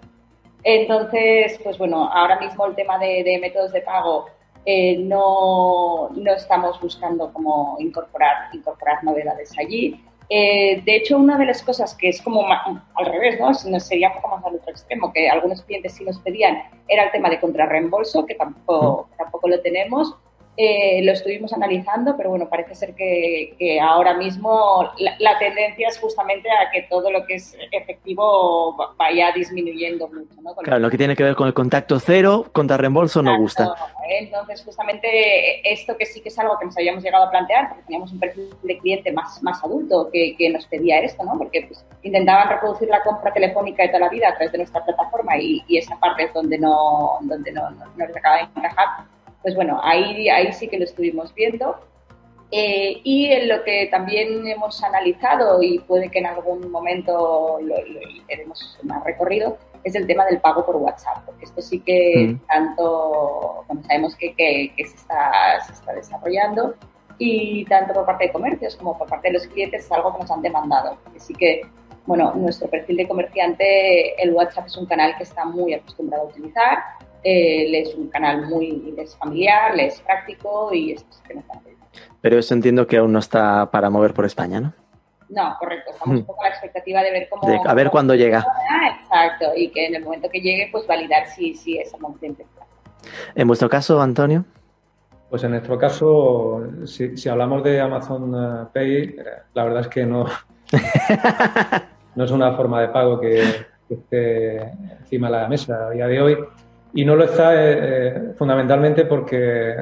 Entonces, 0.64 1.60
pues 1.64 1.78
bueno, 1.78 2.10
ahora 2.12 2.40
mismo 2.40 2.66
el 2.66 2.76
tema 2.76 2.98
de, 3.00 3.38
métodos 3.42 3.72
de 3.72 3.82
pago 3.82 4.28
eh, 4.66 4.98
no, 4.98 6.10
no, 6.10 6.34
estamos 6.34 6.80
buscando 6.80 7.34
cómo 7.34 7.78
incorporar, 7.80 8.54
incorporar 8.54 9.04
novedades 9.04 9.58
allí. 9.58 10.00
Eh, 10.30 10.82
de 10.86 10.96
hecho, 10.96 11.18
una 11.18 11.38
de 11.38 11.46
las 11.46 11.62
cosas 11.62 11.94
que 11.96 12.08
es 12.10 12.22
como 12.22 12.46
al 12.48 13.06
revés, 13.06 13.38
¿no? 13.40 13.80
sería 13.80 14.10
un 14.10 14.16
poco 14.16 14.30
más 14.30 14.46
al 14.46 14.56
otro 14.56 14.72
extremo, 14.72 15.12
que 15.12 15.30
algunos 15.30 15.62
clientes 15.64 15.94
sí 15.94 16.06
nos 16.06 16.20
pedían, 16.20 16.58
era 16.88 17.04
el 17.04 17.12
tema 17.12 17.30
de 17.30 17.40
contrarreembolso, 17.40 18.26
que 18.26 18.36
tampoco, 18.36 19.10
tampoco 19.18 19.50
lo 19.50 19.60
tenemos. 19.62 20.16
Eh, 20.58 21.02
lo 21.04 21.14
estuvimos 21.14 21.54
analizando, 21.54 22.18
pero 22.18 22.30
bueno, 22.30 22.50
parece 22.50 22.76
ser 22.76 22.94
que, 22.94 23.80
ahora 23.82 24.16
mismo 24.16 24.92
la, 24.98 25.40
tendencia 25.40 25.88
es 25.88 25.98
justamente 25.98 26.50
a 26.52 26.70
que 26.70 26.84
todo 26.84 27.10
lo 27.10 27.26
que 27.26 27.36
es 27.36 27.56
efectivo 27.72 28.76
vaya 28.98 29.32
disminuyendo 29.32 30.10
mucho. 30.10 30.36
claro, 30.62 30.80
lo 30.80 30.90
que 30.90 30.98
tiene 30.98 31.16
que 31.16 31.24
ver 31.24 31.36
con 31.36 31.48
el 31.48 31.54
contacto 31.54 32.00
cero, 32.00 32.48
contra 32.52 32.76
reembolso 32.76 33.22
no 33.22 33.38
gusta. 33.38 33.74
Entonces, 34.10 34.62
justamente 34.64 35.72
esto 35.72 35.96
que 35.96 36.06
sí 36.06 36.20
que 36.20 36.28
es 36.28 36.38
algo 36.38 36.60
que 36.60 36.66
nos 36.66 36.78
habíamos 36.78 37.02
llegado 37.02 37.26
a 37.26 37.32
plantear, 37.32 37.70
porque 37.70 37.84
teníamos 37.84 38.12
un 38.12 38.20
perfil 38.20 38.50
de 38.64 38.78
cliente 38.80 39.12
más, 39.14 39.42
más 39.42 39.64
adulto 39.64 40.10
que, 40.12 40.36
nos 40.52 40.66
pedía 40.66 41.00
esto, 41.00 41.24
¿no? 41.24 41.38
Porque 41.38 41.62
pues, 41.68 41.86
intentaban 42.04 42.50
reproducir 42.50 42.90
la 42.90 43.02
compra 43.04 43.32
telefónica 43.32 43.84
de 43.84 43.90
toda 43.90 44.02
la 44.02 44.10
vida 44.10 44.28
a 44.28 44.36
través 44.36 44.52
de 44.52 44.58
nuestra 44.58 44.84
plataforma 44.84 45.38
y, 45.38 45.64
esa 45.78 45.98
parte 45.98 46.26
es 46.26 46.34
donde 46.34 46.60
no, 46.60 47.18
donde 47.22 47.52
no, 47.54 47.72
no, 47.72 47.86
no 47.96 48.06
les 48.06 48.16
acaba 48.16 48.38
de 48.38 48.44
encajar 48.44 48.88
pues 49.42 49.56
bueno, 49.56 49.80
ahí, 49.84 50.30
ahí 50.30 50.52
sí 50.54 50.68
que 50.68 50.78
lo 50.78 50.86
estuvimos 50.86 51.34
viendo. 51.34 51.76
Eh, 52.54 53.00
y 53.06 53.28
en 53.28 53.48
lo 53.48 53.64
que 53.64 53.88
también 53.90 54.46
hemos 54.46 54.84
analizado 54.84 55.64
y 55.64 55.80
puede 55.80 56.12
que 56.12 56.20
en 56.20 56.26
algún 56.26 56.70
momento 56.70 57.60
lo, 57.62 57.76
tenemos 58.28 58.78
más 58.84 59.02
recorrido 59.06 59.58
es 59.84 59.96
el 59.96 60.08
tema 60.08 60.26
del 60.26 60.40
pago 60.40 60.66
por 60.66 60.76
WhatsApp, 60.76 61.26
porque 61.26 61.46
esto 61.46 61.62
sí 61.62 61.80
que 61.80 62.34
mm. 62.34 62.48
tanto, 62.48 63.64
bueno, 63.68 63.82
sabemos 63.84 64.16
que, 64.16 64.34
que, 64.36 64.74
se, 64.78 64.96
está, 64.96 65.62
se, 65.66 65.74
está, 65.74 65.94
desarrollando 65.94 66.76
y 67.18 67.66
tanto 67.66 67.94
por 67.94 68.06
parte 68.06 68.28
de 68.28 68.32
comercios 68.32 68.76
como 68.76 68.98
por 68.98 69.08
parte 69.08 69.30
de 69.30 69.36
los 69.36 69.48
clientes 69.48 69.86
es 69.86 69.92
algo 69.92 70.14
que 70.14 70.20
nos 70.20 70.32
han 70.32 70.42
demandado. 70.42 70.98
Así 71.16 71.34
que, 71.34 71.62
bueno, 72.06 72.34
nuestro 72.36 72.70
perfil 72.70 72.98
de 72.98 73.08
comerciante, 73.08 74.22
el 74.22 74.34
WhatsApp 74.34 74.68
es 74.68 74.78
un 74.78 74.86
canal 74.86 75.16
que 75.18 75.24
está 75.24 75.46
muy 75.46 75.74
acostumbrado 75.74 76.24
a 76.24 76.28
utilizar, 76.28 76.80
eh, 77.24 77.82
es 77.82 77.96
un 77.96 78.10
canal 78.10 78.48
muy 78.48 78.96
familiar, 79.20 79.80
es 79.80 80.02
práctico 80.02 80.74
y 80.74 80.94
es 80.94 81.06
que 81.28 81.36
no 81.36 81.44
Pero 82.22 82.40
eso 82.40 82.54
entiendo 82.54 82.88
que 82.88 82.98
aún 82.98 83.12
no 83.12 83.20
está 83.20 83.70
para 83.72 83.90
mover 83.90 84.14
por 84.14 84.26
España, 84.26 84.60
¿no? 84.60 84.74
No, 85.30 85.56
correcto. 85.60 85.92
Estamos 85.92 86.20
un 86.20 86.26
poco 86.26 86.42
a 86.42 86.50
la 86.50 86.52
expectativa 86.52 87.02
de 87.02 87.12
ver 87.12 87.30
cómo... 87.30 87.64
a 87.66 87.74
ver 87.74 87.90
cuándo 87.90 88.16
llega. 88.16 88.46
exacto, 89.00 89.46
y 89.56 89.70
que 89.70 89.88
en 89.88 89.96
el 89.96 90.04
momento 90.04 90.30
que 90.30 90.42
llegue, 90.42 90.70
pues 90.72 90.86
validar 90.86 91.26
si, 91.28 91.56
si 91.56 91.78
es 91.78 91.94
ambiente. 91.94 92.46
En 93.36 93.48
vuestro 93.48 93.70
caso, 93.70 94.02
Antonio. 94.02 94.44
Pues 95.30 95.44
en 95.46 95.52
nuestro 95.52 95.78
caso, 95.78 96.68
si, 96.86 97.16
si 97.16 97.30
hablamos 97.30 97.64
de 97.64 97.80
Amazon 97.80 98.34
eh, 98.36 98.68
Pay, 98.74 98.96
eh, 98.96 99.16
la 99.54 99.64
verdad 99.64 99.82
es 99.82 99.88
que 99.88 100.06
no, 100.06 100.26
no 102.16 102.24
es 102.26 102.32
una 102.32 102.54
forma 102.58 102.82
de 102.82 102.90
pago 102.90 103.18
que, 103.20 103.42
que 103.88 103.94
esté 103.94 104.58
encima 105.00 105.30
de 105.30 105.38
la 105.38 105.48
mesa 105.48 105.88
a 105.88 105.92
día 105.92 106.08
de 106.08 106.22
hoy. 106.22 106.38
Y 106.94 107.06
no 107.06 107.16
lo 107.16 107.24
está 107.24 107.56
eh, 107.56 107.80
eh, 107.80 108.34
fundamentalmente 108.38 109.06
porque 109.06 109.76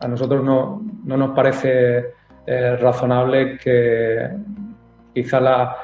a 0.00 0.08
nosotros 0.08 0.44
no, 0.44 0.82
no 1.04 1.16
nos 1.16 1.30
parece 1.30 2.12
eh, 2.46 2.76
razonable 2.76 3.58
que 3.58 4.28
quizá 5.12 5.40
la, 5.40 5.76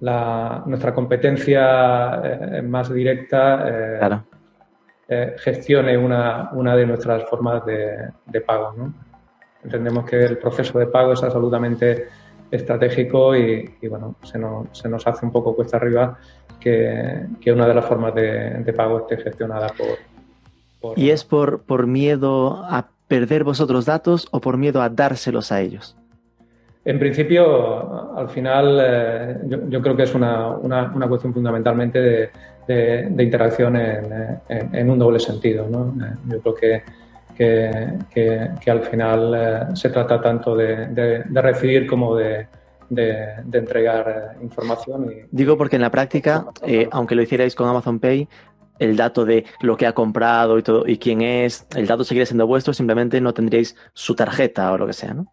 la, 0.00 0.62
nuestra 0.66 0.92
competencia 0.92 2.20
más 2.64 2.92
directa 2.92 4.24
gestione 5.38 5.96
una, 5.96 6.50
una, 6.52 6.74
de 6.74 6.86
nuestras 6.86 7.24
formas 7.24 7.64
de, 7.66 8.08
de 8.26 8.40
pago. 8.40 8.74
¿no? 8.76 8.94
Entendemos 9.64 10.04
que 10.04 10.24
el 10.24 10.38
proceso 10.38 10.78
de 10.78 10.86
pago 10.86 11.12
es 11.12 11.22
absolutamente 11.22 12.08
estratégico 12.52 13.34
y, 13.34 13.74
bueno, 13.88 14.16
se 14.22 14.38
nos, 14.38 14.66
se 14.72 14.88
nos, 14.88 15.06
hace 15.06 15.24
un 15.24 15.32
poco 15.32 15.56
cuesta 15.56 15.78
arriba 15.78 16.18
que, 16.62 17.26
que 17.40 17.52
una 17.52 17.66
de 17.66 17.74
las 17.74 17.84
formas 17.84 18.14
de, 18.14 18.72
pago 18.76 19.00
esté 19.00 19.16
gestionada 19.22 19.68
por, 19.68 20.96
¿Y 20.96 21.10
es 21.10 21.24
por, 21.24 21.62
por 21.62 21.86
miedo 21.86 22.64
a 22.64 22.88
perder 23.08 23.44
vosotros 23.44 23.84
datos 23.84 24.28
o 24.30 24.40
por 24.40 24.56
miedo 24.56 24.82
a 24.82 24.88
dárselos 24.88 25.52
a 25.52 25.60
ellos? 25.60 25.96
En 26.84 26.98
principio, 26.98 28.16
al 28.16 28.28
final, 28.28 28.80
eh, 28.84 29.36
yo, 29.68 29.80
creo 29.80 29.96
que 29.96 30.02
es 30.02 30.14
una, 30.14 30.48
una, 30.48 30.92
una 30.92 31.08
cuestión 31.08 31.32
fundamentalmente 31.32 32.00
de, 32.00 32.30
de, 32.66 33.22
interacción 33.22 33.76
en, 33.76 34.40
en, 34.48 34.90
un 34.90 34.98
doble 34.98 35.20
sentido. 35.20 35.68
¿no? 35.68 35.94
Eh, 36.04 36.14
yo 36.28 36.40
creo 36.40 36.54
que, 36.54 36.82
que, 37.36 38.48
que, 38.60 38.70
al 38.70 38.82
final 38.82 39.34
eh, 39.36 39.76
se 39.76 39.90
trata 39.90 40.20
tanto 40.20 40.56
de, 40.56 40.88
de 40.88 41.42
recibir 41.42 41.86
como 41.86 42.16
de, 42.16 42.48
de, 42.94 43.42
entregar 43.52 44.36
eh, 44.38 44.42
información. 44.42 45.10
Y... 45.10 45.26
Digo 45.30 45.56
porque 45.56 45.76
en 45.76 45.82
la 45.82 45.90
práctica, 45.90 46.46
eh, 46.62 46.88
aunque 46.90 47.14
lo 47.14 47.22
hicierais 47.22 47.54
con 47.54 47.68
Amazon 47.68 47.98
Pay, 47.98 48.28
el 48.78 48.96
dato 48.96 49.24
de 49.24 49.44
lo 49.60 49.76
que 49.76 49.86
ha 49.86 49.92
comprado 49.92 50.58
y 50.58 50.62
todo 50.62 50.86
y 50.86 50.98
quién 50.98 51.22
es, 51.22 51.66
el 51.76 51.86
dato 51.86 52.04
seguiría 52.04 52.26
siendo 52.26 52.46
vuestro, 52.46 52.74
simplemente 52.74 53.20
no 53.20 53.32
tendríais 53.32 53.76
su 53.92 54.14
tarjeta 54.14 54.72
o 54.72 54.78
lo 54.78 54.86
que 54.86 54.92
sea, 54.92 55.14
¿no? 55.14 55.32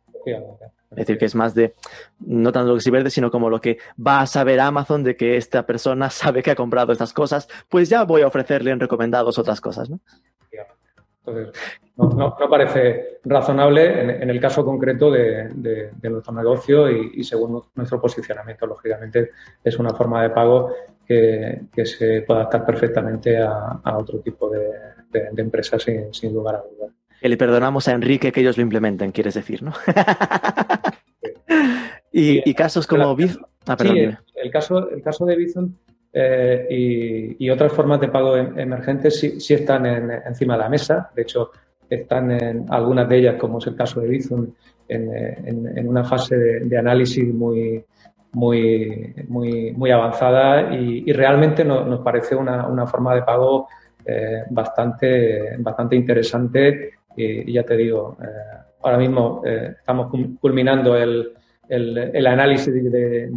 Es 0.92 0.98
decir, 0.98 1.18
que 1.18 1.26
es 1.26 1.36
más 1.36 1.54
de, 1.54 1.76
no 2.20 2.52
tanto 2.52 2.70
lo 2.70 2.76
que 2.76 2.82
se 2.82 2.92
verde, 2.92 3.10
sino 3.10 3.30
como 3.30 3.50
lo 3.50 3.62
que 3.62 3.78
va 4.06 4.22
a 4.22 4.28
saber 4.28 4.60
Amazon 4.60 5.04
de 5.04 5.16
que 5.16 5.38
esta 5.38 5.66
persona 5.66 6.10
sabe 6.10 6.44
que 6.44 6.52
ha 6.52 6.56
comprado 6.56 6.92
estas 6.92 7.14
cosas, 7.14 7.48
pues 7.70 7.90
ya 7.90 8.04
voy 8.04 8.22
a 8.22 8.28
ofrecerle 8.28 8.72
en 8.72 8.80
recomendados 8.80 9.38
otras 9.38 9.62
cosas, 9.62 9.90
¿no? 9.90 10.00
Entonces, 11.26 11.62
no, 11.98 12.36
parece 12.50 13.20
razonable 13.26 14.22
en, 14.22 14.30
el 14.30 14.40
caso 14.40 14.64
concreto 14.64 15.12
de, 15.12 15.92
nuestro 16.04 16.34
negocio 16.34 16.90
y, 16.90 17.24
según 17.24 17.62
nuestro 17.76 18.02
posicionamiento. 18.02 18.66
Lógicamente, 18.66 19.32
es 19.64 19.78
una 19.78 19.94
forma 19.94 20.24
de 20.24 20.30
pago 20.30 20.74
que, 21.06 21.62
se 21.84 22.22
puede 22.22 22.40
adaptar 22.40 22.66
perfectamente 22.66 23.38
a, 23.38 23.98
otro 23.98 24.20
tipo 24.20 24.50
de, 24.50 24.72
empresas 25.38 25.86
sin, 26.12 26.34
lugar 26.34 26.56
a 26.56 26.60
dudas. 26.60 26.94
Que 27.20 27.28
le 27.28 27.38
perdonamos 27.38 27.88
a 27.90 27.92
Enrique 27.92 28.32
que 28.32 28.40
ellos 28.40 28.58
lo 28.58 28.64
implementen, 28.64 29.12
quieres 29.12 29.34
decir, 29.34 29.62
¿no? 29.62 29.74
y, 32.14 32.54
casos 32.54 32.88
como 32.88 33.14
Bizum. 33.16 33.44
Ah, 33.68 33.76
el, 33.80 34.52
caso, 34.52 34.90
el 34.90 35.02
caso 35.02 35.26
de 35.26 35.36
Bizum 35.36 35.74
eh, 36.12 37.36
y, 37.40 37.50
otras 37.50 37.72
formas 37.72 38.00
de 38.00 38.08
pago 38.08 38.36
em, 38.36 38.58
emergentes 38.58 39.20
sí, 39.20 39.54
están 39.54 39.86
encima 39.86 40.54
de 40.54 40.60
la 40.60 40.70
mesa. 40.70 41.12
De 41.16 41.22
hecho, 41.22 41.52
están 41.90 42.32
en 42.32 42.66
algunas 42.70 43.08
de 43.08 43.18
ellas, 43.18 43.36
como 43.40 43.60
es 43.60 43.68
el 43.68 43.76
caso 43.76 44.02
de 44.02 44.08
Bizum, 44.08 44.48
en, 44.88 45.88
una 45.88 46.04
fase 46.04 46.36
de, 46.36 46.78
análisis 46.78 47.32
muy, 47.34 47.84
muy, 48.32 49.14
muy, 49.28 49.72
muy 49.72 49.92
avanzada 49.92 50.74
y, 50.74 51.12
realmente 51.12 51.64
nos 51.64 52.00
parece 52.02 52.36
una, 52.36 52.88
forma 52.88 53.16
de 53.16 53.22
pago 53.22 53.68
eh, 54.06 54.44
bastante, 54.50 55.58
bastante 55.60 55.96
interesante 55.96 56.92
y, 57.16 57.54
ya 57.54 57.64
te 57.64 57.78
digo, 57.78 58.18
ahora 58.82 58.98
mismo 58.98 59.44
estamos 59.46 60.12
culminando 60.40 60.96
el, 60.96 61.34
el, 61.70 62.28
análisis 62.28 62.74
de, 62.74 63.30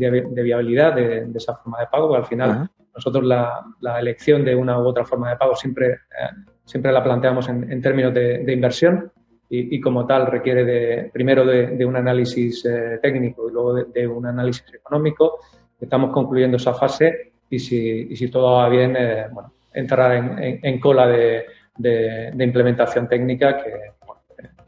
viabilidad 0.42 0.94
de, 0.94 1.28
esa 1.34 1.54
forma 1.56 1.80
de 1.80 1.86
pago, 1.86 2.14
al 2.16 2.24
final 2.24 2.68
nosotros 2.94 3.24
la, 3.24 3.98
elección 4.00 4.44
de 4.44 4.54
una 4.54 4.78
u 4.78 4.86
otra 4.86 5.04
forma 5.04 5.30
de 5.30 5.36
pago 5.36 5.54
siempre, 5.54 5.98
siempre 6.64 6.92
la 6.92 7.02
planteamos 7.04 7.48
en, 7.48 7.80
términos 7.80 8.12
de, 8.14 8.52
inversión 8.52 9.12
y, 9.48 9.80
como 9.80 10.06
tal 10.06 10.26
requiere 10.26 10.64
de, 10.64 11.10
primero 11.12 11.44
de, 11.44 11.84
un 11.84 11.96
análisis 11.96 12.66
técnico 13.02 13.48
y 13.48 13.52
luego 13.52 13.74
de, 13.74 14.06
un 14.06 14.26
análisis 14.26 14.64
económico. 14.74 15.38
Estamos 15.78 16.10
concluyendo 16.12 16.56
esa 16.56 16.74
fase 16.74 17.32
y 17.50 17.58
si, 17.58 18.16
si 18.16 18.28
todo 18.28 18.56
va 18.56 18.68
bien, 18.68 18.96
bueno, 19.32 19.52
entrará 19.74 20.16
en, 20.16 20.80
cola 20.80 21.06
de, 21.06 21.44
implementación 22.38 23.08
técnica 23.08 23.62
que, 23.62 23.72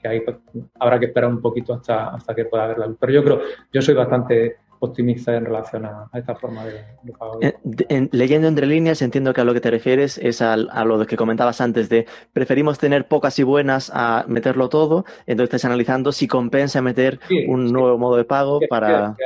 que 0.05 0.09
ahí 0.09 0.21
pues, 0.21 0.37
habrá 0.79 1.01
que 1.01 1.07
esperar 1.07 1.31
un 1.31 1.41
poquito 1.41 1.73
hasta, 1.73 2.09
hasta 2.09 2.35
que 2.35 2.45
pueda 2.45 2.65
haber 2.65 2.79
la 2.79 2.87
luz. 2.87 2.99
Pero 3.01 3.13
yo 3.13 3.25
creo, 3.25 3.41
yo 3.73 3.81
soy 3.81 3.95
bastante 3.95 4.59
optimista 4.81 5.35
en 5.35 5.47
relación 5.47 5.87
a, 5.87 6.11
esta 6.13 6.35
forma 6.35 6.63
de, 6.67 6.85
pago. 7.19 7.39
Eh, 7.41 8.09
leyendo 8.13 8.47
entre 8.47 8.67
líneas, 8.67 9.01
entiendo 9.01 9.33
que 9.33 9.41
a 9.41 9.45
lo 9.45 9.55
que 9.55 9.63
te 9.63 9.71
refieres 9.71 10.19
es 10.19 10.43
a, 10.43 10.57
lo 10.57 11.07
que 11.07 11.17
comentabas 11.17 11.63
antes 11.63 11.89
de 11.89 12.07
preferimos 12.35 12.79
tener 12.79 13.09
pocas 13.09 13.39
y 13.39 13.45
buenas 13.45 13.91
a 13.95 14.27
meterlo 14.29 14.69
todo, 14.69 15.07
entonces 15.27 15.55
estás 15.55 15.65
analizando 15.65 16.13
si 16.13 16.29
compensa 16.29 16.83
meter 16.83 17.19
un 17.49 17.73
nuevo 17.73 17.97
modo 17.97 18.17
de 18.17 18.25
pago 18.25 18.61
para... 18.69 19.17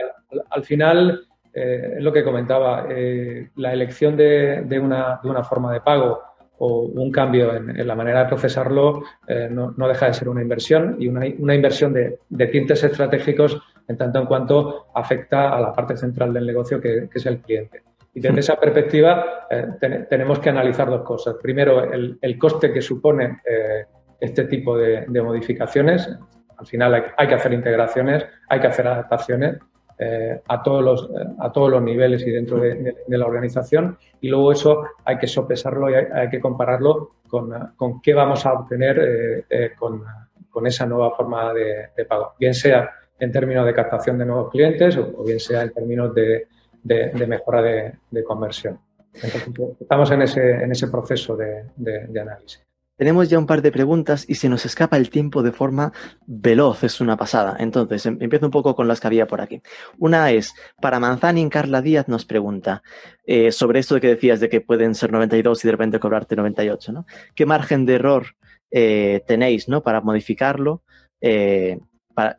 Al, 0.50 0.62
final, 0.62 1.26
eh, 1.54 1.94
es 1.96 2.04
lo 2.04 2.12
que 2.12 2.22
comentaba, 2.22 2.86
eh, 2.88 3.50
la 3.56 3.72
elección 3.72 4.16
de, 4.16 4.62
de, 4.62 4.78
una, 4.78 5.18
de 5.24 5.28
una 5.28 5.42
forma 5.42 5.72
de 5.72 5.80
pago 5.80 6.27
o 6.58 6.82
un 6.82 7.10
cambio 7.10 7.54
en, 7.54 7.86
la 7.86 7.94
manera 7.94 8.20
de 8.20 8.28
procesarlo 8.28 9.02
eh, 9.26 9.48
no, 9.50 9.72
deja 9.88 10.06
de 10.06 10.14
ser 10.14 10.28
una 10.28 10.42
inversión 10.42 10.96
y 10.98 11.08
una, 11.08 11.26
una 11.38 11.54
inversión 11.54 11.92
de, 11.92 12.18
de, 12.28 12.46
tintes 12.48 12.82
estratégicos 12.82 13.60
en 13.86 13.96
tanto 13.96 14.18
en 14.18 14.26
cuanto 14.26 14.86
afecta 14.94 15.54
a 15.54 15.60
la 15.60 15.72
parte 15.72 15.96
central 15.96 16.32
del 16.32 16.46
negocio 16.46 16.80
que, 16.80 17.08
es 17.12 17.26
el 17.26 17.38
cliente. 17.38 17.82
Y 18.14 18.20
desde 18.20 18.40
esa 18.40 18.56
perspectiva 18.58 19.46
eh, 19.50 19.66
tenemos 20.08 20.40
que 20.40 20.50
analizar 20.50 20.88
dos 20.90 21.02
cosas. 21.02 21.36
Primero, 21.40 21.92
el, 21.92 22.18
el 22.20 22.38
coste 22.38 22.72
que 22.72 22.82
supone 22.82 23.38
eh, 23.46 23.84
este 24.20 24.44
tipo 24.44 24.76
de, 24.76 25.06
modificaciones. 25.22 26.08
Al 26.56 26.66
final 26.66 26.94
hay, 26.94 27.02
hay 27.16 27.28
que 27.28 27.34
hacer 27.34 27.52
integraciones, 27.52 28.26
hay 28.48 28.60
que 28.60 28.66
hacer 28.66 28.86
adaptaciones 28.88 29.58
eh, 30.00 30.40
a, 30.46 30.62
todos 30.62 30.84
los, 30.84 31.10
eh, 31.10 31.26
a 31.40 31.50
todos 31.50 31.70
los 31.70 31.82
niveles 31.82 32.24
y 32.24 32.30
dentro 32.30 32.60
de, 32.60 32.98
la 33.08 33.26
organización 33.26 33.98
y 34.20 34.28
luego 34.28 34.52
eso 34.52 34.84
hay 35.04 35.18
que 35.18 35.26
sopesarlo 35.26 35.90
y 35.90 35.94
hay, 35.94 36.28
que 36.28 36.40
compararlo 36.40 37.14
con, 37.26 37.50
con, 37.76 38.00
qué 38.00 38.14
vamos 38.14 38.46
a 38.46 38.52
obtener 38.52 39.44
eh, 39.50 39.72
con, 39.76 40.04
con, 40.50 40.68
esa 40.68 40.86
nueva 40.86 41.16
forma 41.16 41.52
de, 41.52 41.88
pago, 42.08 42.34
bien 42.38 42.54
sea 42.54 42.88
en 43.18 43.32
términos 43.32 43.66
de 43.66 43.74
captación 43.74 44.18
de 44.18 44.26
nuevos 44.26 44.50
clientes 44.52 44.96
o, 44.96 45.24
bien 45.24 45.40
sea 45.40 45.62
en 45.62 45.72
términos 45.72 46.14
de, 46.14 46.46
de 46.82 47.26
mejora 47.26 47.60
de, 47.62 48.24
conversión. 48.24 48.78
Entonces, 49.14 49.48
estamos 49.80 50.10
en 50.12 50.22
ese, 50.22 50.50
en 50.62 50.70
ese 50.70 50.86
proceso 50.86 51.36
de 51.36 52.20
análisis. 52.20 52.67
Tenemos 52.98 53.28
ya 53.28 53.38
un 53.38 53.46
par 53.46 53.62
de 53.62 53.70
preguntas 53.70 54.24
y 54.28 54.34
se 54.34 54.48
nos 54.48 54.66
escapa 54.66 54.96
el 54.96 55.08
tiempo 55.08 55.44
de 55.44 55.52
forma 55.52 55.92
veloz, 56.26 56.82
es 56.82 57.00
una 57.00 57.16
pasada. 57.16 57.56
Entonces, 57.60 58.04
em, 58.06 58.18
empiezo 58.20 58.46
un 58.46 58.50
poco 58.50 58.74
con 58.74 58.88
las 58.88 58.98
que 58.98 59.06
había 59.06 59.28
por 59.28 59.40
aquí. 59.40 59.62
Una 59.98 60.32
es, 60.32 60.52
para 60.82 60.98
Manzanin, 60.98 61.48
Carla 61.48 61.80
Díaz 61.80 62.08
nos 62.08 62.24
pregunta 62.24 62.82
eh, 63.24 63.52
sobre 63.52 63.78
esto 63.78 63.94
de 63.94 64.00
que 64.00 64.08
decías 64.08 64.40
de 64.40 64.48
que 64.48 64.60
pueden 64.60 64.96
ser 64.96 65.12
92 65.12 65.64
y 65.64 65.68
de 65.68 65.72
repente 65.72 66.00
cobrarte 66.00 66.34
98, 66.34 66.92
¿no? 66.92 67.06
¿Qué 67.36 67.46
margen 67.46 67.86
de 67.86 67.94
error 67.94 68.26
eh, 68.72 69.22
tenéis, 69.28 69.68
¿no? 69.68 69.82
Para 69.84 70.00
modificarlo. 70.00 70.82
Eh, 71.20 71.78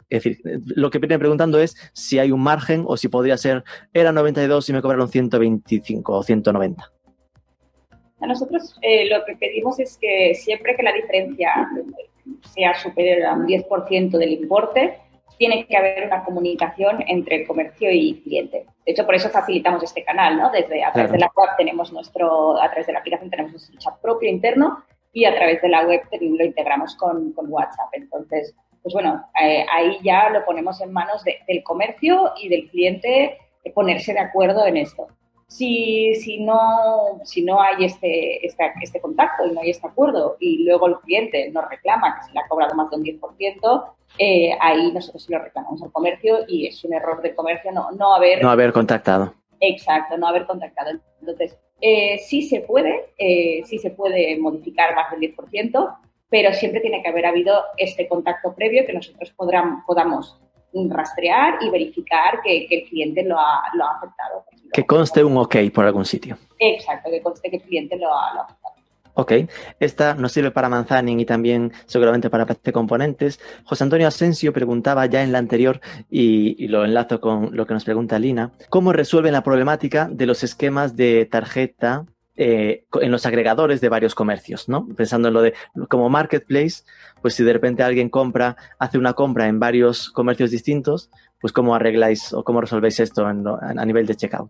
es 0.09 0.23
decir, 0.23 0.41
lo 0.65 0.89
que 0.89 0.99
viene 0.99 1.17
preguntando 1.17 1.57
es 1.57 1.77
si 1.93 2.19
hay 2.19 2.31
un 2.31 2.41
margen 2.41 2.83
o 2.85 2.97
si 2.97 3.07
podría 3.07 3.37
ser, 3.37 3.63
era 3.93 4.11
92 4.11 4.69
y 4.69 4.73
me 4.73 4.81
cobraron 4.81 5.07
125 5.07 6.17
o 6.17 6.21
190. 6.21 6.91
A 8.21 8.27
nosotros 8.27 8.77
eh, 8.81 9.09
lo 9.09 9.23
que 9.25 9.35
pedimos 9.35 9.79
es 9.79 9.97
que 9.97 10.33
siempre 10.35 10.75
que 10.75 10.83
la 10.83 10.93
diferencia 10.93 11.69
sea 12.53 12.73
superior 12.75 13.25
a 13.25 13.33
un 13.33 13.47
10% 13.47 14.11
del 14.11 14.33
importe, 14.33 14.97
tiene 15.37 15.65
que 15.65 15.77
haber 15.77 16.05
una 16.05 16.23
comunicación 16.25 17.01
entre 17.07 17.47
comercio 17.47 17.89
y 17.91 18.21
cliente. 18.21 18.65
De 18.85 18.91
hecho, 18.91 19.05
por 19.05 19.15
eso 19.15 19.29
facilitamos 19.29 19.81
este 19.83 20.03
canal, 20.03 20.37
¿no? 20.37 20.51
Desde 20.51 20.83
a 20.83 20.91
través 20.91 21.13
de 21.13 21.19
la 21.19 21.31
web 21.33 21.49
tenemos 21.57 21.93
nuestro, 21.93 22.61
a 22.61 22.67
través 22.67 22.87
de 22.87 22.93
la 22.93 22.99
aplicación 22.99 23.29
tenemos 23.29 23.53
nuestro 23.53 23.79
chat 23.79 24.01
propio 24.01 24.29
interno 24.29 24.83
y 25.13 25.23
a 25.23 25.33
través 25.33 25.61
de 25.61 25.69
la 25.69 25.85
web 25.85 26.01
lo 26.11 26.43
integramos 26.43 26.95
con, 26.97 27.31
con 27.31 27.45
WhatsApp. 27.49 27.87
Entonces, 27.93 28.53
pues 28.83 28.93
bueno, 28.93 29.25
eh, 29.41 29.65
ahí 29.71 29.97
ya 30.03 30.29
lo 30.29 30.43
ponemos 30.43 30.81
en 30.81 30.91
manos 30.91 31.23
del 31.23 31.63
comercio 31.63 32.33
y 32.41 32.49
del 32.49 32.69
cliente 32.69 33.37
ponerse 33.73 34.13
de 34.13 34.19
acuerdo 34.19 34.65
en 34.65 34.77
esto. 34.77 35.07
Si, 35.49 36.13
si, 36.13 36.39
no, 36.39 37.19
si 37.23 37.41
no 37.41 37.59
hay 37.59 37.85
este, 37.85 38.45
este, 38.45 38.71
este, 38.81 39.01
contacto 39.01 39.47
y 39.47 39.51
no 39.51 39.61
hay 39.61 39.71
este 39.71 39.87
acuerdo 39.87 40.37
y 40.39 40.63
luego 40.63 40.87
el 40.87 40.99
cliente 40.99 41.49
nos 41.49 41.67
reclama 41.67 42.15
que 42.15 42.27
se 42.27 42.33
le 42.33 42.39
ha 42.39 42.47
cobrado 42.47 42.75
más 42.75 42.89
de 42.91 42.97
un 42.97 43.03
10%, 43.03 43.83
eh, 44.19 44.51
ahí 44.61 44.91
nosotros 44.91 45.23
se 45.23 45.33
lo 45.33 45.39
reclamamos 45.39 45.81
al 45.81 45.91
comercio 45.91 46.45
y 46.47 46.67
es 46.67 46.83
un 46.83 46.93
error 46.93 47.23
de 47.23 47.33
comercio 47.33 47.71
no, 47.71 47.91
no 47.91 48.13
haber... 48.13 48.43
No 48.43 48.51
haber 48.51 48.71
contactado. 48.71 49.33
Exacto, 49.59 50.17
no 50.17 50.27
haber 50.27 50.45
contactado. 50.45 50.91
Entonces, 51.19 51.57
eh, 51.81 52.19
sí 52.19 52.43
se 52.43 52.61
puede, 52.61 53.13
eh, 53.17 53.63
sí 53.65 53.79
se 53.79 53.89
puede 53.89 54.37
modificar 54.37 54.95
más 54.95 55.09
del 55.11 55.35
10%, 55.35 55.97
pero 56.29 56.53
siempre 56.53 56.79
tiene 56.79 57.01
que 57.01 57.09
haber 57.09 57.25
habido 57.25 57.63
este 57.77 58.07
contacto 58.07 58.53
previo 58.53 58.85
que 58.85 58.93
nosotros 58.93 59.33
podamos 59.35 60.39
rastrear 60.89 61.55
y 61.61 61.69
verificar 61.69 62.41
que, 62.43 62.67
el 62.69 62.89
cliente 62.89 63.23
lo 63.23 63.39
ha, 63.39 63.61
lo 63.73 63.85
ha 63.85 63.97
aceptado. 63.97 64.45
Que 64.71 64.85
conste 64.85 65.23
un 65.23 65.37
OK 65.37 65.55
por 65.73 65.85
algún 65.85 66.05
sitio. 66.05 66.37
Exacto, 66.59 67.09
que 67.09 67.21
conste 67.21 67.49
que 67.49 67.57
el 67.57 67.63
cliente 67.63 67.97
lo 67.97 68.13
ha, 68.13 68.43
aceptado. 68.43 68.75
Ok, 69.15 69.33
esta 69.81 70.13
nos 70.13 70.31
sirve 70.31 70.51
para 70.51 70.69
Manzanin 70.69 71.19
y 71.19 71.25
también 71.25 71.73
seguramente 71.87 72.29
para 72.29 72.45
PC 72.45 72.71
Componentes. 72.71 73.39
José 73.65 73.83
Antonio 73.83 74.07
Asensio 74.07 74.53
preguntaba 74.53 75.05
ya 75.07 75.23
en 75.23 75.33
la 75.33 75.39
anterior 75.39 75.81
y, 76.09 76.67
lo 76.67 76.85
enlazo 76.85 77.19
con 77.19 77.53
lo 77.53 77.65
que 77.65 77.73
nos 77.73 77.83
pregunta 77.83 78.17
Lina, 78.17 78.53
¿cómo 78.69 78.93
resuelven 78.93 79.33
la 79.33 79.43
problemática 79.43 80.07
de 80.09 80.25
los 80.25 80.43
esquemas 80.43 80.95
de 80.95 81.25
tarjeta 81.25 82.05
eh, 82.41 82.85
en 83.01 83.11
los 83.11 83.25
agregadores 83.25 83.81
de 83.81 83.89
varios 83.89 84.15
comercios, 84.15 84.69
¿no? 84.69 84.87
Pensando 84.95 85.27
en 85.27 85.33
lo 85.33 85.41
de 85.41 85.53
como 85.89 86.07
marketplace, 86.07 86.85
pues 87.21 87.33
si 87.33 87.43
de 87.43 87.51
repente 87.51 87.83
alguien 87.83 88.07
compra, 88.07 88.55
hace 88.79 88.97
una 88.97 89.11
compra 89.11 89.47
en 89.47 89.59
varios 89.59 90.09
comercios 90.09 90.49
distintos, 90.49 91.11
pues 91.41 91.51
cómo 91.51 91.75
arregláis 91.75 92.31
o 92.31 92.45
cómo 92.45 92.61
resolvéis 92.61 93.01
esto 93.01 93.25
a 93.25 93.85
nivel 93.85 94.05
de 94.05 94.15
checkout. 94.15 94.49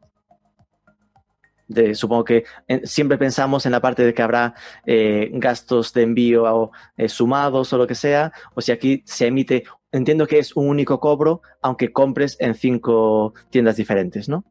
supongo 1.95 2.25
que 2.25 2.43
eh, 2.67 2.81
siempre 2.85 3.17
pensamos 3.17 3.65
en 3.65 3.71
la 3.71 3.81
parte 3.81 4.03
de 4.05 4.13
que 4.13 4.21
habrá 4.21 4.53
eh, 4.85 5.31
gastos 5.33 5.91
de 5.91 6.03
envío 6.03 6.69
sumados 7.07 7.73
o 7.73 7.77
lo 7.79 7.87
que 7.87 7.95
sea, 7.95 8.31
o 8.53 8.61
si 8.61 8.71
aquí 8.71 9.01
se 9.03 9.25
emite, 9.25 9.63
entiendo 9.91 10.27
que 10.27 10.37
es 10.37 10.55
un 10.55 10.69
único 10.69 10.99
cobro, 10.99 11.41
aunque 11.63 11.91
compres 11.91 12.37
en 12.39 12.53
cinco 12.53 13.33
tiendas 13.49 13.77
diferentes, 13.77 14.29
¿no? 14.29 14.45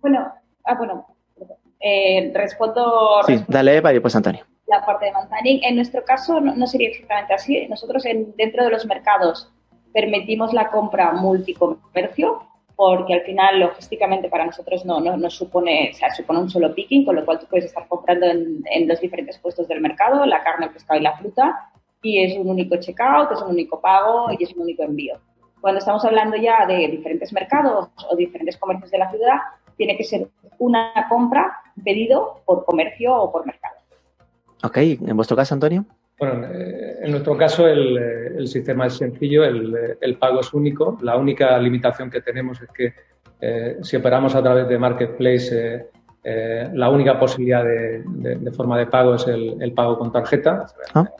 Bueno, 0.00 0.32
ah, 0.64 0.74
bueno, 0.76 1.11
eh, 1.82 2.30
respondo, 2.32 3.22
Sí, 3.26 3.42
dale 3.48 3.76
Eva 3.76 3.90
y 3.90 3.94
después 3.94 4.14
Antonio. 4.14 4.44
La 4.66 4.86
parte 4.86 5.06
de 5.06 5.12
Manzanin. 5.12 5.64
En 5.64 5.76
nuestro 5.76 6.04
caso 6.04 6.40
no, 6.40 6.66
sería 6.66 6.88
exactamente 6.88 7.34
así. 7.34 7.66
Nosotros 7.68 8.06
en, 8.06 8.34
dentro 8.36 8.64
de 8.64 8.70
los 8.70 8.86
mercados 8.86 9.50
permitimos 9.92 10.52
la 10.52 10.70
compra 10.70 11.12
multicomercio 11.12 12.46
porque 12.74 13.14
al 13.14 13.22
final 13.22 13.60
logísticamente 13.60 14.28
para 14.28 14.46
nosotros 14.46 14.84
no, 14.84 15.00
no, 15.00 15.30
supone, 15.30 15.90
o 15.92 15.96
sea, 15.96 16.12
supone 16.14 16.40
un 16.40 16.50
solo 16.50 16.74
picking, 16.74 17.04
con 17.04 17.16
lo 17.16 17.24
cual 17.24 17.38
tú 17.38 17.46
puedes 17.46 17.66
estar 17.66 17.86
comprando 17.86 18.26
en, 18.26 18.62
en 18.70 18.88
los 18.88 19.00
diferentes 19.00 19.38
puestos 19.38 19.68
del 19.68 19.80
mercado, 19.80 20.24
la 20.24 20.42
carne, 20.42 20.66
el 20.66 20.72
pescado 20.72 20.98
y 20.98 21.02
la 21.02 21.16
fruta, 21.16 21.70
y 22.00 22.22
es 22.22 22.36
un 22.36 22.48
único 22.48 22.76
checkout, 22.76 23.30
es 23.30 23.42
un 23.42 23.50
único 23.50 23.80
pago 23.80 24.28
y 24.36 24.42
es 24.42 24.54
un 24.54 24.62
único 24.62 24.82
envío. 24.82 25.20
Cuando 25.60 25.78
estamos 25.78 26.04
hablando 26.04 26.36
ya 26.36 26.66
de 26.66 26.88
diferentes 26.88 27.32
mercados 27.32 27.88
o 28.10 28.16
diferentes 28.16 28.56
comercios 28.56 28.90
de 28.90 28.98
la 28.98 29.10
ciudad, 29.10 29.36
tiene 29.76 29.96
que 29.96 30.04
ser 30.04 30.28
una 30.58 30.92
compra 31.08 31.61
pedido 31.84 32.42
por 32.44 32.64
comercio 32.64 33.14
o 33.14 33.32
por 33.32 33.46
mercado. 33.46 33.76
Ok, 34.64 34.76
¿en 34.78 35.16
vuestro 35.16 35.36
caso, 35.36 35.54
Antonio? 35.54 35.84
Bueno, 36.22 36.46
eh, 36.52 36.98
en 37.02 37.10
nuestro 37.10 37.36
caso 37.36 37.66
el, 37.66 37.98
eh, 37.98 38.26
el 38.38 38.46
sistema 38.46 38.86
es 38.86 38.94
sencillo, 38.94 39.42
el, 39.42 39.74
eh, 39.74 39.98
el, 40.00 40.18
pago 40.18 40.38
es 40.38 40.54
único. 40.54 40.96
La 41.02 41.16
única 41.16 41.58
limitación 41.58 42.10
que 42.10 42.20
tenemos 42.20 42.62
es 42.62 42.68
que 42.70 42.94
si 43.82 43.96
operamos 43.96 44.36
a 44.36 44.40
través 44.40 44.68
de 44.68 44.78
Marketplace, 44.78 45.86
la 46.22 46.88
única 46.90 47.18
posibilidad 47.18 47.64
de, 47.64 48.04
de, 48.06 48.52
forma 48.52 48.78
de 48.78 48.86
pago 48.86 49.16
es 49.16 49.26
el, 49.26 49.60
el 49.60 49.72
pago 49.72 49.98
con 49.98 50.12
tarjeta. 50.12 50.66
Ah. 50.94 51.10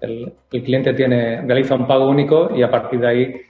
El, 0.00 0.32
cliente 0.50 0.92
tiene, 0.92 1.40
realiza 1.42 1.76
un 1.76 1.86
pago 1.86 2.08
único 2.08 2.50
y 2.52 2.64
a 2.64 2.70
partir 2.72 2.98
de 2.98 3.06
ahí 3.06 3.40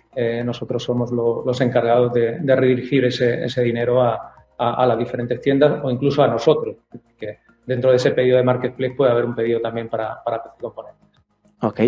nosotros 0.45 0.83
somos 0.83 1.11
los 1.11 1.59
encargados 1.63 2.13
de, 2.13 2.39
de 2.41 2.55
redirigir 2.55 3.07
ese, 3.07 3.47
ese 3.47 3.63
dinero 3.63 4.03
a, 4.03 4.32
a, 4.71 4.87
las 4.87 4.99
diferentes 4.99 5.41
tiendas 5.41 5.81
o 5.83 5.91
incluso 5.91 6.23
a 6.23 6.29
nosotros, 6.29 6.77
que 7.19 7.39
dentro 7.67 7.91
de 7.91 7.97
ese 7.97 8.13
pedido 8.13 8.37
de 8.37 8.43
Marketplace 8.43 8.95
puede 8.95 9.11
haber 9.11 9.25
un 9.25 9.35
pedido 9.35 9.61
también 9.61 9.89
para, 9.89 10.23
para 10.23 10.43
PC 10.43 10.57
Componentes. 10.61 11.03
Ok. 11.63 11.81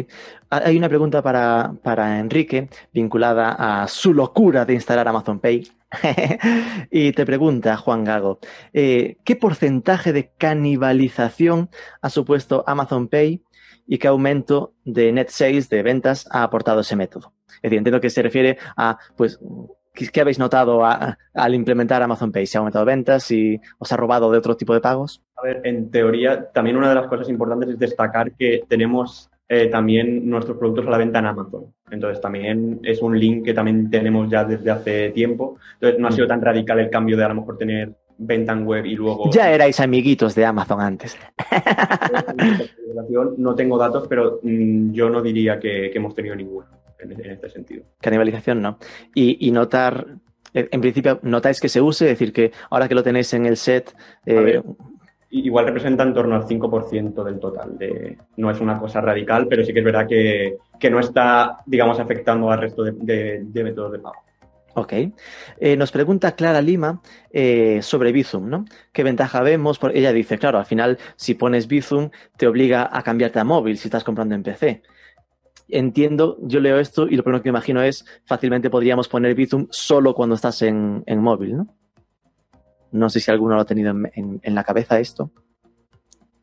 Hay 0.51 0.79
una 0.79 0.89
pregunta 0.89 1.21
para, 1.21 1.75
para 1.83 2.21
Enrique 2.21 2.69
vinculada 2.93 3.83
a 3.83 3.89
su 3.89 4.15
locura 4.15 4.65
de 4.65 4.75
instalar 4.75 5.09
Amazon 5.09 5.41
Pay. 5.41 5.67
y 6.91 7.11
te 7.13 7.27
pregunta 7.27 7.77
Juan 7.77 8.05
Gago, 8.05 8.39
eh, 8.73 9.17
¿qué 9.25 9.35
porcentaje 9.35 10.13
de 10.13 10.31
canibalización 10.39 11.71
ha 12.03 12.11
supuesto 12.11 12.63
Amazon 12.67 13.09
Pay 13.09 13.43
y 13.87 13.99
qué 13.99 14.09
aumento 14.09 14.75
de 14.85 15.13
net 15.13 15.29
sales, 15.29 15.69
de 15.69 15.83
ventas, 15.83 16.29
ha 16.31 16.45
aportado 16.45 16.81
ese 16.81 16.95
método? 16.95 17.33
Es 17.57 17.63
decir, 17.63 17.79
entiendo 17.79 18.01
que 18.01 18.11
se 18.11 18.23
refiere 18.23 18.59
a, 18.77 18.99
pues, 19.17 19.41
¿qué, 19.95 20.21
habéis 20.21 20.39
notado 20.39 20.85
al 20.85 21.55
implementar 21.55 22.03
Amazon 22.03 22.33
Pay? 22.33 22.47
¿Se 22.47 22.59
ha 22.59 22.61
aumentado 22.61 22.85
ventas? 22.85 23.31
y 23.31 23.61
os 23.79 23.93
ha 23.93 23.97
robado 23.97 24.31
de 24.31 24.39
otro 24.39 24.57
tipo 24.57 24.75
de 24.75 24.81
pagos? 24.81 25.23
A 25.37 25.43
ver, 25.43 25.61
en 25.65 25.91
teoría, 25.91 26.51
también 26.51 26.77
una 26.77 26.89
de 26.89 26.97
las 26.97 27.07
cosas 27.07 27.29
importantes 27.29 27.71
es 27.71 27.79
destacar 27.79 28.33
que 28.33 28.65
tenemos 28.69 29.31
eh, 29.49 29.67
también 29.67 30.29
nuestros 30.29 30.57
productos 30.59 30.87
a 30.87 30.91
la 30.91 30.99
venta 30.99 31.19
en 31.19 31.27
Amazon. 31.27 31.73
Entonces 31.91 32.21
también 32.21 32.81
es 32.83 33.01
un 33.03 33.19
link 33.19 33.45
que 33.45 33.55
también 33.55 33.91
tenemos 33.91 34.31
ya 34.31 34.45
desde 34.45 34.71
hace 34.71 35.11
tiempo. 35.11 35.59
Entonces 35.75 36.01
no 36.01 36.09
ha 36.09 36.13
sido 36.13 36.27
tan 36.27 36.41
radical 36.41 36.81
el 36.81 36.91
cambio 36.91 37.17
de 37.17 37.25
a 37.25 37.29
lo 37.29 37.37
mejor 37.37 37.59
tener 37.59 37.93
venta 38.17 38.53
en 38.53 38.67
web 38.67 38.87
y 38.87 38.95
luego... 38.95 39.31
Ya 39.31 39.53
erais 39.53 39.81
amiguitos 39.81 40.35
de 40.35 40.45
Amazon 40.45 40.81
antes. 40.81 41.17
no 43.37 43.55
tengo 43.55 43.79
datos, 43.79 44.07
pero 44.09 44.41
mm, 44.43 44.93
yo 44.93 45.11
no 45.11 45.21
diría 45.21 45.59
que, 45.59 45.91
hemos 45.95 46.15
tenido 46.15 46.35
ninguno 46.35 46.67
en, 47.13 47.31
este 47.31 47.49
sentido. 47.51 47.85
Canibalización 48.01 48.63
no. 48.63 48.79
Y, 49.15 49.51
notar, 49.51 50.07
en 50.53 50.81
principio, 50.81 51.21
notáis 51.23 51.61
que 51.61 51.69
se 51.69 51.81
use, 51.81 52.07
es 52.07 52.19
decir, 52.19 52.33
que 52.33 52.53
ahora 52.71 52.89
que 52.89 52.95
lo 52.95 53.03
tenéis 53.03 53.33
en 53.35 53.47
el 53.47 53.57
set... 53.57 53.95
Eh, 54.27 54.63
igual 55.35 55.67
representa 55.67 56.05
en 56.05 56.15
torno 56.15 56.37
al 56.37 56.47
5% 56.47 57.25
del 57.25 57.41
total. 57.41 57.77
De, 57.77 58.17
no 58.37 58.51
es 58.51 58.61
una 58.61 58.79
cosa 58.79 59.01
radical, 59.01 59.49
pero 59.49 59.65
sí 59.65 59.73
que 59.73 59.81
es 59.81 59.85
verdad 59.85 60.07
que, 60.07 60.91
no 60.91 61.01
está, 61.01 61.59
digamos, 61.67 61.99
afectando 61.99 62.51
al 62.51 62.61
resto 62.61 62.85
de, 62.85 63.45
métodos 63.53 63.93
de 63.93 63.99
pago. 63.99 64.23
Ok. 64.75 64.93
Eh, 65.61 65.77
nos 65.77 65.93
pregunta 65.93 66.35
Clara 66.35 66.61
Lima 66.61 67.01
eh, 67.33 67.81
sobre 67.83 68.13
Bizum, 68.13 68.49
¿no? 68.49 68.65
¿Qué 68.93 69.05
ventaja 69.05 69.41
vemos? 69.43 69.79
Porque 69.79 69.99
ella 69.99 70.13
dice, 70.13 70.39
claro, 70.39 70.59
al 70.59 70.67
final, 70.67 70.99
si 71.17 71.35
pones 71.35 71.69
Bizum, 71.69 72.11
te 72.37 72.47
obliga 72.47 72.89
a 72.93 73.03
cambiarte 73.03 73.39
a 73.39 73.45
móvil 73.45 73.79
si 73.79 73.89
estás 73.89 74.05
comprando 74.05 74.35
en 74.35 74.43
PC. 74.43 74.83
Entiendo, 75.69 76.37
yo 76.43 76.61
leo 76.61 76.79
esto 76.79 77.09
y 77.09 77.17
lo 77.17 77.23
primero 77.23 77.43
que 77.43 77.49
imagino 77.49 77.83
es, 77.83 78.05
fácilmente 78.27 78.71
podríamos 78.71 79.09
poner 79.09 79.35
Bizum 79.35 79.67
solo 79.71 80.15
cuando 80.15 80.35
estás 80.35 80.61
en, 80.63 81.03
en 81.07 81.21
móvil, 81.21 81.57
¿no? 81.57 81.69
No 82.95 83.11
sé 83.11 83.19
si 83.19 83.31
alguno 83.31 83.57
lo 83.57 83.63
ha 83.63 83.65
tenido 83.65 83.91
en, 83.91 84.55
la 84.55 84.63
cabeza 84.63 85.01
esto. 85.01 85.31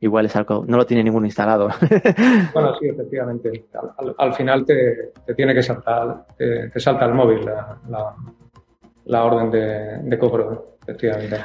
Igual 0.01 0.25
es 0.25 0.35
algo, 0.35 0.65
no 0.67 0.75
lo 0.75 0.85
tiene 0.85 1.01
ninguno 1.01 1.25
instalado. 1.25 1.69
bueno, 2.53 2.75
sí, 2.77 2.89
efectivamente. 2.89 3.67
Al, 4.17 4.33
final 4.33 4.65
te, 4.65 5.13
tiene 5.37 5.53
que 5.53 5.63
saltar, 5.63 6.25
te, 6.35 6.77
salta 6.77 7.05
el 7.05 7.13
móvil 7.13 7.45
la, 9.05 9.23
orden 9.23 9.49
de, 9.49 10.17
cobro, 10.19 10.70
efectivamente. 10.83 11.43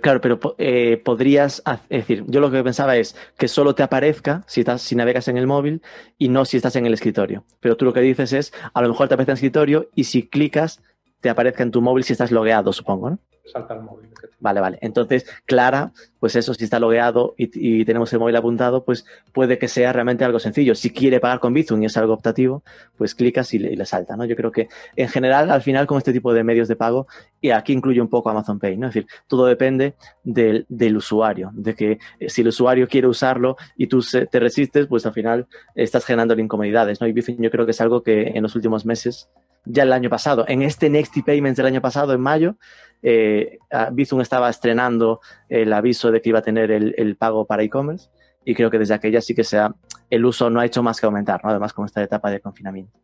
Claro, 0.00 0.20
pero 0.20 0.38
eh, 0.58 1.00
podrías 1.04 1.62
decir, 1.88 2.24
yo 2.26 2.40
lo 2.40 2.50
que 2.50 2.62
pensaba 2.62 2.96
es 2.96 3.16
que 3.36 3.48
solo 3.48 3.74
te 3.74 3.82
aparezca 3.82 4.44
si 4.46 4.60
estás, 4.60 4.82
si 4.82 4.94
navegas 4.94 5.28
en 5.28 5.36
el 5.36 5.46
móvil 5.46 5.82
y 6.16 6.28
no 6.28 6.44
si 6.44 6.56
estás 6.56 6.76
en 6.76 6.86
el 6.86 6.94
escritorio. 6.94 7.44
Pero 7.60 7.76
tú 7.76 7.84
lo 7.84 7.92
que 7.92 8.00
dices 8.00 8.32
es, 8.32 8.52
a 8.72 8.82
lo 8.82 8.88
mejor 8.88 9.08
te 9.08 9.14
aparece 9.14 9.30
en 9.30 9.34
el 9.34 9.38
escritorio 9.38 9.90
y 9.94 10.04
si 10.04 10.28
clicas 10.28 10.80
te 11.20 11.30
aparezca 11.30 11.62
en 11.62 11.70
tu 11.70 11.82
móvil 11.82 12.04
si 12.04 12.12
estás 12.12 12.30
logueado, 12.30 12.72
supongo, 12.72 13.10
¿no? 13.10 13.18
Salta 13.52 13.74
el 13.74 13.82
móvil. 13.82 14.08
Vale, 14.40 14.60
vale. 14.60 14.78
Entonces, 14.80 15.26
Clara, 15.44 15.92
pues 16.20 16.36
eso, 16.36 16.54
si 16.54 16.64
está 16.64 16.78
logueado 16.78 17.34
y, 17.36 17.84
tenemos 17.84 18.12
el 18.12 18.18
móvil 18.18 18.36
apuntado, 18.36 18.84
pues 18.84 19.04
puede 19.32 19.58
que 19.58 19.68
sea 19.68 19.92
realmente 19.92 20.24
algo 20.24 20.38
sencillo. 20.38 20.74
Si 20.74 20.90
quiere 20.90 21.20
pagar 21.20 21.40
con 21.40 21.52
Bizum 21.52 21.82
y 21.82 21.86
es 21.86 21.96
algo 21.96 22.12
optativo, 22.12 22.62
pues 22.96 23.14
clicas 23.14 23.52
y 23.54 23.58
le, 23.58 23.84
salta, 23.86 24.16
¿no? 24.16 24.24
Yo 24.24 24.36
creo 24.36 24.50
que 24.50 24.68
en 24.96 25.08
general, 25.08 25.50
al 25.50 25.62
final, 25.62 25.86
con 25.86 25.98
este 25.98 26.12
tipo 26.12 26.32
de 26.32 26.44
medios 26.44 26.68
de 26.68 26.76
pago, 26.76 27.06
y 27.40 27.50
aquí 27.50 27.72
incluye 27.72 28.00
un 28.00 28.08
poco 28.08 28.30
Amazon 28.30 28.58
Pay, 28.58 28.76
¿no? 28.76 28.88
Es 28.88 28.94
decir, 28.94 29.08
todo 29.26 29.46
depende 29.46 29.94
del, 30.24 30.66
usuario, 30.96 31.50
de 31.54 31.74
que 31.74 31.98
eh, 32.18 32.28
si 32.28 32.42
el 32.42 32.48
usuario 32.48 32.88
quiere 32.88 33.06
usarlo 33.06 33.56
y 33.76 33.86
tú 33.86 34.04
te 34.30 34.40
resistes, 34.40 34.86
pues 34.86 35.06
al 35.06 35.12
final 35.12 35.46
estás 35.74 36.04
generando 36.04 36.38
incomodidades, 36.38 37.00
¿no? 37.00 37.06
Y 37.06 37.12
Bizum 37.12 37.36
yo 37.40 37.50
creo 37.50 37.64
que 37.64 37.72
es 37.72 37.80
algo 37.80 38.02
que 38.02 38.32
en 38.34 38.42
los 38.42 38.54
últimos 38.54 38.84
meses 38.84 39.28
ya 39.64 39.82
el 39.82 39.92
año 39.92 40.10
pasado. 40.10 40.44
En 40.48 40.62
este 40.62 40.90
Next 40.90 41.14
Payments 41.24 41.56
del 41.56 41.66
año 41.66 41.80
pasado, 41.80 42.12
en 42.12 42.20
mayo, 42.20 42.56
eh, 43.02 43.58
Bizum 43.92 44.20
estaba 44.20 44.50
estrenando 44.50 45.20
el 45.48 45.72
aviso 45.72 46.10
de 46.10 46.20
que 46.20 46.30
iba 46.30 46.40
a 46.40 46.42
tener 46.42 46.70
el, 46.70 47.16
pago 47.16 47.46
para 47.46 47.62
e-commerce 47.62 48.10
y 48.44 48.54
creo 48.54 48.70
que 48.70 48.78
desde 48.78 48.94
aquella 48.94 49.20
sí 49.20 49.34
que 49.34 49.44
sea, 49.44 49.74
el 50.10 50.24
uso 50.24 50.50
no 50.50 50.60
ha 50.60 50.66
hecho 50.66 50.82
más 50.82 51.00
que 51.00 51.06
aumentar, 51.06 51.40
¿no? 51.44 51.50
además 51.50 51.72
con 51.72 51.84
esta 51.84 52.02
etapa 52.02 52.30
de 52.30 52.40
confinamiento. 52.40 52.98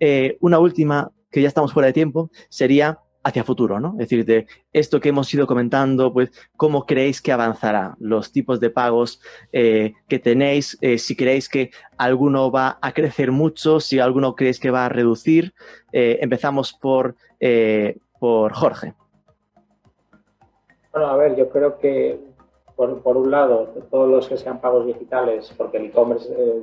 Eh, 0.00 0.38
una 0.40 0.58
última, 0.58 1.10
que 1.30 1.42
ya 1.42 1.48
estamos 1.48 1.72
fuera 1.72 1.88
de 1.88 1.92
tiempo, 1.92 2.30
sería 2.48 2.98
hacia 3.24 3.44
futuro, 3.44 3.80
¿no? 3.80 3.92
Es 3.92 4.08
decir, 4.08 4.24
de 4.24 4.46
esto 4.72 5.00
que 5.00 5.10
hemos 5.10 5.32
ido 5.32 5.46
comentando, 5.46 6.12
pues, 6.12 6.30
¿cómo 6.56 6.86
creéis 6.86 7.20
que 7.20 7.32
avanzará? 7.32 7.94
Los 7.98 8.32
tipos 8.32 8.60
de 8.60 8.70
pagos 8.70 9.20
eh, 9.52 9.94
que 10.08 10.18
tenéis, 10.18 10.78
eh, 10.80 10.98
si 10.98 11.16
creéis 11.16 11.48
que 11.48 11.70
alguno 11.96 12.50
va 12.50 12.78
a 12.80 12.92
crecer 12.92 13.32
mucho, 13.32 13.80
si 13.80 13.98
alguno 13.98 14.34
creéis 14.34 14.58
que 14.58 14.70
va 14.70 14.86
a 14.86 14.88
reducir. 14.88 15.54
empezamos 15.92 16.72
por, 16.72 17.16
por 18.18 18.52
Jorge. 18.52 18.94
Bueno, 20.92 21.08
a 21.08 21.16
ver, 21.16 21.36
yo 21.36 21.48
creo 21.48 21.78
que 21.78 22.18
por, 22.76 23.16
un 23.16 23.30
lado, 23.30 23.68
todos 23.90 24.08
los 24.08 24.28
que 24.28 24.36
sean 24.36 24.60
pagos 24.60 24.86
digitales, 24.86 25.52
porque 25.56 25.78
el 25.78 25.86
e-commerce 25.86 26.28
eh, 26.36 26.62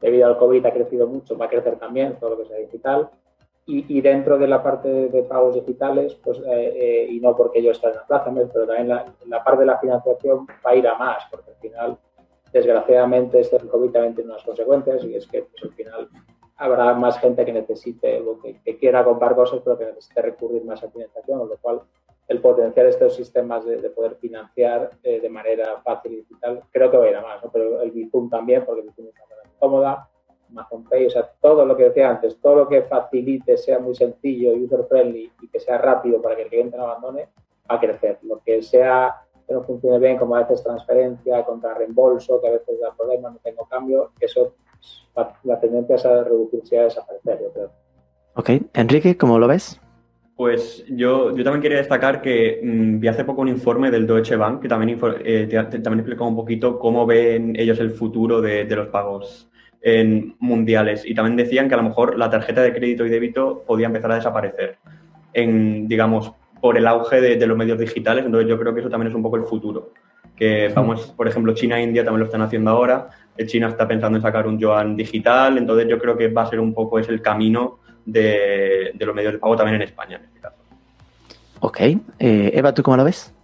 debido 0.00 0.26
al 0.26 0.38
COVID 0.38 0.66
ha 0.66 0.72
crecido 0.72 1.06
mucho, 1.06 1.36
va 1.38 1.46
a 1.46 1.48
crecer 1.48 1.76
también 1.78 2.16
todo 2.18 2.30
lo 2.30 2.38
que 2.38 2.46
sea 2.46 2.58
digital. 2.58 3.10
Y, 3.68 4.00
dentro 4.00 4.38
de 4.38 4.46
la 4.46 4.62
parte 4.62 4.88
de 4.88 5.22
pagos 5.24 5.56
digitales, 5.56 6.14
pues, 6.22 6.38
eh, 6.38 6.44
eh, 6.46 7.08
y 7.10 7.18
no 7.18 7.34
porque 7.34 7.60
yo 7.60 7.72
esté 7.72 7.88
en 7.88 7.96
la 7.96 8.06
plaza, 8.06 8.32
pero 8.32 8.64
también 8.64 8.88
la, 8.88 9.12
la 9.26 9.42
parte 9.42 9.60
de 9.60 9.66
la 9.66 9.78
financiación 9.78 10.46
va 10.64 10.70
a 10.70 10.76
ir 10.76 10.86
a 10.86 10.96
más, 10.96 11.24
porque 11.28 11.50
al 11.50 11.56
final, 11.56 11.98
desgraciadamente, 12.52 13.40
este 13.40 13.58
COVID 13.58 13.90
también 13.90 14.14
tiene 14.14 14.30
unas 14.30 14.44
consecuencias 14.44 15.02
y 15.02 15.16
es 15.16 15.26
que 15.26 15.42
pues, 15.42 15.64
al 15.64 15.72
final 15.72 16.08
habrá 16.58 16.94
más 16.94 17.18
gente 17.18 17.44
que 17.44 17.52
necesite 17.52 18.20
o 18.20 18.40
que, 18.40 18.60
que, 18.62 18.78
quiera 18.78 19.04
comprar 19.04 19.34
cosas, 19.34 19.60
pero 19.64 19.76
que 19.76 19.86
necesite 19.86 20.22
recurrir 20.22 20.64
más 20.64 20.84
a 20.84 20.88
financiación, 20.88 21.40
con 21.40 21.48
lo 21.48 21.56
cual 21.56 21.82
el 22.28 22.40
potenciar 22.40 22.86
estos 22.86 23.14
sistemas 23.14 23.64
de, 23.64 23.78
poder 23.90 24.16
financiar 24.16 24.90
eh, 25.02 25.20
de 25.20 25.28
manera 25.28 25.80
fácil 25.82 26.12
y 26.12 26.16
digital, 26.16 26.62
creo 26.72 26.90
que 26.90 26.96
va 26.96 27.04
a 27.04 27.10
ir 27.10 27.16
a 27.16 27.22
más, 27.22 27.40
pero 27.52 27.80
el 27.82 27.90
Bizum 27.92 28.28
también, 28.28 28.64
porque 28.64 28.80
el 28.80 28.88
Bizum 28.88 29.06
es 29.06 29.14
una 29.14 29.52
cómoda, 29.58 30.08
Amazon 30.50 30.84
Pay, 30.84 31.06
o 31.06 31.10
sea, 31.10 31.30
todo 31.40 31.64
lo 31.64 31.76
que 31.76 31.84
decía 31.84 32.10
antes, 32.10 32.38
todo 32.40 32.56
lo 32.56 32.68
que 32.68 32.82
facilite, 32.82 33.56
sea 33.56 33.78
muy 33.78 33.94
sencillo, 33.94 34.54
user 34.54 34.84
friendly 34.88 35.32
y 35.42 35.48
que 35.48 35.60
sea 35.60 35.78
rápido 35.78 36.20
para 36.20 36.36
que 36.36 36.42
el 36.42 36.48
cliente 36.48 36.76
no 36.76 36.84
abandone, 36.84 37.28
va 37.70 37.76
a 37.76 37.80
crecer. 37.80 38.18
Lo 38.22 38.40
que 38.44 38.62
sea 38.62 39.22
que 39.46 39.54
no 39.54 39.62
funcione 39.62 39.98
bien, 39.98 40.18
como 40.18 40.34
a 40.34 40.40
veces 40.40 40.62
transferencia, 40.62 41.44
contra 41.44 41.74
reembolso, 41.74 42.40
que 42.40 42.48
a 42.48 42.52
veces 42.52 42.80
da 42.80 42.94
problemas, 42.96 43.34
no 43.34 43.38
tengo 43.42 43.64
cambio, 43.66 44.10
eso, 44.20 44.54
la, 45.44 45.60
tendencia 45.60 45.96
es 45.96 46.04
a 46.04 46.24
reducirse 46.24 46.74
y 46.74 46.78
a 46.78 46.84
desaparecer, 46.84 47.40
yo 47.42 47.52
creo. 47.52 47.70
Ok, 48.34 48.50
Enrique, 48.74 49.16
¿cómo 49.16 49.38
lo 49.38 49.46
ves? 49.46 49.80
Pues 50.36 50.84
yo, 50.88 51.34
yo 51.34 51.44
también 51.44 51.62
quería 51.62 51.78
destacar 51.78 52.20
que 52.20 52.60
mm, 52.62 53.00
vi 53.00 53.08
hace 53.08 53.24
poco 53.24 53.40
un 53.40 53.48
informe 53.48 53.90
del 53.90 54.06
Deutsche 54.06 54.36
Bank 54.36 54.60
que 54.60 54.68
también, 54.68 55.00
eh, 55.24 55.48
también 55.48 56.00
explicó 56.00 56.26
un 56.26 56.36
poquito 56.36 56.78
cómo 56.78 57.06
ven 57.06 57.54
ellos 57.58 57.78
el 57.80 57.90
futuro 57.90 58.42
de, 58.42 58.64
los 58.66 58.88
pagos 58.88 59.48
en 59.82 60.34
mundiales 60.40 61.04
y 61.04 61.14
también 61.14 61.36
decían 61.36 61.68
que 61.68 61.74
a 61.74 61.78
lo 61.78 61.84
mejor 61.84 62.18
la 62.18 62.30
tarjeta 62.30 62.62
de 62.62 62.72
crédito 62.72 63.06
y 63.06 63.08
débito 63.08 63.62
podía 63.66 63.86
empezar 63.86 64.12
a 64.12 64.16
desaparecer 64.16 64.78
en, 65.32 65.86
digamos, 65.86 66.32
por 66.60 66.76
el 66.76 66.86
auge 66.86 67.20
de, 67.20 67.46
los 67.46 67.56
medios 67.56 67.78
digitales. 67.78 68.24
Entonces 68.24 68.48
yo 68.48 68.58
creo 68.58 68.74
que 68.74 68.80
eso 68.80 68.90
también 68.90 69.10
es 69.10 69.14
un 69.14 69.22
poco 69.22 69.36
el 69.36 69.44
futuro. 69.44 69.92
Que 70.34 70.72
vamos, 70.74 71.12
por 71.16 71.28
ejemplo, 71.28 71.54
China 71.54 71.78
e 71.78 71.82
India 71.82 72.04
también 72.04 72.20
lo 72.20 72.26
están 72.26 72.42
haciendo 72.42 72.70
ahora. 72.70 73.08
China 73.46 73.68
está 73.68 73.86
pensando 73.86 74.16
en 74.16 74.22
sacar 74.22 74.46
un 74.46 74.58
yuan 74.58 74.96
digital. 74.96 75.58
Entonces 75.58 75.86
yo 75.88 75.98
creo 75.98 76.16
que 76.16 76.28
va 76.28 76.42
a 76.42 76.46
ser 76.46 76.60
un 76.60 76.74
poco 76.74 76.98
ese 76.98 77.12
el 77.12 77.22
camino 77.22 77.78
de, 78.04 78.94
los 78.98 79.14
medios 79.14 79.34
de 79.34 79.38
pago 79.38 79.56
también 79.56 79.76
en 79.76 79.82
España, 79.82 80.16
en 80.16 80.24
este 80.24 80.40
caso. 80.40 80.56
Ok. 81.60 81.80
Eh, 81.80 82.50
Eva, 82.54 82.72
¿tú 82.72 82.82
cómo 82.82 82.96
lo 82.96 83.04
ves? 83.04 83.35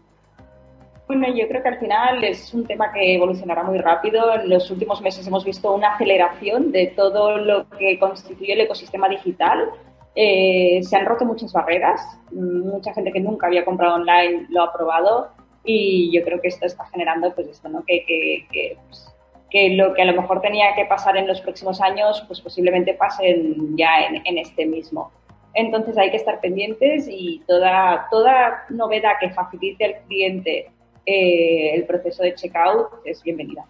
Bueno, 1.07 1.29
yo 1.35 1.49
creo 1.49 1.63
que 1.63 1.69
al 1.69 1.79
final 1.79 2.25
es 2.25 2.55
un 2.55 2.67
tema 2.67 2.93
que 2.93 3.17
evolucionará 3.17 3.65
muy 3.65 3.79
rápido. 3.79 4.35
En 4.35 4.49
los 4.49 4.71
últimos 4.71 5.03
meses 5.03 5.27
hemos 5.27 5.45
visto 5.45 5.73
una 5.75 5.95
aceleración 5.95 6.73
de 6.73 6.89
todo 6.89 7.39
lo 7.39 7.69
que 7.71 7.99
constituye 7.99 8.53
el 8.53 8.61
ecosistema 8.61 9.09
digital. 9.09 9.69
Eh, 10.15 10.81
se 10.83 10.97
han 10.97 11.07
roto 11.07 11.25
muchas 11.25 11.53
barreras. 11.53 12.01
Mucha 12.31 12.95
gente 12.95 13.13
que 13.13 13.21
nunca 13.21 13.47
había 13.47 13.65
comprado 13.65 13.97
online 13.97 14.47
lo 14.49 14.63
ha 14.63 14.73
probado 14.73 15.31
y 15.65 16.11
yo 16.17 16.25
creo 16.25 16.41
que 16.41 16.49
esto 16.49 16.67
está 16.67 16.85
generando 16.87 17.35
pues 17.35 17.49
esto, 17.49 17.69
¿no? 17.69 17.85
Que, 17.85 18.05
que, 18.07 18.77
pues, 18.89 19.13
que 19.51 19.71
lo 19.71 19.95
que 19.95 20.03
a 20.03 20.07
lo 20.07 20.21
mejor 20.21 20.41
tenía 20.41 20.75
que 20.75 20.87
pasar 20.87 21.17
en 21.17 21.27
los 21.27 21.41
próximos 21.41 21.81
años, 21.81 22.25
pues 22.27 22.41
posiblemente 22.41 22.95
pasen 22.95 23.77
ya 23.77 24.07
en, 24.07 24.39
este 24.39 24.67
mismo. 24.67 25.13
Entonces 25.55 25.99
hay 25.99 26.11
que 26.11 26.17
estar 26.17 26.41
pendientes 26.41 27.07
y 27.09 27.43
toda, 27.47 28.07
toda 28.11 28.65
novedad 28.71 29.13
que 29.21 29.31
facilite 29.31 29.85
al 29.85 29.95
cliente 30.07 30.71
eh, 31.05 31.75
el 31.75 31.85
proceso 31.85 32.23
de 32.23 32.35
checkout 32.35 32.89
es 33.05 33.23
bienvenida. 33.23 33.65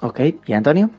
Ok, 0.00 0.20
¿y 0.46 0.52
Antonio? 0.52 0.90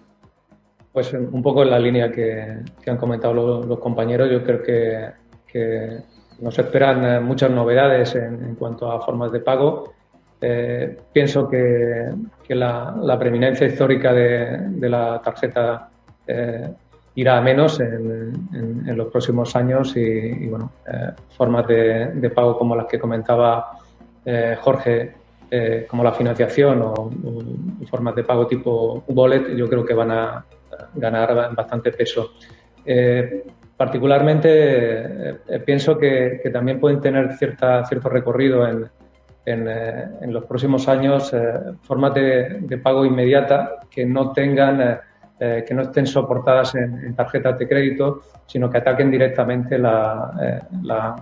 Pues 0.92 1.14
un 1.14 1.44
poco 1.44 1.62
en 1.62 1.70
la 1.70 1.78
línea 1.78 2.12
que, 2.12 2.58
han 2.88 2.98
comentado 2.98 3.34
los, 3.34 3.80
compañeros, 3.80 4.32
yo 4.32 4.44
creo 4.44 4.64
que, 4.64 6.02
nos 6.40 6.58
esperan 6.58 7.06
eh, 7.06 7.20
muchas 7.20 7.52
novedades 7.52 8.16
en, 8.16 8.56
cuanto 8.56 8.92
a 8.92 9.02
formas 9.02 9.32
de 9.32 9.40
pago. 9.40 9.94
Eh, 10.42 10.98
pienso 11.14 11.48
que, 11.48 12.10
la, 12.50 13.16
preeminencia 13.20 13.68
histórica 13.68 14.14
de, 14.14 14.90
la 14.90 15.22
tarjeta 15.24 15.90
eh, 16.28 16.70
irá 17.16 17.38
a 17.38 17.42
menos 17.42 17.80
en, 17.80 18.98
los 18.98 19.08
próximos 19.12 19.56
años 19.56 19.96
y, 19.96 20.48
bueno, 20.48 20.72
formas 21.36 21.68
de, 21.68 22.32
pago 22.34 22.58
como 22.58 22.76
las 22.76 22.88
que 22.88 23.00
comentaba 23.00 23.78
Jorge, 24.62 25.14
como 25.88 26.04
la 26.04 26.12
financiación 26.12 26.82
o, 26.82 27.10
formas 27.89 28.16
de 28.16 28.24
pago 28.24 28.48
tipo 28.48 29.04
wallet, 29.08 29.56
yo 29.56 29.70
creo 29.70 29.86
que 29.86 29.93
van 29.93 30.12
a, 30.12 30.45
ganar 30.95 31.56
bastante 31.56 31.91
peso. 31.91 32.32
Eh, 32.86 33.43
particularmente 33.76 34.50
eh, 35.48 35.60
pienso 35.66 35.98
que, 35.98 36.41
también 36.52 36.80
pueden 36.80 37.02
tener 37.02 37.34
cierta, 37.34 37.86
cierto 37.86 38.10
recorrido 38.10 38.68
en, 38.68 38.89
en, 39.45 39.68
eh, 39.68 40.08
los 40.28 40.45
próximos 40.45 40.88
años 40.88 41.34
formas 41.82 42.14
de, 42.14 42.80
pago 42.82 43.06
inmediata 43.06 43.80
que 43.89 44.06
no 44.06 44.32
tengan 44.32 45.00
que 45.39 45.72
no 45.72 45.84
estén 45.84 46.08
soportadas 46.08 46.74
en, 46.74 47.14
tarjetas 47.16 47.60
de 47.60 47.68
crédito, 47.68 48.24
sino 48.48 48.72
que 48.72 48.80
ataquen 48.80 49.12
directamente 49.12 49.78
la, 49.78 50.32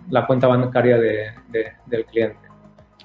la, 0.10 0.26
cuenta 0.26 0.48
bancaria 0.48 0.98
del 0.98 2.06
cliente. 2.06 2.45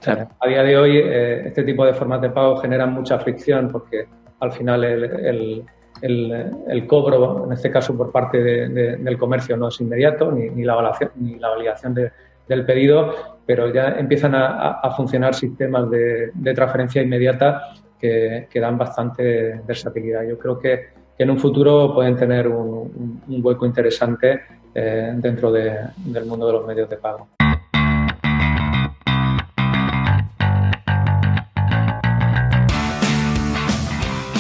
A 0.07 0.49
día 0.49 0.63
de 0.63 0.79
hoy, 0.79 0.99
este 0.99 1.63
tipo 1.63 1.85
de 1.85 1.93
formas 1.93 2.23
de 2.23 2.31
pago 2.31 2.57
generan 2.57 2.93
mucha 2.93 3.19
fricción 3.19 3.69
porque 3.71 4.07
al 4.41 4.53
final 4.53 4.85
el 4.85 6.87
cobro, 6.87 7.45
en 7.47 7.53
este 7.53 7.71
caso 7.71 7.97
por 7.97 8.11
parte 8.11 8.43
del 8.43 9.19
comercio, 9.19 9.57
no 9.57 9.69
es 9.69 9.81
inmediato, 9.81 10.33
ni, 10.33 10.65
la, 10.65 10.75
validación, 10.75 11.11
ni 11.17 11.39
la 11.39 11.51
validación 11.51 11.95
del 11.95 12.65
pedido, 12.65 13.15
pero 13.47 13.73
ya 13.73 13.97
empiezan 13.99 14.35
a, 14.35 14.91
funcionar 14.97 15.35
sistemas 15.35 15.91
de, 15.91 16.33
transferencia 16.55 17.03
inmediata 17.03 17.75
que, 17.99 18.49
dan 18.55 18.79
bastante 18.79 19.61
versatilidad. 19.67 20.23
Yo 20.23 20.39
creo 20.39 20.59
que, 20.59 21.01
en 21.19 21.29
un 21.29 21.39
futuro 21.39 21.93
pueden 21.93 22.17
tener 22.17 22.49
un, 22.49 23.23
hueco 23.29 23.67
interesante 23.67 24.41
eh, 24.75 25.13
dentro 25.17 25.53
del 25.53 26.25
mundo 26.25 26.47
de 26.47 26.53
los 26.55 26.67
medios 26.67 26.89
de 26.89 26.97
pago. 26.97 27.29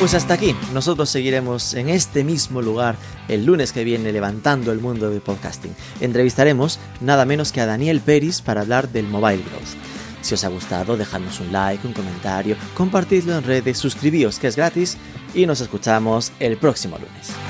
Pues 0.00 0.14
hasta 0.14 0.32
aquí, 0.32 0.56
nosotros 0.72 1.10
seguiremos 1.10 1.74
en 1.74 1.90
este 1.90 2.24
mismo 2.24 2.62
lugar 2.62 2.96
el 3.28 3.44
lunes 3.44 3.70
que 3.70 3.84
viene 3.84 4.12
levantando 4.12 4.72
el 4.72 4.80
mundo 4.80 5.10
del 5.10 5.20
podcasting. 5.20 5.76
Entrevistaremos 6.00 6.78
nada 7.02 7.26
menos 7.26 7.52
que 7.52 7.60
a 7.60 7.66
Daniel 7.66 8.00
Peris 8.00 8.40
para 8.40 8.62
hablar 8.62 8.88
del 8.88 9.06
mobile 9.06 9.44
growth. 9.44 9.76
Si 10.22 10.32
os 10.32 10.42
ha 10.42 10.48
gustado, 10.48 10.96
dejadnos 10.96 11.38
un 11.40 11.52
like, 11.52 11.86
un 11.86 11.92
comentario, 11.92 12.56
compartidlo 12.72 13.36
en 13.36 13.44
redes, 13.44 13.76
suscribíos 13.76 14.38
que 14.38 14.46
es 14.46 14.56
gratis 14.56 14.96
y 15.34 15.44
nos 15.44 15.60
escuchamos 15.60 16.32
el 16.40 16.56
próximo 16.56 16.96
lunes. 16.96 17.49